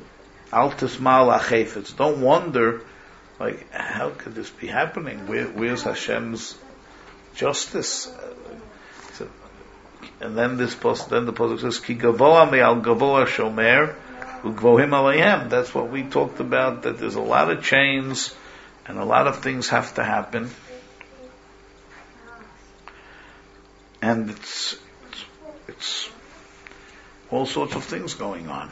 Al 0.51 0.72
Tismal 0.72 1.38
Achefetz. 1.39 1.95
Don't 1.95 2.22
wonder 2.22 2.82
like, 3.39 3.72
how 3.72 4.09
could 4.09 4.36
this 4.36 4.49
be 4.49 4.67
happening? 4.67 5.28
Where, 5.28 5.45
where's 5.45 5.84
Hashem's 5.84 6.57
justice? 7.36 8.11
And 10.22 10.38
then 10.38 10.57
this 10.57 10.76
post, 10.76 11.09
then 11.09 11.26
the 11.26 11.34
post 11.34 11.61
says, 11.61 11.80
"Ki 11.80 11.93
me 11.93 12.01
al 12.01 12.82
gavoa 12.82 13.26
shomer 13.26 13.95
ugvohim 14.41 14.89
alayhem." 14.89 15.49
That's 15.49 15.74
what 15.74 15.89
we 15.89 16.03
talked 16.03 16.41
about. 16.41 16.84
That 16.84 16.99
there's 16.99 17.15
a 17.15 17.22
lot 17.22 17.49
of 17.49 17.63
chains, 17.63 18.36
and 18.86 18.97
a 18.97 19.05
lot 19.05 19.28
of 19.28 19.39
things 19.39 19.70
have 19.70 19.93
to 19.95 20.03
happen, 20.03 20.49
and 24.02 24.30
it's 24.30 24.78
it's, 25.08 25.26
it's 25.68 26.10
all 27.32 27.45
sorts 27.45 27.76
of 27.76 27.84
things 27.84 28.14
going 28.14 28.47
on. 28.47 28.72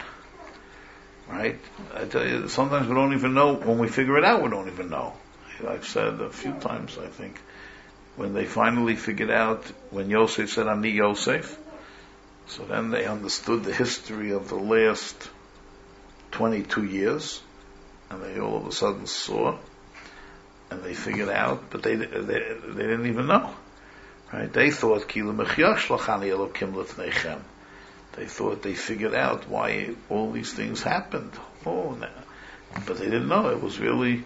Right? 1.30 1.59
I 1.93 2.05
tell 2.05 2.25
you, 2.25 2.47
sometimes 2.47 2.88
we 2.88 2.95
don't 2.95 3.13
even 3.13 3.34
know, 3.34 3.53
when 3.53 3.80
we 3.80 3.89
figure 3.89 4.17
it 4.17 4.23
out, 4.23 4.41
we 4.43 4.49
don't 4.49 4.69
even 4.69 4.89
know. 4.89 5.13
I've 5.67 5.88
said 5.88 6.21
a 6.21 6.30
few 6.30 6.53
times, 6.53 6.97
I 6.97 7.07
think, 7.07 7.39
when 8.15 8.34
they 8.34 8.45
finally 8.45 8.95
figured 8.95 9.30
out, 9.30 9.65
when 9.91 10.09
Yosef 10.09 10.51
said, 10.51 10.67
Ani 10.67 10.91
Yosef, 10.91 11.57
so 12.47 12.63
then 12.63 12.91
they 12.91 13.05
understood 13.05 13.63
the 13.63 13.73
history 13.73 14.32
of 14.32 14.47
the 14.47 14.55
last 14.55 15.30
22 16.32 16.86
years, 16.86 17.41
and 18.09 18.23
they 18.23 18.39
all 18.39 18.57
of 18.57 18.67
a 18.67 18.71
sudden 18.71 19.05
saw, 19.05 19.57
and 20.71 20.82
they 20.82 20.93
figured 20.93 21.30
out, 21.30 21.69
but 21.69 21.84
they, 21.84 21.95
they, 21.95 22.05
they 22.05 22.84
didn't 22.84 23.07
even 23.07 23.28
know. 23.28 23.53
Right? 24.32 24.51
They 24.51 24.71
thought, 24.71 25.07
Kila 25.07 25.34
Mechyash 25.34 25.88
Lachani 25.88 26.30
Elokim 26.30 26.73
Lefnechem. 26.73 27.39
They 28.13 28.25
thought 28.25 28.63
they 28.63 28.73
figured 28.73 29.13
out 29.13 29.47
why 29.47 29.95
all 30.09 30.32
these 30.32 30.51
things 30.51 30.82
happened. 30.82 31.32
Oh, 31.65 31.97
but 32.86 32.97
they 32.97 33.05
didn't 33.05 33.28
know 33.28 33.49
it 33.49 33.61
was 33.61 33.80
really 33.80 34.23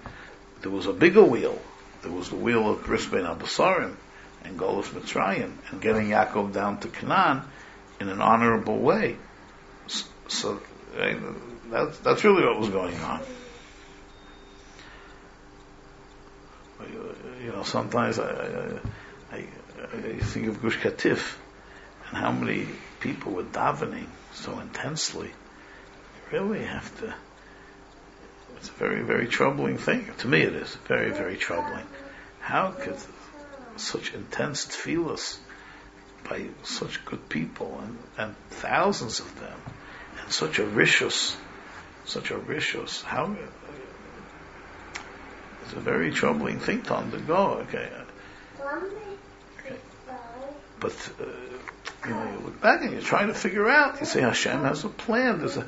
there 0.62 0.72
was 0.72 0.86
a 0.86 0.94
bigger 0.94 1.24
wheel. 1.24 1.60
There 2.02 2.12
was 2.12 2.30
the 2.30 2.36
wheel 2.36 2.70
of 2.70 2.84
Bris 2.84 3.06
Ben 3.06 3.26
Abasarim 3.26 3.96
and 4.44 4.60
Golus 4.60 4.86
Mitzrayim 4.86 5.52
and 5.70 5.82
getting 5.82 6.08
Yaakov 6.08 6.54
down 6.54 6.80
to 6.80 6.88
Canaan 6.88 7.44
in 8.00 8.10
an 8.10 8.22
honorable 8.22 8.80
way. 8.80 9.18
So 10.28 10.62
that's 11.70 11.98
that's 12.00 12.24
really 12.24 12.46
what 12.46 12.60
was 12.60 12.70
going 12.70 12.98
on. 13.00 13.22
You 17.44 17.52
know, 17.52 17.64
sometimes 17.64 18.20
I, 18.20 18.30
I, 18.30 18.80
I 19.82 20.20
think 20.20 20.48
of 20.48 20.62
Gush 20.62 20.78
Katif 20.78 21.36
and 22.08 22.18
how 22.18 22.32
many 22.32 22.68
people 23.00 23.34
were 23.34 23.44
davening 23.44 24.08
so 24.34 24.60
intensely. 24.60 25.28
You 25.28 26.40
really 26.40 26.64
have 26.64 27.00
to. 27.00 27.14
It's 28.58 28.70
a 28.70 28.74
very, 28.74 29.02
very 29.02 29.28
troubling 29.28 29.78
thing. 29.78 30.10
To 30.20 30.28
me, 30.28 30.42
it 30.42 30.54
is 30.54 30.76
very, 30.88 31.12
very 31.12 31.38
troubling. 31.38 31.86
How 32.40 32.72
could 32.72 32.98
such 33.78 34.14
intense 34.14 34.66
tefillas 34.66 35.38
by 36.30 36.48
such 36.64 37.04
good 37.06 37.28
people 37.30 37.82
and, 37.84 37.98
and 38.18 38.36
thousands 38.50 39.20
of 39.20 39.40
them, 39.40 39.60
and 40.22 40.32
such 40.32 40.60
a 40.60 40.64
rishus 40.64 41.36
such 42.06 42.32
a 42.32 42.36
rishos. 42.36 43.04
How 43.04 43.36
it's 45.64 45.74
a 45.74 45.80
very 45.80 46.12
troubling 46.12 46.60
thing 46.60 46.82
to 46.84 46.96
undergo. 46.96 47.66
Okay. 47.68 47.90
But 50.82 51.14
uh, 51.22 51.26
you 52.08 52.14
know, 52.14 52.32
you 52.32 52.40
look 52.46 52.60
back 52.60 52.82
and 52.82 52.92
you're 52.92 53.02
trying 53.02 53.28
to 53.28 53.34
figure 53.34 53.70
out. 53.70 54.00
You 54.00 54.06
say 54.06 54.22
Hashem 54.22 54.64
has 54.64 54.84
a 54.84 54.90
plan. 54.90 55.40
There's 55.40 55.56
a 55.56 55.68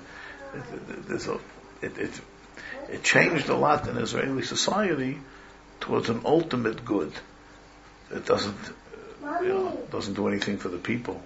there's 1.08 1.28
a 1.28 1.40
it, 1.82 1.98
it, 1.98 2.22
it 2.90 3.04
changed 3.04 3.48
a 3.50 3.56
lot 3.56 3.88
in 3.88 3.98
Israeli 3.98 4.44
society 4.44 5.20
towards 5.80 6.10
an 6.10 6.22
ultimate 6.26 6.84
good. 6.84 7.14
It 8.12 8.26
doesn't 8.26 8.58
you 9.42 9.48
know, 9.48 9.80
doesn't 9.92 10.16
do 10.16 10.28
anything 10.28 10.58
for 10.58 10.70
the 10.70 10.78
people. 10.78 11.22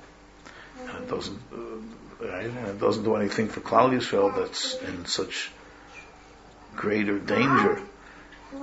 And 0.79 1.03
it 1.03 1.09
doesn't 1.09 1.39
uh, 1.51 2.27
right? 2.27 2.45
and 2.45 2.67
it 2.67 2.79
doesn't 2.79 3.03
do 3.03 3.15
anything 3.15 3.47
for 3.47 3.61
Klal 3.61 3.91
Yisrael 3.91 4.35
that's 4.35 4.75
in 4.75 5.05
such 5.05 5.51
greater 6.75 7.17
danger 7.17 7.81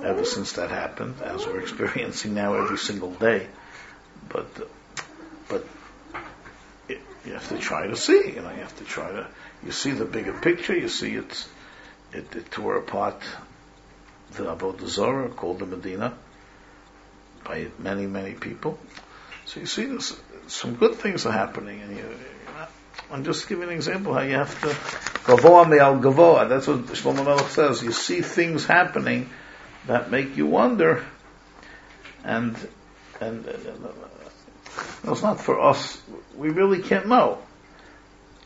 ever 0.03 0.25
since 0.25 0.53
that 0.53 0.69
happened, 0.69 1.15
as 1.21 1.45
we're 1.45 1.61
experiencing 1.67 2.33
now 2.33 2.55
every 2.55 2.77
single 2.77 3.11
day. 3.11 3.47
But 4.29 4.47
but 5.47 5.65
it, 6.89 7.01
you 7.25 7.33
have 7.33 7.47
to 7.49 7.57
try 7.57 7.87
to 7.87 7.95
see. 7.95 8.33
You 8.35 8.41
know, 8.41 8.51
you 8.51 8.61
have 8.61 8.77
to 8.77 8.83
try 8.83 9.11
to. 9.11 9.27
You 9.65 9.71
see 9.71 9.91
the 9.91 10.05
bigger 10.05 10.33
picture. 10.33 10.75
You 10.75 10.89
see 10.89 11.15
it's 11.15 11.47
it, 12.11 12.35
it 12.35 12.51
tore 12.51 12.77
apart 12.77 13.21
the 14.33 14.43
Avodah 14.43 14.87
Zorah 14.87 15.29
called 15.29 15.59
the 15.59 15.65
Medina 15.65 16.13
by 17.43 17.67
many 17.79 18.07
many 18.07 18.33
people. 18.33 18.79
So 19.45 19.59
you 19.59 19.67
see, 19.67 19.85
this, 19.85 20.19
some 20.47 20.75
good 20.75 20.95
things 20.95 21.25
are 21.25 21.31
happening, 21.31 21.81
and 21.81 21.97
you. 21.97 22.05
I'm 23.11 23.23
just 23.23 23.47
giving 23.47 23.69
an 23.69 23.75
example 23.75 24.13
how 24.13 24.21
you 24.21 24.35
have 24.35 24.59
to 24.61 24.67
gavoa 24.67 25.69
me'al 25.69 25.99
gavoa. 25.99 26.49
That's 26.49 26.65
what 26.65 26.85
Shlomo 26.87 27.23
Melech 27.23 27.49
says. 27.49 27.83
You 27.83 27.91
see 27.91 28.21
things 28.21 28.65
happening 28.65 29.29
that 29.85 30.09
make 30.09 30.37
you 30.37 30.47
wonder, 30.47 31.05
and 32.23 32.55
and, 33.21 33.45
and 35.03 35.11
it's 35.11 35.21
not 35.21 35.39
for 35.39 35.59
us. 35.59 36.01
We 36.35 36.49
really 36.49 36.81
can't 36.81 37.07
know. 37.07 37.39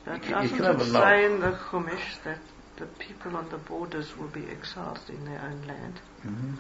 That 0.06 0.24
You- 0.24 0.30
you 0.30 0.34
doesn't 0.34 0.58
can 0.58 0.82
it 0.82 0.92
say 0.92 1.26
in 1.26 1.40
the 1.40 1.52
Chumash 1.52 2.24
that 2.24 2.40
the 2.78 2.86
people 2.86 3.36
on 3.36 3.50
the 3.50 3.58
borders 3.58 4.18
will 4.18 4.28
be 4.28 4.46
exiled 4.50 5.00
in 5.10 5.26
their 5.26 5.42
own 5.42 5.62
land. 5.68 6.00
Mm-hmm. 6.26 6.54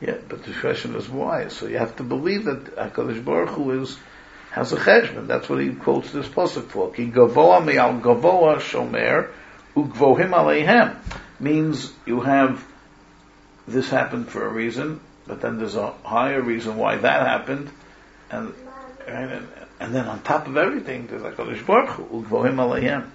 Yeah, 0.00 0.16
but 0.28 0.44
the 0.44 0.52
question 0.52 0.94
is 0.94 1.08
why. 1.08 1.48
So 1.48 1.66
you 1.66 1.78
have 1.78 1.96
to 1.96 2.02
believe 2.02 2.44
that 2.44 2.76
Hakadosh 2.76 3.22
Baruch 3.24 3.50
Hu 3.50 3.82
is 3.82 3.98
has 4.50 4.72
a 4.72 4.76
cheshbon. 4.76 5.26
That's 5.26 5.48
what 5.48 5.60
he 5.60 5.72
quotes 5.74 6.10
this 6.10 6.26
pasuk 6.26 6.68
for. 6.68 6.90
Ki 6.92 7.10
gavoa 7.10 7.64
me'al 7.64 8.00
gavoa 8.00 8.56
shomer 8.56 9.30
ugvohim 9.76 10.30
aleihem 10.30 10.96
means 11.38 11.92
you 12.06 12.20
have 12.20 12.64
this 13.68 13.90
happened 13.90 14.28
for 14.28 14.44
a 14.44 14.48
reason, 14.48 15.00
but 15.26 15.40
then 15.40 15.58
there's 15.58 15.76
a 15.76 15.92
higher 16.02 16.40
reason 16.40 16.76
why 16.76 16.96
that 16.96 17.26
happened, 17.26 17.70
and 18.30 18.54
and, 19.06 19.48
and 19.80 19.94
then 19.94 20.06
on 20.06 20.22
top 20.22 20.46
of 20.46 20.56
everything 20.56 21.06
there's 21.06 21.22
Hakadosh 21.22 21.66
Baruch 21.66 21.90
Hu 21.90 22.22
ugvohim 22.22 22.56
aleihem. 22.56 23.08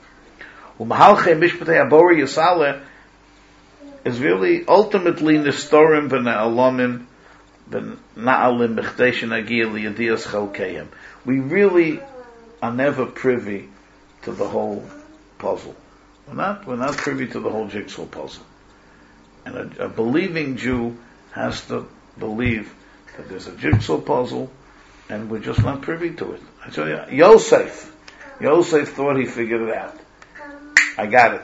Umahalche 0.79 1.37
mishpatei 1.37 1.89
abori 1.89 2.19
yisale 2.19 2.81
is 4.03 4.19
really 4.19 4.65
ultimately 4.67 5.35
nistorim 5.35 6.09
v'na'alamim 6.09 7.05
v'na'alim 7.69 8.75
b'chdei 8.75 9.13
shenagiyah 9.13 9.95
liyadiyas 9.95 10.27
chalkeim. 10.27 10.87
We 11.25 11.39
really 11.39 11.99
are 12.61 12.73
never 12.73 13.05
privy 13.05 13.69
to 14.23 14.31
the 14.31 14.47
whole 14.47 14.83
puzzle. 15.37 15.75
We're 16.27 16.33
not, 16.33 16.65
we're 16.65 16.75
not 16.75 16.97
privy 16.97 17.27
to 17.27 17.39
the 17.39 17.49
whole 17.49 17.67
jigsaw 17.67 18.05
puzzle. 18.05 18.43
And 19.45 19.55
a, 19.55 19.85
a 19.85 19.89
believing 19.89 20.57
Jew 20.57 20.97
has 21.31 21.65
to 21.67 21.87
believe 22.17 22.73
that 23.17 23.29
there's 23.29 23.47
a 23.47 23.55
jigsaw 23.55 23.99
puzzle 23.99 24.49
and 25.09 25.29
we're 25.29 25.39
just 25.39 25.61
not 25.61 25.81
privy 25.81 26.11
to 26.15 26.33
it. 26.33 26.41
I 26.65 26.69
tell 26.69 26.87
you, 26.87 26.99
Yosef, 27.11 27.95
Yosef 28.39 28.89
thought 28.89 29.17
he 29.17 29.25
figured 29.25 29.61
it 29.61 29.73
out. 29.75 29.97
I 30.97 31.07
got 31.07 31.35
it. 31.35 31.41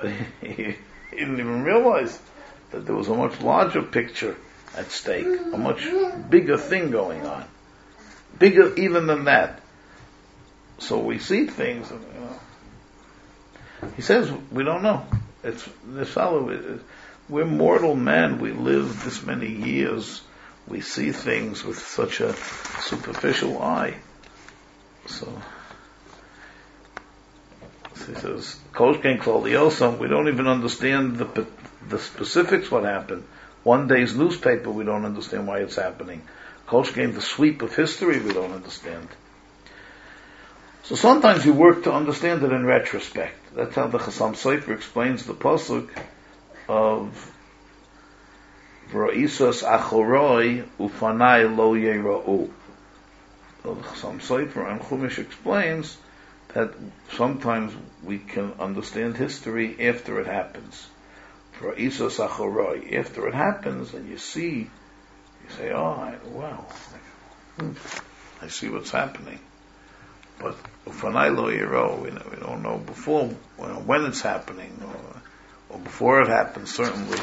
But 0.00 0.10
he, 0.10 0.46
he 0.46 0.76
didn't 1.12 1.40
even 1.40 1.62
realize 1.62 2.18
that 2.70 2.86
there 2.86 2.94
was 2.94 3.08
a 3.08 3.14
much 3.14 3.40
larger 3.40 3.82
picture 3.82 4.36
at 4.76 4.90
stake, 4.90 5.26
a 5.26 5.58
much 5.58 5.86
bigger 6.30 6.56
thing 6.56 6.90
going 6.90 7.26
on. 7.26 7.44
Bigger 8.38 8.74
even 8.76 9.06
than 9.06 9.24
that. 9.24 9.60
So 10.78 10.98
we 11.00 11.18
see 11.18 11.46
things, 11.46 11.90
you 11.90 11.96
know. 12.20 12.38
He 13.96 14.02
says, 14.02 14.30
we 14.52 14.64
don't 14.64 14.82
know. 14.82 15.06
It's, 15.42 15.68
this 15.86 16.10
fellow, 16.10 16.80
we're 17.28 17.44
mortal 17.44 17.94
men, 17.94 18.40
we 18.40 18.52
live 18.52 19.04
this 19.04 19.22
many 19.22 19.48
years, 19.48 20.22
we 20.66 20.80
see 20.80 21.12
things 21.12 21.64
with 21.64 21.78
such 21.78 22.20
a 22.20 22.34
superficial 22.80 23.60
eye. 23.62 23.96
So, 25.06 25.40
he 28.06 28.14
says, 28.14 28.58
the 28.72 28.78
Yosam, 28.78 29.98
we 29.98 30.08
don't 30.08 30.28
even 30.28 30.46
understand 30.46 31.16
the, 31.16 31.46
the 31.88 31.98
specifics 31.98 32.70
what 32.70 32.84
happened. 32.84 33.24
One 33.62 33.88
day's 33.88 34.14
newspaper, 34.14 34.70
we 34.70 34.84
don't 34.84 35.04
understand 35.04 35.46
why 35.46 35.58
it's 35.58 35.76
happening. 35.76 36.22
Game 36.94 37.14
the 37.14 37.20
sweep 37.20 37.62
of 37.62 37.74
history, 37.74 38.20
we 38.20 38.32
don't 38.32 38.52
understand. 38.52 39.08
So 40.84 40.94
sometimes 40.94 41.44
you 41.44 41.52
work 41.52 41.84
to 41.84 41.92
understand 41.92 42.42
it 42.42 42.52
in 42.52 42.64
retrospect. 42.64 43.54
That's 43.54 43.74
how 43.74 43.88
the 43.88 43.98
Chassam 43.98 44.34
Sofer 44.34 44.74
explains 44.74 45.26
the 45.26 45.34
pasuk 45.34 45.90
of 46.68 47.32
V'ra'isas 48.92 49.62
achoroi 49.62 50.66
ufanai 50.78 51.56
lo 51.56 51.74
yera'u. 51.74 52.50
So 53.62 53.74
the 53.74 53.82
Chassam 53.82 54.20
Sofer 54.20 54.70
and 54.70 54.80
Chumash 54.80 55.18
explains 55.18 55.98
that 56.54 56.72
sometimes 57.12 57.74
we 58.02 58.18
can 58.18 58.52
understand 58.58 59.16
history 59.16 59.88
after 59.88 60.20
it 60.20 60.26
happens. 60.26 60.86
V'ra'isas 61.60 62.26
achoroi. 62.26 62.96
After 62.96 63.28
it 63.28 63.34
happens 63.34 63.92
and 63.92 64.08
you 64.08 64.18
see, 64.18 64.60
you 64.60 65.50
say, 65.56 65.72
oh, 65.72 66.14
I, 67.60 67.74
I 68.42 68.48
see 68.48 68.68
what's 68.68 68.90
happening. 68.90 69.38
But 70.38 70.56
ufanai 70.86 71.36
lo 71.36 71.50
yero, 71.50 72.00
we, 72.00 72.10
don't 72.38 72.62
know 72.62 72.78
before 72.78 73.26
when, 73.56 73.86
when 73.86 74.04
it's 74.04 74.20
happening, 74.20 74.80
or, 74.82 75.17
or 75.70 75.78
before 75.78 76.22
it 76.22 76.28
happens. 76.28 76.74
Certainly, 76.74 77.18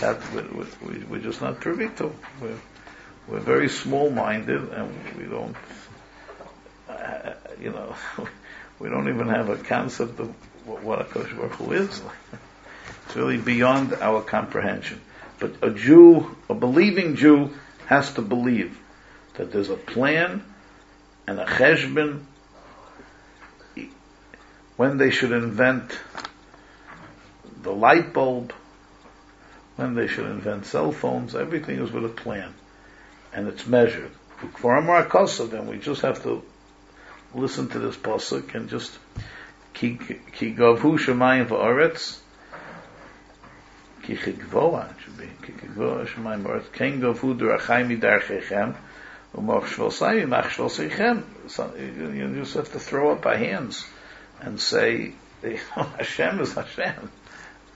that 0.00 0.20
we, 0.32 0.42
we, 0.86 1.04
we're 1.04 1.20
just 1.20 1.40
not 1.40 1.60
privy 1.60 1.88
to. 1.96 2.12
We're, 2.40 2.58
we're 3.28 3.40
very 3.40 3.68
small-minded, 3.68 4.68
and 4.72 5.16
we 5.16 5.24
don't, 5.24 5.56
uh, 6.88 7.32
you 7.60 7.70
know, 7.70 7.94
we 8.78 8.88
don't 8.88 9.08
even 9.08 9.28
have 9.28 9.48
a 9.48 9.56
concept 9.56 10.20
of 10.20 10.34
what, 10.64 11.00
a 11.00 11.04
Kosh 11.04 11.32
Baruch 11.32 11.52
Hu 11.52 11.72
is. 11.72 12.02
It's 13.06 13.16
really 13.16 13.38
beyond 13.38 13.94
our 13.94 14.20
comprehension. 14.20 15.00
But 15.38 15.54
a 15.62 15.70
Jew, 15.70 16.36
a 16.48 16.54
believing 16.54 17.16
Jew, 17.16 17.52
has 17.86 18.12
to 18.14 18.22
believe 18.22 18.78
that 19.34 19.52
there's 19.52 19.70
a 19.70 19.76
plan 19.76 20.42
and 21.26 21.38
a 21.38 21.44
cheshbon 21.44 22.24
when 24.76 24.98
they 24.98 25.10
should 25.10 25.32
invent 25.32 25.98
the 27.66 27.72
light 27.72 28.12
bulb, 28.12 28.52
when 29.74 29.94
they 29.94 30.06
should 30.06 30.26
invent 30.26 30.64
cell 30.66 30.92
phones, 30.92 31.34
everything 31.34 31.80
is 31.80 31.92
with 31.92 32.04
a 32.04 32.08
plan. 32.08 32.54
And 33.34 33.48
it's 33.48 33.66
measured. 33.66 34.12
For 34.54 34.76
Amar 34.76 35.04
Kosa, 35.06 35.50
then 35.50 35.66
we 35.66 35.78
just 35.78 36.02
have 36.02 36.22
to 36.22 36.42
listen 37.34 37.68
to 37.68 37.78
this 37.78 37.96
pasuk 37.96 38.54
and 38.54 38.68
just 38.70 38.96
ki 39.74 39.98
gavhu 39.98 40.96
shemayim 40.98 41.48
va'aretz 41.48 42.18
ki 44.04 44.16
chigvoa 44.16 44.98
should 45.00 45.18
be. 45.18 45.28
Ki 45.42 45.52
chigvoa 45.52 46.06
shemayim 46.06 46.44
va'aretz 46.44 46.72
ken 46.72 47.00
gavhu 47.00 47.36
derachai 47.38 47.84
midarchechem 47.84 48.74
umach 49.34 49.64
shvosai 49.64 50.26
mach 50.26 50.46
shvosichem 50.46 51.24
So 51.48 51.74
you 51.76 52.10
you 52.12 52.34
just 52.36 52.54
have 52.54 52.72
to 52.72 52.78
throw 52.78 53.12
up 53.12 53.26
our 53.26 53.36
hands 53.36 53.84
and 54.40 54.60
say 54.60 55.12
Hashem 55.74 56.40
is 56.40 56.54
Hashem. 56.54 57.10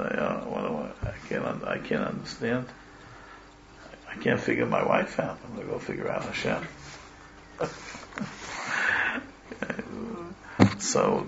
Oh, 0.01 0.91
do 1.03 1.09
I, 1.09 1.29
can't 1.29 1.65
I 1.65 1.79
can't 1.79 2.07
understand. 2.07 2.67
I 4.11 4.17
can't 4.17 4.41
figure 4.41 4.67
my 4.67 4.85
wife 4.85 5.21
out. 5.21 5.39
I'm 5.45 5.57
gonna 5.57 5.69
go 5.69 5.79
figure 5.79 6.11
out 6.11 6.25
Hashem. 6.25 6.67
so, 10.79 11.27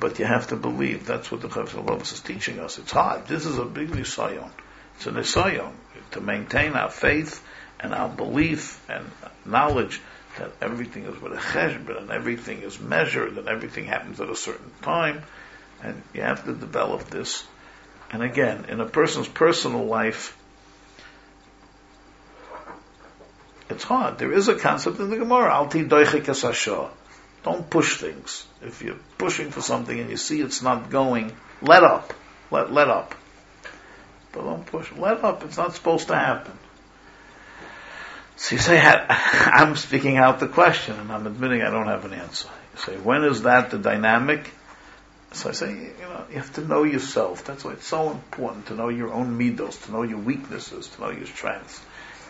but 0.00 0.18
you 0.18 0.24
have 0.24 0.48
to 0.48 0.56
believe. 0.56 1.06
That's 1.06 1.30
what 1.30 1.40
the 1.40 1.48
Chovos 1.48 2.12
is 2.12 2.20
teaching 2.20 2.58
us. 2.58 2.78
It's 2.78 2.92
hard. 2.92 3.26
This 3.26 3.46
is 3.46 3.58
a 3.58 3.64
big 3.64 3.90
nisayon. 3.90 4.50
It's 4.96 5.06
a 5.06 5.12
nisayon 5.12 5.72
to 6.12 6.20
maintain 6.20 6.74
our 6.74 6.90
faith 6.90 7.44
and 7.80 7.92
our 7.92 8.08
belief 8.08 8.84
and 8.88 9.04
knowledge 9.44 10.00
that 10.38 10.52
everything 10.60 11.04
is 11.04 11.20
with 11.20 11.32
a 11.32 11.36
cheshbon 11.36 11.98
and 11.98 12.10
everything 12.10 12.62
is 12.62 12.80
measured 12.80 13.36
and 13.36 13.48
everything 13.48 13.84
happens 13.84 14.20
at 14.20 14.30
a 14.30 14.36
certain 14.36 14.70
time. 14.82 15.22
And 15.82 16.00
you 16.14 16.22
have 16.22 16.44
to 16.44 16.54
develop 16.54 17.10
this. 17.10 17.44
And 18.12 18.22
again, 18.22 18.66
in 18.68 18.80
a 18.80 18.86
person's 18.86 19.26
personal 19.26 19.86
life, 19.86 20.36
it's 23.70 23.84
hard. 23.84 24.18
There 24.18 24.32
is 24.32 24.48
a 24.48 24.54
concept 24.54 25.00
in 25.00 25.08
the 25.08 25.16
Gemara, 25.16 25.52
alti 25.52 25.82
Don't 27.42 27.70
push 27.70 27.96
things. 27.96 28.46
If 28.60 28.82
you're 28.82 28.98
pushing 29.16 29.50
for 29.50 29.62
something 29.62 29.98
and 29.98 30.10
you 30.10 30.18
see 30.18 30.42
it's 30.42 30.60
not 30.62 30.90
going, 30.90 31.32
let 31.62 31.82
up. 31.82 32.12
Let, 32.50 32.70
let 32.70 32.88
up. 32.88 33.14
But 34.32 34.42
don't 34.42 34.66
push. 34.66 34.92
Let 34.92 35.24
up. 35.24 35.42
It's 35.44 35.56
not 35.56 35.74
supposed 35.74 36.08
to 36.08 36.14
happen. 36.14 36.52
So 38.36 38.56
you 38.56 38.60
say, 38.60 38.78
I'm 39.08 39.74
speaking 39.76 40.18
out 40.18 40.38
the 40.38 40.48
question 40.48 40.98
and 40.98 41.10
I'm 41.10 41.26
admitting 41.26 41.62
I 41.62 41.70
don't 41.70 41.86
have 41.86 42.04
an 42.04 42.12
answer. 42.12 42.48
You 42.74 42.80
say, 42.80 42.96
when 42.98 43.24
is 43.24 43.42
that 43.42 43.70
the 43.70 43.78
dynamic? 43.78 44.50
So 45.34 45.48
I 45.48 45.52
say, 45.52 45.70
you 45.70 45.92
know, 46.00 46.24
you 46.30 46.36
have 46.36 46.52
to 46.54 46.60
know 46.66 46.82
yourself. 46.84 47.44
That's 47.44 47.64
why 47.64 47.72
it's 47.72 47.86
so 47.86 48.10
important 48.10 48.66
to 48.66 48.74
know 48.74 48.88
your 48.88 49.12
own 49.12 49.38
midos, 49.38 49.84
to 49.86 49.92
know 49.92 50.02
your 50.02 50.18
weaknesses, 50.18 50.88
to 50.88 51.00
know 51.00 51.10
your 51.10 51.26
strengths. 51.26 51.80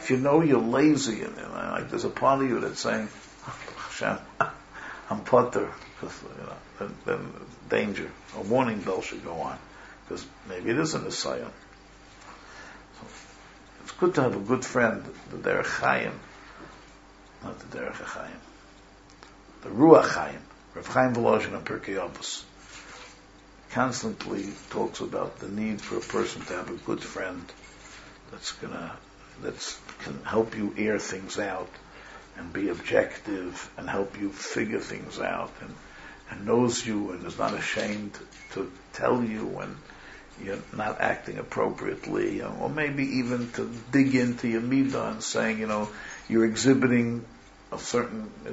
If 0.01 0.11
you 0.11 0.17
know 0.17 0.41
you're 0.41 0.61
lazy 0.61 1.23
and, 1.23 1.37
and 1.37 1.53
like 1.53 1.91
there's 1.91 2.05
a 2.05 2.11
part 2.11 2.43
of 2.43 2.49
you 2.49 2.61
that's 2.61 2.81
saying, 2.81 3.09
ah, 3.47 3.59
Hashem, 3.77 4.19
I'm 5.11 5.25
putter, 5.25 5.71
because 6.01 6.23
you 6.23 6.47
know, 6.47 6.57
then, 6.79 6.95
then 7.05 7.33
danger, 7.69 8.11
a 8.37 8.41
warning 8.43 8.81
bell 8.81 9.03
should 9.03 9.25
go 9.25 9.35
on, 9.35 9.59
because 10.05 10.25
maybe 10.49 10.71
it 10.71 10.79
is 10.79 10.95
an 10.95 11.05
Messiah. 11.05 11.47
It's 13.83 13.93
good 13.93 14.15
to 14.15 14.23
have 14.23 14.37
a 14.37 14.41
good 14.41 14.65
friend, 14.65 15.05
the 15.31 15.37
Derech 15.39 15.67
Chaim, 15.67 16.13
not 17.43 17.59
the 17.59 17.79
Derech 17.79 17.95
Chaim, 17.95 18.41
the 19.63 19.71
Ruach 19.71 20.09
Chaim, 20.09 20.39
Rav 20.75 20.87
Chaim 20.87 21.15
Volozhin 21.15 21.55
and 21.55 21.65
Pirkei 21.65 21.97
Avos, 21.97 22.45
constantly 23.73 24.47
talks 24.71 25.01
about 25.01 25.39
the 25.39 25.49
need 25.49 25.81
for 25.81 25.97
a 25.97 26.01
person 26.01 26.43
to 26.43 26.53
have 26.55 26.71
a 26.71 26.75
good 26.75 27.03
friend 27.03 27.43
that's 28.31 28.53
gonna, 28.53 28.93
that's 29.43 29.79
can 30.01 30.23
help 30.25 30.57
you 30.57 30.75
air 30.77 30.99
things 30.99 31.39
out 31.39 31.71
and 32.37 32.53
be 32.53 32.69
objective 32.69 33.71
and 33.77 33.89
help 33.89 34.19
you 34.21 34.31
figure 34.31 34.81
things 34.81 35.19
out 35.19 35.51
and, 35.61 35.75
and 36.31 36.47
knows 36.47 36.87
you 36.87 37.13
and 37.13 37.27
is 37.27 37.39
not 37.39 37.55
ashamed 37.55 38.13
to 38.53 38.71
tell 38.93 39.23
you 39.23 39.47
when 39.47 39.77
you're 40.43 40.59
not 40.75 41.01
acting 41.01 41.39
appropriately, 41.39 42.43
or 42.43 42.69
maybe 42.69 43.05
even 43.19 43.51
to 43.53 43.71
dig 43.91 44.15
into 44.15 44.49
your 44.49 44.63
midah 44.63 45.13
and 45.13 45.23
saying, 45.23 45.59
you 45.59 45.67
know, 45.67 45.89
you're 46.29 46.45
exhibiting 46.45 47.25
a 47.71 47.79
certain, 47.79 48.31
you 48.45 48.51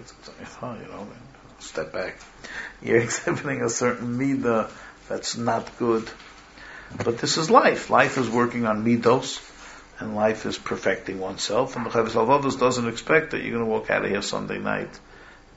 know, 0.87 1.07
step 1.59 1.91
back. 1.93 2.19
You're 2.81 3.01
exhibiting 3.01 3.61
a 3.61 3.69
certain 3.69 4.17
midah 4.17 4.69
that's 5.09 5.35
not 5.35 5.77
good. 5.77 6.09
But 7.03 7.17
this 7.17 7.37
is 7.37 7.51
life. 7.51 7.89
Life 7.89 8.17
is 8.17 8.29
working 8.29 8.65
on 8.65 8.85
midos, 8.85 9.39
and 9.99 10.15
life 10.15 10.45
is 10.45 10.57
perfecting 10.57 11.19
oneself. 11.19 11.75
And 11.75 11.85
the 11.85 11.89
Chovos 11.89 12.13
HaLevavos 12.13 12.57
doesn't 12.57 12.87
expect 12.87 13.31
that 13.31 13.41
you're 13.41 13.51
going 13.51 13.65
to 13.65 13.69
walk 13.69 13.89
out 13.89 14.05
of 14.05 14.09
here 14.09 14.21
Sunday 14.21 14.59
night 14.59 14.97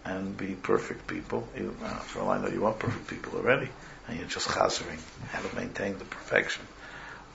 and 0.05 0.37
be 0.37 0.55
perfect 0.55 1.07
people. 1.07 1.47
Uh, 1.57 1.89
for 2.01 2.21
all 2.21 2.31
I 2.31 2.41
know, 2.41 2.49
you 2.49 2.67
are 2.67 2.73
perfect 2.73 3.07
people 3.07 3.39
already 3.39 3.69
and 4.09 4.19
you're 4.19 4.29
just 4.29 4.49
chasering 4.53 4.99
how 5.31 5.41
to 5.41 5.57
maintain 5.57 5.99
the 5.99 6.05
perfection. 6.05 6.63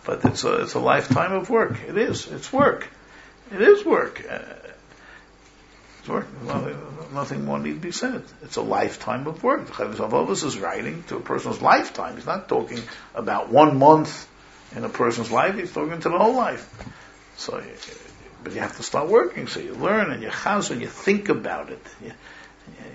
But 0.05 0.23
it's 0.25 0.43
a, 0.43 0.61
it's 0.61 0.73
a 0.73 0.79
lifetime 0.79 1.33
of 1.33 1.49
work. 1.49 1.77
It 1.87 1.97
is. 1.97 2.27
It's 2.27 2.51
work. 2.51 2.87
It 3.53 3.61
is 3.61 3.85
work. 3.85 4.25
Uh, 4.29 4.39
work. 6.07 6.27
Nothing 7.13 7.45
more 7.45 7.59
need 7.59 7.81
be 7.81 7.91
said. 7.91 8.23
It's 8.41 8.57
a 8.57 8.61
lifetime 8.61 9.27
of 9.27 9.43
work. 9.43 9.67
The 9.67 9.73
Chovos 9.73 10.43
is 10.43 10.57
writing 10.57 11.03
to 11.07 11.17
a 11.17 11.19
person's 11.19 11.61
lifetime. 11.61 12.15
He's 12.15 12.25
not 12.25 12.49
talking 12.49 12.81
about 13.15 13.49
one 13.49 13.77
month 13.77 14.27
in 14.75 14.83
a 14.83 14.89
person's 14.89 15.31
life. 15.31 15.55
He's 15.55 15.71
talking 15.71 15.99
to 15.99 16.09
the 16.09 16.17
whole 16.17 16.35
life. 16.35 16.67
So, 17.37 17.63
but 18.43 18.53
you 18.53 18.59
have 18.59 18.77
to 18.77 18.83
start 18.83 19.07
working. 19.09 19.47
So 19.47 19.59
you 19.59 19.73
learn 19.73 20.11
and 20.11 20.21
you 20.21 20.29
chaz 20.29 20.71
and 20.71 20.81
you 20.81 20.87
think 20.87 21.29
about 21.29 21.69
it. 21.69 21.85
You, 22.03 22.11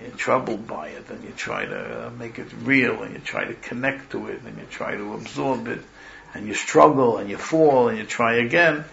you're 0.01 0.11
troubled 0.11 0.67
by 0.67 0.89
it 0.89 1.09
and 1.09 1.23
you 1.23 1.31
try 1.31 1.65
to 1.65 2.07
uh, 2.07 2.09
make 2.11 2.37
it 2.37 2.47
real 2.61 3.01
and 3.01 3.13
you 3.13 3.19
try 3.19 3.45
to 3.45 3.53
connect 3.53 4.11
to 4.11 4.27
it 4.27 4.41
and 4.41 4.57
you 4.57 4.65
try 4.69 4.95
to 4.95 5.13
absorb 5.13 5.67
it 5.67 5.81
and 6.33 6.47
you 6.47 6.53
struggle 6.53 7.17
and 7.17 7.29
you 7.29 7.37
fall 7.37 7.87
and 7.87 7.97
you 7.97 8.03
try 8.03 8.35
again. 8.35 8.85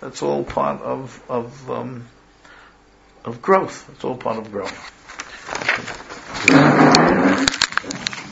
That's 0.00 0.22
all 0.22 0.44
part 0.44 0.80
of 0.82 1.20
of 1.28 1.70
um, 1.70 2.06
of 3.28 3.40
growth. 3.42 3.88
It's 3.90 4.04
all 4.04 4.16
part 4.16 4.38
of 4.38 4.50
growth. 4.50 4.94